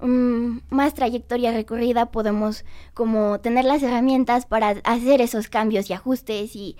mm, 0.00 0.58
más 0.68 0.92
trayectoria 0.94 1.52
recorrida, 1.52 2.10
podemos 2.10 2.66
como 2.92 3.40
tener 3.40 3.64
las 3.64 3.82
herramientas 3.82 4.44
para 4.44 4.76
hacer 4.84 5.22
esos 5.22 5.48
cambios 5.48 5.88
y 5.88 5.94
ajustes 5.94 6.54
y 6.54 6.76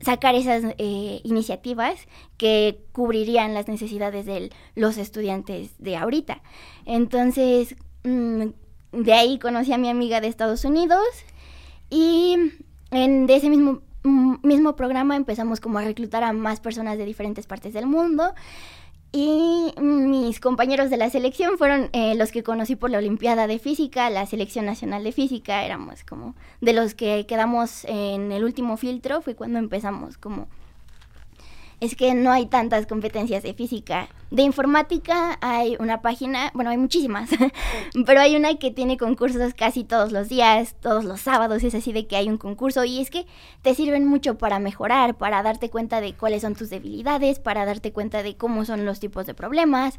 sacar 0.00 0.34
esas 0.34 0.64
eh, 0.78 1.20
iniciativas 1.24 2.06
que 2.36 2.84
cubrirían 2.92 3.54
las 3.54 3.68
necesidades 3.68 4.26
de 4.26 4.50
los 4.76 4.98
estudiantes 4.98 5.70
de 5.78 5.96
ahorita. 5.96 6.42
Entonces, 6.86 7.74
mm, 8.04 8.46
de 8.92 9.12
ahí 9.12 9.38
conocí 9.38 9.72
a 9.72 9.78
mi 9.78 9.88
amiga 9.88 10.20
de 10.20 10.28
Estados 10.28 10.64
Unidos 10.64 11.06
y 11.92 12.36
en, 12.90 13.26
de 13.26 13.36
ese 13.36 13.50
mismo 13.50 13.82
Mm, 14.04 14.34
mismo 14.42 14.74
programa 14.74 15.14
empezamos 15.14 15.60
como 15.60 15.78
a 15.78 15.82
reclutar 15.82 16.24
a 16.24 16.32
más 16.32 16.58
personas 16.60 16.98
de 16.98 17.04
diferentes 17.04 17.46
partes 17.46 17.72
del 17.72 17.86
mundo. 17.86 18.34
Y 19.14 19.74
mis 19.78 20.40
compañeros 20.40 20.88
de 20.88 20.96
la 20.96 21.10
selección 21.10 21.58
fueron 21.58 21.90
eh, 21.92 22.14
los 22.14 22.32
que 22.32 22.42
conocí 22.42 22.76
por 22.76 22.90
la 22.90 22.98
Olimpiada 22.98 23.46
de 23.46 23.58
Física, 23.58 24.08
la 24.08 24.24
Selección 24.24 24.64
Nacional 24.64 25.04
de 25.04 25.12
Física, 25.12 25.64
éramos 25.64 26.02
como 26.02 26.34
de 26.62 26.72
los 26.72 26.94
que 26.94 27.26
quedamos 27.26 27.84
en 27.84 28.32
el 28.32 28.42
último 28.42 28.78
filtro, 28.78 29.20
fue 29.20 29.34
cuando 29.34 29.58
empezamos 29.58 30.16
como 30.16 30.48
es 31.82 31.96
que 31.96 32.14
no 32.14 32.30
hay 32.30 32.46
tantas 32.46 32.86
competencias 32.86 33.42
de 33.42 33.54
física. 33.54 34.08
De 34.30 34.42
informática 34.42 35.36
hay 35.40 35.76
una 35.80 36.00
página, 36.00 36.52
bueno, 36.54 36.70
hay 36.70 36.76
muchísimas, 36.76 37.28
pero 38.06 38.20
hay 38.20 38.36
una 38.36 38.54
que 38.54 38.70
tiene 38.70 38.96
concursos 38.96 39.52
casi 39.52 39.82
todos 39.82 40.12
los 40.12 40.28
días, 40.28 40.76
todos 40.80 41.04
los 41.04 41.20
sábados, 41.20 41.64
es 41.64 41.74
así 41.74 41.92
de 41.92 42.06
que 42.06 42.14
hay 42.14 42.28
un 42.28 42.38
concurso 42.38 42.84
y 42.84 43.00
es 43.00 43.10
que 43.10 43.26
te 43.62 43.74
sirven 43.74 44.06
mucho 44.06 44.38
para 44.38 44.60
mejorar, 44.60 45.16
para 45.16 45.42
darte 45.42 45.70
cuenta 45.70 46.00
de 46.00 46.14
cuáles 46.14 46.42
son 46.42 46.54
tus 46.54 46.70
debilidades, 46.70 47.40
para 47.40 47.66
darte 47.66 47.90
cuenta 47.90 48.22
de 48.22 48.36
cómo 48.36 48.64
son 48.64 48.84
los 48.84 49.00
tipos 49.00 49.26
de 49.26 49.34
problemas. 49.34 49.98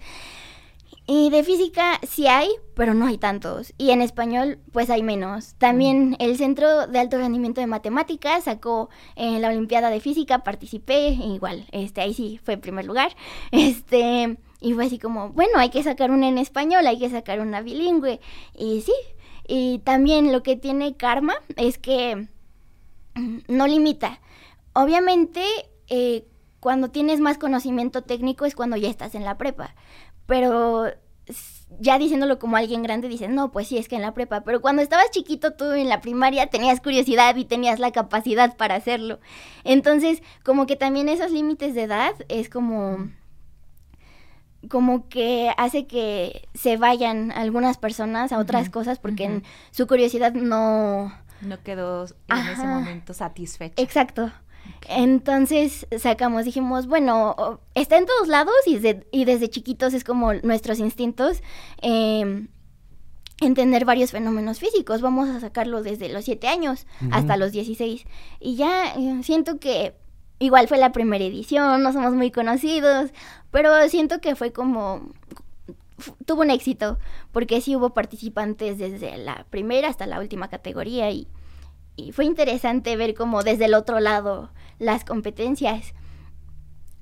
Y 1.05 1.29
de 1.31 1.43
física 1.43 1.99
sí 2.07 2.27
hay, 2.27 2.49
pero 2.75 2.93
no 2.93 3.07
hay 3.07 3.17
tantos. 3.17 3.73
Y 3.77 3.91
en 3.91 4.01
español, 4.01 4.59
pues 4.71 4.89
hay 4.89 5.03
menos. 5.03 5.55
También 5.57 6.15
el 6.19 6.37
Centro 6.37 6.87
de 6.87 6.99
Alto 6.99 7.17
Rendimiento 7.17 7.59
de 7.59 7.67
Matemáticas 7.67 8.45
sacó 8.45 8.89
en 9.17 9.41
la 9.41 9.49
Olimpiada 9.49 9.89
de 9.89 9.99
Física, 9.99 10.39
participé, 10.39 11.09
igual, 11.09 11.67
este, 11.71 11.99
ahí 11.99 12.13
sí 12.13 12.39
fue 12.43 12.57
primer 12.57 12.85
lugar. 12.85 13.15
Este, 13.51 14.37
y 14.61 14.73
fue 14.73 14.85
así 14.85 14.97
como, 14.97 15.29
bueno, 15.29 15.57
hay 15.57 15.69
que 15.69 15.83
sacar 15.83 16.11
una 16.11 16.27
en 16.27 16.37
español, 16.37 16.87
hay 16.87 16.97
que 16.97 17.09
sacar 17.09 17.41
una 17.41 17.61
bilingüe. 17.61 18.21
Y 18.55 18.81
sí, 18.81 18.93
y 19.45 19.79
también 19.79 20.31
lo 20.31 20.41
que 20.41 20.55
tiene 20.55 20.95
Karma 20.95 21.35
es 21.57 21.77
que 21.77 22.27
mm, 23.15 23.39
no 23.49 23.67
limita. 23.67 24.21
Obviamente, 24.73 25.43
eh, 25.89 26.25
cuando 26.61 26.89
tienes 26.89 27.19
más 27.19 27.37
conocimiento 27.37 28.03
técnico 28.03 28.45
es 28.45 28.55
cuando 28.55 28.77
ya 28.77 28.89
estás 28.89 29.15
en 29.15 29.25
la 29.25 29.37
prepa 29.37 29.75
pero 30.25 30.87
ya 31.79 31.97
diciéndolo 31.97 32.39
como 32.39 32.57
alguien 32.57 32.83
grande, 32.83 33.07
dices, 33.07 33.29
no, 33.29 33.51
pues 33.51 33.67
sí, 33.67 33.77
es 33.77 33.87
que 33.87 33.95
en 33.95 34.01
la 34.01 34.13
prepa, 34.13 34.41
pero 34.41 34.61
cuando 34.61 34.81
estabas 34.81 35.11
chiquito 35.11 35.53
tú 35.53 35.71
en 35.71 35.89
la 35.89 36.01
primaria 36.01 36.47
tenías 36.47 36.81
curiosidad 36.81 37.35
y 37.35 37.45
tenías 37.45 37.79
la 37.79 37.91
capacidad 37.91 38.55
para 38.55 38.75
hacerlo. 38.75 39.19
Entonces, 39.63 40.21
como 40.43 40.65
que 40.65 40.75
también 40.75 41.09
esos 41.09 41.31
límites 41.31 41.75
de 41.75 41.83
edad 41.83 42.13
es 42.29 42.49
como 42.49 43.09
como 44.69 45.09
que 45.09 45.51
hace 45.57 45.87
que 45.87 46.47
se 46.53 46.77
vayan 46.77 47.33
algunas 47.33 47.77
personas 47.77 48.31
a 48.31 48.39
otras 48.39 48.69
cosas 48.69 48.97
porque 48.97 49.25
en 49.25 49.43
su 49.71 49.87
curiosidad 49.87 50.31
no 50.33 51.11
no 51.41 51.61
quedó 51.63 52.05
en 52.05 52.47
ese 52.49 52.65
momento 52.65 53.13
satisfecha. 53.13 53.81
Exacto. 53.81 54.31
Entonces 54.87 55.87
sacamos, 55.97 56.45
dijimos, 56.45 56.87
bueno, 56.87 57.59
está 57.73 57.97
en 57.97 58.05
todos 58.05 58.27
lados 58.27 58.55
y, 58.65 58.79
y 59.11 59.25
desde 59.25 59.49
chiquitos 59.49 59.93
es 59.93 60.03
como 60.03 60.33
nuestros 60.33 60.79
instintos. 60.79 61.41
Eh, 61.81 62.47
entender 63.41 63.85
varios 63.85 64.11
fenómenos 64.11 64.59
físicos. 64.59 65.01
Vamos 65.01 65.29
a 65.29 65.39
sacarlo 65.39 65.83
desde 65.83 66.09
los 66.09 66.25
7 66.25 66.47
años 66.47 66.85
hasta 67.11 67.37
los 67.37 67.51
16. 67.51 68.05
Y 68.39 68.55
ya 68.55 68.93
eh, 68.95 69.19
siento 69.23 69.59
que 69.59 69.95
igual 70.39 70.67
fue 70.67 70.77
la 70.77 70.91
primera 70.91 71.23
edición, 71.23 71.83
no 71.83 71.93
somos 71.93 72.13
muy 72.13 72.31
conocidos, 72.31 73.11
pero 73.51 73.87
siento 73.89 74.19
que 74.19 74.35
fue 74.35 74.51
como 74.51 75.11
tuvo 76.25 76.41
un 76.41 76.49
éxito 76.49 76.97
porque 77.31 77.61
sí 77.61 77.75
hubo 77.75 77.93
participantes 77.93 78.77
desde 78.77 79.17
la 79.17 79.45
primera 79.49 79.87
hasta 79.87 80.07
la 80.07 80.19
última 80.19 80.49
categoría 80.49 81.11
y 81.11 81.27
y 81.95 82.11
fue 82.11 82.25
interesante 82.25 82.95
ver 82.95 83.13
como 83.13 83.43
desde 83.43 83.65
el 83.65 83.73
otro 83.73 83.99
lado 83.99 84.51
las 84.79 85.05
competencias. 85.05 85.93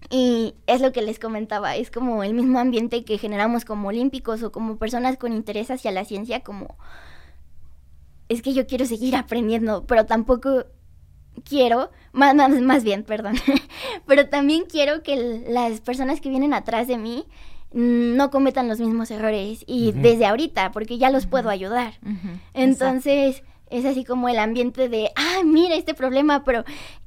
Y 0.09 0.55
es 0.67 0.81
lo 0.81 0.91
que 0.91 1.01
les 1.01 1.19
comentaba, 1.19 1.75
es 1.75 1.89
como 1.89 2.23
el 2.23 2.33
mismo 2.33 2.59
ambiente 2.59 3.05
que 3.05 3.17
generamos 3.17 3.63
como 3.63 3.87
olímpicos 3.89 4.43
o 4.43 4.51
como 4.51 4.77
personas 4.77 5.15
con 5.17 5.31
interés 5.31 5.71
hacia 5.71 5.91
la 5.91 6.03
ciencia, 6.03 6.41
como 6.41 6.75
es 8.27 8.41
que 8.41 8.53
yo 8.53 8.67
quiero 8.67 8.85
seguir 8.85 9.15
aprendiendo, 9.15 9.85
pero 9.85 10.05
tampoco 10.05 10.65
quiero, 11.47 11.91
más, 12.11 12.35
más, 12.35 12.83
bien, 12.83 13.03
perdón, 13.03 13.35
pero 14.05 14.27
también 14.27 14.63
quiero 14.69 15.03
que 15.03 15.43
las 15.47 15.79
personas 15.81 16.19
que 16.19 16.29
vienen 16.29 16.53
atrás 16.53 16.87
de 16.87 16.97
mí 16.97 17.25
no 17.73 18.31
cometan 18.31 18.67
los 18.67 18.79
mismos 18.79 19.11
errores 19.11 19.63
y 19.65 19.93
desde 19.93 20.25
ahorita, 20.25 20.71
porque 20.71 20.97
ya 20.97 21.09
los 21.09 21.25
puedo 21.25 21.49
ayudar. 21.49 21.93
Entonces, 22.53 23.43
es 23.71 23.85
así 23.85 24.03
como 24.03 24.29
el 24.29 24.39
ambiente 24.39 24.89
de, 24.89 25.11
ah, 25.15 25.41
mira 25.43 25.75
este 25.75 25.93
problema, 25.93 26.43
pero 26.43 26.63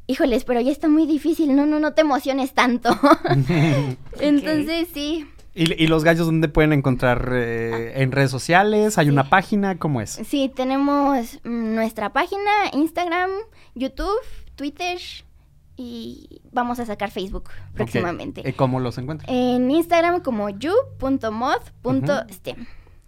híjoles, 0.07 0.45
pero 0.45 0.61
ya 0.61 0.73
está 0.73 0.89
muy 0.89 1.07
difícil, 1.07 1.55
no, 1.55 1.67
no, 1.67 1.79
no 1.79 1.93
te 1.95 2.01
emociones 2.03 2.53
tanto. 2.53 2.91
Entonces 4.21 4.89
sí. 4.93 5.27
¿Y, 5.57 5.87
los 5.87 6.03
gallos 6.03 6.27
dónde 6.27 6.49
pueden 6.49 6.73
encontrar? 6.73 7.31
Eh, 7.33 8.03
¿En 8.03 8.11
redes 8.11 8.33
sociales? 8.33 8.99
¿Hay 8.99 9.09
una 9.09 9.31
página? 9.31 9.79
¿Cómo 9.79 10.01
es? 10.01 10.19
Sí, 10.27 10.51
tenemos 10.53 11.39
mm, 11.45 11.75
nuestra 11.77 12.13
página, 12.13 12.51
Instagram, 12.73 13.31
YouTube, 13.77 14.19
Twitter 14.57 14.99
y 15.77 16.41
vamos 16.53 16.81
a 16.81 16.87
sacar 16.87 17.13
Facebook 17.13 17.51
próximamente. 17.73 18.43
¿Y 18.45 18.53
¿Cómo 18.55 18.81
los 18.81 18.99
encuentran? 18.99 19.33
En 19.33 19.71
Instagram 19.71 20.23
como 20.23 20.51
you.mod.stem. 20.51 21.27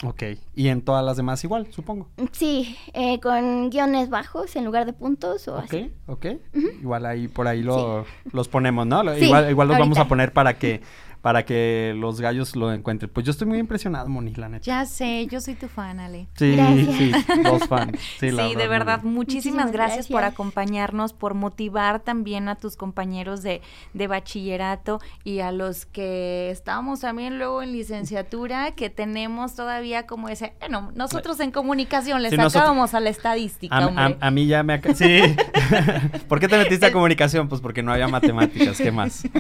Ok, 0.04 0.22
y 0.54 0.68
en 0.68 0.82
todas 0.82 1.02
las 1.04 1.16
demás 1.16 1.42
igual, 1.42 1.68
supongo. 1.72 2.08
Sí, 2.32 2.76
eh, 2.92 3.18
con 3.20 3.70
guiones 3.70 4.10
bajos 4.10 4.54
en 4.54 4.66
lugar 4.66 4.84
de 4.84 4.92
puntos 4.92 5.48
o 5.48 5.56
así. 5.56 5.90
Ok, 6.06 6.24
ok. 6.24 6.36
Igual 6.82 7.06
ahí, 7.06 7.28
por 7.28 7.48
ahí 7.48 7.62
lo, 7.62 8.04
los 8.32 8.48
ponemos, 8.48 8.86
¿no? 8.86 9.02
igual 9.16 9.50
igual 9.50 9.68
los 9.68 9.78
vamos 9.78 9.98
a 9.98 10.06
poner 10.06 10.34
para 10.34 10.58
que 10.58 10.82
para 11.26 11.44
que 11.44 11.92
los 11.96 12.20
gallos 12.20 12.54
lo 12.54 12.72
encuentren. 12.72 13.10
Pues 13.12 13.26
yo 13.26 13.32
estoy 13.32 13.48
muy 13.48 13.58
impresionado, 13.58 14.08
Moni, 14.08 14.32
la 14.36 14.48
neta. 14.48 14.64
Ya 14.64 14.86
sé, 14.86 15.26
yo 15.26 15.40
soy 15.40 15.56
tu 15.56 15.66
fan, 15.66 15.98
Ale. 15.98 16.28
Sí, 16.36 16.56
sí, 16.96 17.12
dos 17.42 17.66
fans. 17.66 17.98
Sí, 18.20 18.30
de 18.30 18.68
verdad, 18.68 19.02
muchísimas, 19.02 19.72
gracias, 19.72 20.06
por 20.06 20.22
acompañarnos, 20.22 21.12
por 21.12 21.34
motivar 21.34 21.98
también 21.98 22.48
a 22.48 22.54
tus 22.54 22.76
compañeros 22.76 23.42
de, 23.42 23.60
de 23.92 24.06
bachillerato 24.06 25.00
y 25.24 25.40
a 25.40 25.50
los 25.50 25.84
que 25.84 26.52
estábamos 26.52 27.00
también 27.00 27.38
luego 27.38 27.60
en 27.60 27.72
licenciatura, 27.72 28.70
que 28.76 28.88
tenemos 28.88 29.56
todavía 29.56 30.06
como 30.06 30.28
ese, 30.28 30.52
bueno, 30.60 30.92
nosotros 30.94 31.40
en 31.40 31.50
comunicación 31.50 32.22
les 32.22 32.36
sacábamos 32.36 32.94
a 32.94 33.00
la 33.00 33.10
estadística, 33.10 33.76
a, 33.76 34.16
a, 34.20 34.30
mí 34.30 34.46
ya 34.46 34.62
me... 34.62 34.80
Sí. 34.94 35.22
¿Por 36.28 36.40
qué 36.40 36.48
te 36.48 36.58
metiste 36.58 36.86
a 36.86 36.92
comunicación? 36.92 37.48
Pues 37.48 37.60
porque 37.60 37.82
no 37.82 37.92
había 37.92 38.08
matemáticas, 38.08 38.78
¿qué 38.78 38.90
más? 38.90 39.22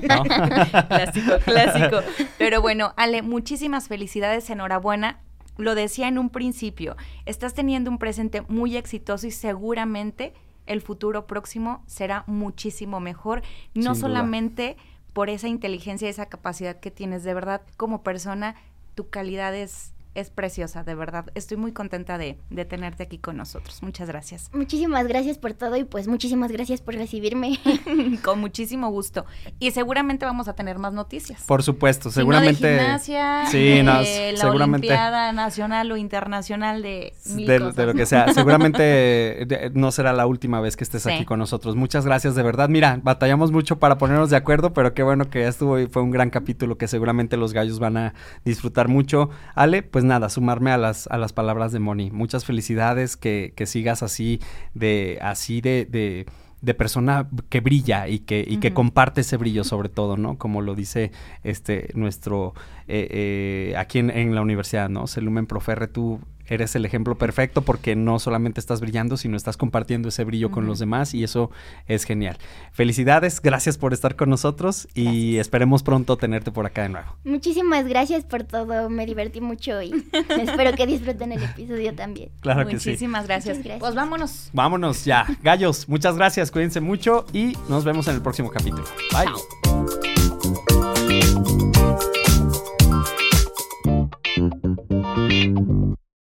clásico, 0.88 1.38
clásico. 1.44 2.00
Pero 2.38 2.60
bueno, 2.60 2.92
Ale, 2.96 3.22
muchísimas 3.22 3.88
felicidades, 3.88 4.48
enhorabuena. 4.50 5.20
Lo 5.56 5.74
decía 5.74 6.08
en 6.08 6.18
un 6.18 6.28
principio, 6.28 6.96
estás 7.24 7.54
teniendo 7.54 7.90
un 7.90 7.98
presente 7.98 8.42
muy 8.42 8.76
exitoso 8.76 9.26
y 9.26 9.30
seguramente 9.30 10.34
el 10.66 10.82
futuro 10.82 11.26
próximo 11.26 11.82
será 11.86 12.24
muchísimo 12.26 13.00
mejor, 13.00 13.42
no 13.74 13.94
solamente 13.94 14.76
por 15.14 15.30
esa 15.30 15.48
inteligencia 15.48 16.08
y 16.08 16.10
esa 16.10 16.26
capacidad 16.26 16.78
que 16.78 16.90
tienes, 16.90 17.24
de 17.24 17.32
verdad, 17.32 17.62
como 17.78 18.02
persona, 18.02 18.54
tu 18.94 19.08
calidad 19.08 19.54
es 19.54 19.94
es 20.16 20.30
preciosa, 20.30 20.82
de 20.82 20.94
verdad. 20.94 21.26
Estoy 21.34 21.56
muy 21.56 21.72
contenta 21.72 22.18
de, 22.18 22.38
de, 22.50 22.64
tenerte 22.64 23.02
aquí 23.02 23.18
con 23.18 23.36
nosotros. 23.36 23.82
Muchas 23.82 24.08
gracias. 24.08 24.50
Muchísimas 24.54 25.06
gracias 25.06 25.38
por 25.38 25.52
todo 25.52 25.76
y 25.76 25.84
pues 25.84 26.08
muchísimas 26.08 26.50
gracias 26.50 26.80
por 26.80 26.94
recibirme. 26.94 27.58
con 28.24 28.40
muchísimo 28.40 28.90
gusto. 28.90 29.24
Y 29.58 29.70
seguramente 29.70 30.24
vamos 30.24 30.48
a 30.48 30.54
tener 30.54 30.78
más 30.78 30.92
noticias. 30.92 31.42
Por 31.44 31.62
supuesto, 31.62 32.10
seguramente. 32.10 32.66
de 32.66 32.78
gimnasia, 32.78 33.46
sí, 33.46 33.82
la 33.82 34.04
seguramente, 34.36 34.88
Olimpiada 34.88 35.32
Nacional 35.32 35.92
o 35.92 35.96
Internacional 35.96 36.82
de 36.82 37.12
de, 37.34 37.86
lo 37.86 37.94
que 37.94 38.06
sea. 38.06 38.32
Seguramente 38.34 39.46
no 39.74 39.92
será 39.92 40.12
la 40.12 40.26
última 40.26 40.60
vez 40.60 40.76
que 40.76 40.84
estés 40.84 41.06
aquí 41.06 41.24
con 41.24 41.38
nosotros. 41.38 41.76
Muchas 41.76 42.04
gracias, 42.04 42.34
de 42.34 42.42
verdad. 42.42 42.68
Mira, 42.68 43.00
batallamos 43.02 43.52
mucho 43.52 43.78
para 43.78 43.98
ponernos 43.98 44.30
de 44.30 44.36
acuerdo, 44.36 44.72
pero 44.72 44.94
qué 44.94 45.02
bueno 45.02 45.28
que 45.28 45.40
ya 45.40 45.48
estuvo 45.48 45.78
y 45.78 45.86
fue 45.86 46.02
un 46.02 46.10
gran 46.10 46.30
capítulo 46.30 46.78
que 46.78 46.88
seguramente 46.88 47.36
los 47.36 47.52
gallos 47.52 47.78
van 47.78 47.96
a 47.96 48.14
disfrutar 48.44 48.88
mucho. 48.88 49.30
Ale, 49.54 49.82
pues 49.82 50.04
nada, 50.06 50.28
sumarme 50.30 50.70
a 50.70 50.78
las, 50.78 51.06
a 51.08 51.18
las 51.18 51.32
palabras 51.32 51.72
de 51.72 51.80
Moni. 51.80 52.10
Muchas 52.10 52.44
felicidades, 52.44 53.16
que, 53.16 53.52
que 53.54 53.66
sigas 53.66 54.02
así 54.02 54.40
de, 54.74 55.18
así 55.20 55.60
de, 55.60 56.26
de 56.62 56.74
persona 56.74 57.28
que 57.48 57.60
brilla 57.60 58.08
y 58.08 58.20
que, 58.20 58.44
y 58.46 58.56
que 58.58 58.72
comparte 58.72 59.20
ese 59.20 59.36
brillo 59.36 59.62
sobre 59.62 59.88
todo, 59.88 60.16
¿no? 60.16 60.36
Como 60.36 60.62
lo 60.62 60.74
dice 60.74 61.12
este 61.44 61.90
nuestro 61.94 62.54
eh, 62.88 63.06
eh, 63.10 63.76
aquí 63.76 63.98
en, 63.98 64.10
en 64.10 64.34
la 64.34 64.42
universidad, 64.42 64.88
¿no? 64.88 65.06
Selumen 65.06 65.46
Proferre, 65.46 65.86
tú 65.86 66.20
eres 66.48 66.74
el 66.76 66.84
ejemplo 66.84 67.16
perfecto 67.16 67.62
porque 67.62 67.96
no 67.96 68.18
solamente 68.18 68.60
estás 68.60 68.80
brillando, 68.80 69.16
sino 69.16 69.36
estás 69.36 69.56
compartiendo 69.56 70.08
ese 70.08 70.24
brillo 70.24 70.50
con 70.50 70.66
los 70.66 70.78
demás 70.78 71.14
y 71.14 71.24
eso 71.24 71.50
es 71.86 72.04
genial. 72.04 72.38
Felicidades, 72.72 73.40
gracias 73.40 73.78
por 73.78 73.92
estar 73.92 74.16
con 74.16 74.30
nosotros 74.30 74.88
y 74.94 75.36
esperemos 75.38 75.82
pronto 75.82 76.16
tenerte 76.16 76.50
por 76.50 76.66
acá 76.66 76.82
de 76.82 76.90
nuevo. 76.90 77.16
Muchísimas 77.24 77.86
gracias 77.86 78.24
por 78.24 78.44
todo, 78.44 78.88
me 78.90 79.06
divertí 79.06 79.40
mucho 79.40 79.82
y 79.82 79.92
espero 80.12 80.72
que 80.74 80.86
disfruten 80.86 81.32
el 81.32 81.42
episodio 81.42 81.94
también. 81.94 82.30
Claro 82.40 82.66
que 82.66 82.78
sí. 82.78 82.90
Muchísimas 82.90 83.26
gracias. 83.26 83.58
Gracias. 83.58 83.80
Pues 83.80 83.94
vámonos. 83.94 84.50
Vámonos 84.52 85.04
ya. 85.04 85.26
Gallos, 85.42 85.88
muchas 85.88 86.16
gracias, 86.16 86.50
cuídense 86.50 86.80
mucho 86.80 87.26
y 87.32 87.56
nos 87.68 87.84
vemos 87.84 88.08
en 88.08 88.16
el 88.16 88.22
próximo 88.22 88.50
capítulo. 88.50 88.84
Bye. 89.12 90.15